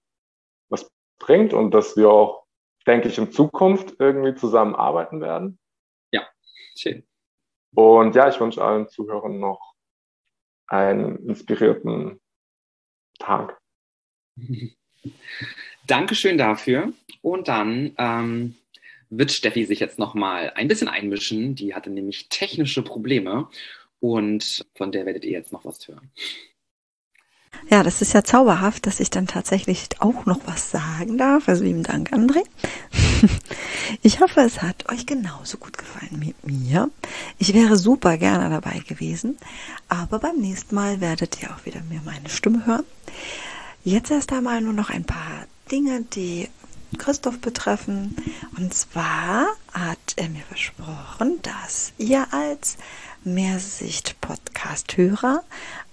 was 0.70 0.89
bringt 1.20 1.54
und 1.54 1.72
dass 1.72 1.98
wir 1.98 2.10
auch 2.10 2.41
denke 2.88 3.08
ich, 3.08 3.18
in 3.18 3.32
Zukunft 3.32 3.96
irgendwie 4.00 4.36
zusammenarbeiten 4.36 5.22
werden. 5.22 5.60
Ja, 6.12 6.28
schön. 6.78 7.04
Und 7.74 8.16
ja, 8.16 8.28
ich 8.30 8.40
wünsche 8.40 8.64
allen 8.64 8.88
Zuhörern 8.88 9.40
noch 9.40 9.76
einen 10.68 11.28
inspirierten 11.28 12.20
Tag. 13.20 13.60
Dankeschön 15.88 16.38
dafür. 16.38 16.94
Und 17.22 17.48
dann 17.48 17.94
ähm, 17.98 18.56
wird 19.10 19.32
Steffi 19.32 19.66
sich 19.66 19.80
jetzt 19.80 20.00
nochmal 20.00 20.52
ein 20.56 20.68
bisschen 20.68 20.88
einmischen. 20.88 21.56
Die 21.56 21.76
hatte 21.76 21.90
nämlich 21.90 22.30
technische 22.30 22.82
Probleme 22.82 23.50
und 24.00 24.66
von 24.76 24.92
der 24.92 25.06
werdet 25.06 25.26
ihr 25.26 25.32
jetzt 25.32 25.52
noch 25.52 25.66
was 25.66 25.88
hören. 25.88 26.12
Ja, 27.70 27.84
das 27.84 28.02
ist 28.02 28.14
ja 28.14 28.24
zauberhaft, 28.24 28.86
dass 28.86 28.99
ich 28.99 29.10
dann 29.10 29.28
tatsächlich 29.28 29.88
auch 29.99 30.26
noch 30.26 30.41
was 30.45 30.72
sagen 30.72 31.18
darf. 31.18 31.47
Also 31.47 31.64
lieben 31.64 31.84
Dank, 31.84 32.12
André. 32.12 32.43
Ich 34.04 34.22
hoffe, 34.22 34.39
es 34.41 34.62
hat 34.62 34.89
euch 34.89 35.06
genauso 35.06 35.58
gut 35.58 35.78
gefallen 35.78 36.22
wie 36.22 36.34
mir. 36.43 36.89
Ich 37.38 37.54
wäre 37.54 37.76
super 37.78 38.18
gerne 38.18 38.49
dabei 38.49 38.80
gewesen, 38.80 39.38
aber 39.89 40.20
beim 40.20 40.38
nächsten 40.38 40.76
Mal 40.76 41.02
werdet 41.02 41.41
ihr 41.41 41.52
auch 41.52 41.66
wieder 41.66 41.82
mir 41.89 42.02
meine 42.04 42.30
Stimme 42.30 42.66
hören. 42.66 42.86
Jetzt 43.84 44.10
erst 44.10 44.32
einmal 44.32 44.62
nur 44.62 44.72
noch 44.74 44.89
ein 44.89 45.04
paar 45.04 45.45
Dinge, 45.70 46.04
die 46.14 46.47
Christoph 46.97 47.39
betreffen. 47.39 48.16
Und 48.58 48.74
zwar 48.74 49.47
hat 49.74 50.14
er 50.16 50.30
mir 50.30 50.43
versprochen, 50.43 51.41
dass 51.41 51.91
ihr 51.97 52.26
als 52.34 52.78
Mehrsicht-Podcast-Hörer 53.24 55.43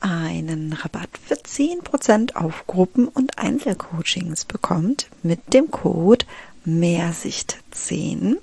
einen 0.01 0.72
Rabatt 0.72 1.11
für 1.26 1.34
10% 1.34 2.36
auf 2.36 2.66
Gruppen- 2.66 3.09
und 3.09 3.38
Einzelcoachings 3.38 4.44
bekommt 4.44 5.09
mit 5.22 5.55
dem 5.55 5.70
Code 5.70 6.26
Mehrsicht10. 6.66 8.36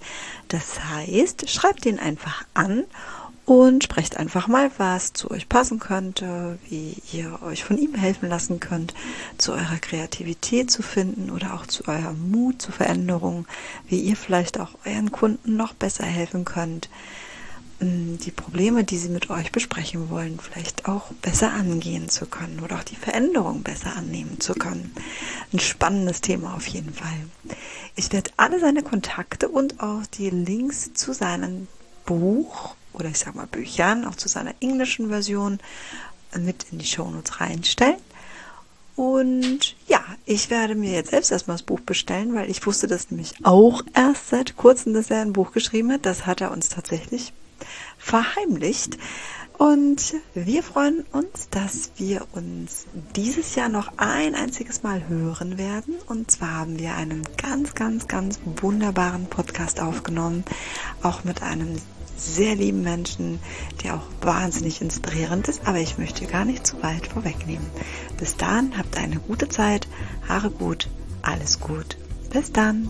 Das 0.50 0.84
heißt, 0.84 1.50
schreibt 1.50 1.86
ihn 1.86 2.00
einfach 2.00 2.44
an 2.54 2.84
und 3.50 3.84
sprecht 3.84 4.18
einfach 4.18 4.48
mal, 4.48 4.70
was 4.78 5.14
zu 5.14 5.32
euch 5.32 5.50
passen 5.50 5.80
könnte, 5.80 6.60
wie 6.70 6.98
ihr 7.12 7.42
euch 7.42 7.64
von 7.64 7.80
ihm 7.80 7.96
helfen 7.96 8.30
lassen 8.30 8.60
könnt, 8.60 8.94
zu 9.40 9.54
eurer 9.54 9.80
Kreativität 9.82 10.70
zu 10.70 10.84
finden 10.84 11.32
oder 11.32 11.56
auch 11.56 11.66
zu 11.66 11.88
eurem 11.88 12.30
Mut 12.30 12.62
zur 12.62 12.76
Veränderung, 12.76 13.48
wie 13.88 14.02
ihr 14.02 14.16
vielleicht 14.16 14.60
auch 14.60 14.76
euren 14.86 15.12
Kunden 15.12 15.58
noch 15.58 15.74
besser 15.74 16.06
helfen 16.06 16.46
könnt. 16.46 16.90
die 17.82 18.32
Probleme, 18.32 18.84
die 18.84 18.98
sie 18.98 19.08
mit 19.08 19.30
euch 19.30 19.54
besprechen 19.54 20.10
wollen, 20.10 20.38
vielleicht 20.40 20.88
auch 20.88 21.14
besser 21.22 21.52
angehen 21.54 22.10
zu 22.10 22.26
können 22.26 22.60
oder 22.60 22.76
auch 22.76 22.84
die 22.84 22.98
Veränderung 22.98 23.64
besser 23.64 23.96
annehmen 23.96 24.40
zu 24.42 24.54
können. 24.54 24.94
Ein 25.54 25.60
spannendes 25.60 26.20
Thema 26.20 26.56
auf 26.56 26.68
jeden 26.68 26.94
Fall. 26.94 27.18
Ich 27.96 28.12
werde 28.12 28.32
alle 28.36 28.60
seine 28.60 28.84
Kontakte 28.84 29.48
und 29.48 29.80
auch 29.80 30.06
die 30.06 30.30
Links 30.30 30.94
zu 30.94 31.14
seinem 31.14 31.70
Buch 32.06 32.76
oder 32.94 33.08
ich 33.10 33.20
sag 33.20 33.36
mal 33.36 33.48
Büchern, 33.48 34.06
auch 34.06 34.16
zu 34.16 34.28
seiner 34.28 34.54
englischen 34.60 35.10
Version 35.10 35.60
mit 36.38 36.66
in 36.72 36.80
die 36.80 36.86
Shownotes 36.86 37.40
reinstellen. 37.40 37.98
Und 38.96 39.76
ja, 39.88 40.04
ich 40.26 40.50
werde 40.50 40.76
mir 40.76 40.92
jetzt 40.92 41.12
selbst 41.12 41.32
erstmal 41.32 41.56
das 41.56 41.64
Buch 41.64 41.80
bestellen, 41.80 42.34
weil 42.34 42.50
ich 42.50 42.66
wusste 42.66 42.88
das 42.88 43.10
nämlich 43.10 43.34
auch 43.44 43.82
erst 43.94 44.28
seit 44.28 44.58
kurzem, 44.58 44.94
dass 44.94 45.10
er 45.10 45.22
ein 45.22 45.32
Buch 45.32 45.54
geschrieben 45.54 45.92
hat. 45.94 46.06
Das 46.06 46.26
hat 46.26 46.42
er 46.42 46.52
uns 46.52 46.68
tatsächlich 46.68 47.32
verheimlicht. 47.98 48.98
Und 49.58 50.16
wir 50.34 50.64
freuen 50.64 51.06
uns, 51.12 51.50
dass 51.50 51.92
wir 51.98 52.26
uns 52.34 52.88
dieses 53.16 53.56
Jahr 53.56 53.70
noch 53.70 53.92
ein 53.98 54.36
einziges 54.36 54.84
Mal 54.84 55.08
hören 55.08 55.58
werden. 55.58 55.96
Und 56.08 56.32
zwar 56.32 56.56
haben 56.56 56.80
wir 56.80 56.96
einen 56.96 57.24
ganz, 57.36 57.76
ganz, 57.76 58.08
ganz 58.08 58.40
wunderbaren 58.62 59.28
Podcast 59.28 59.82
aufgenommen. 59.82 60.46
Auch 61.04 61.24
mit 61.24 61.42
einem 61.42 61.76
sehr 62.20 62.56
lieben 62.56 62.82
Menschen, 62.82 63.40
der 63.84 63.96
auch 63.96 64.08
wahnsinnig 64.22 64.82
inspirierend 64.82 65.48
ist. 65.48 65.66
Aber 65.66 65.80
ich 65.80 65.98
möchte 65.98 66.26
gar 66.26 66.46
nicht 66.46 66.66
zu 66.66 66.82
weit 66.84 67.08
vorwegnehmen. 67.08 67.66
Bis 68.18 68.38
dann, 68.38 68.78
habt 68.78 68.98
eine 68.98 69.20
gute 69.20 69.50
Zeit, 69.50 69.88
Haare 70.28 70.52
gut, 70.52 70.90
alles 71.22 71.60
gut. 71.60 71.98
Bis 72.32 72.52
dann. 72.52 72.90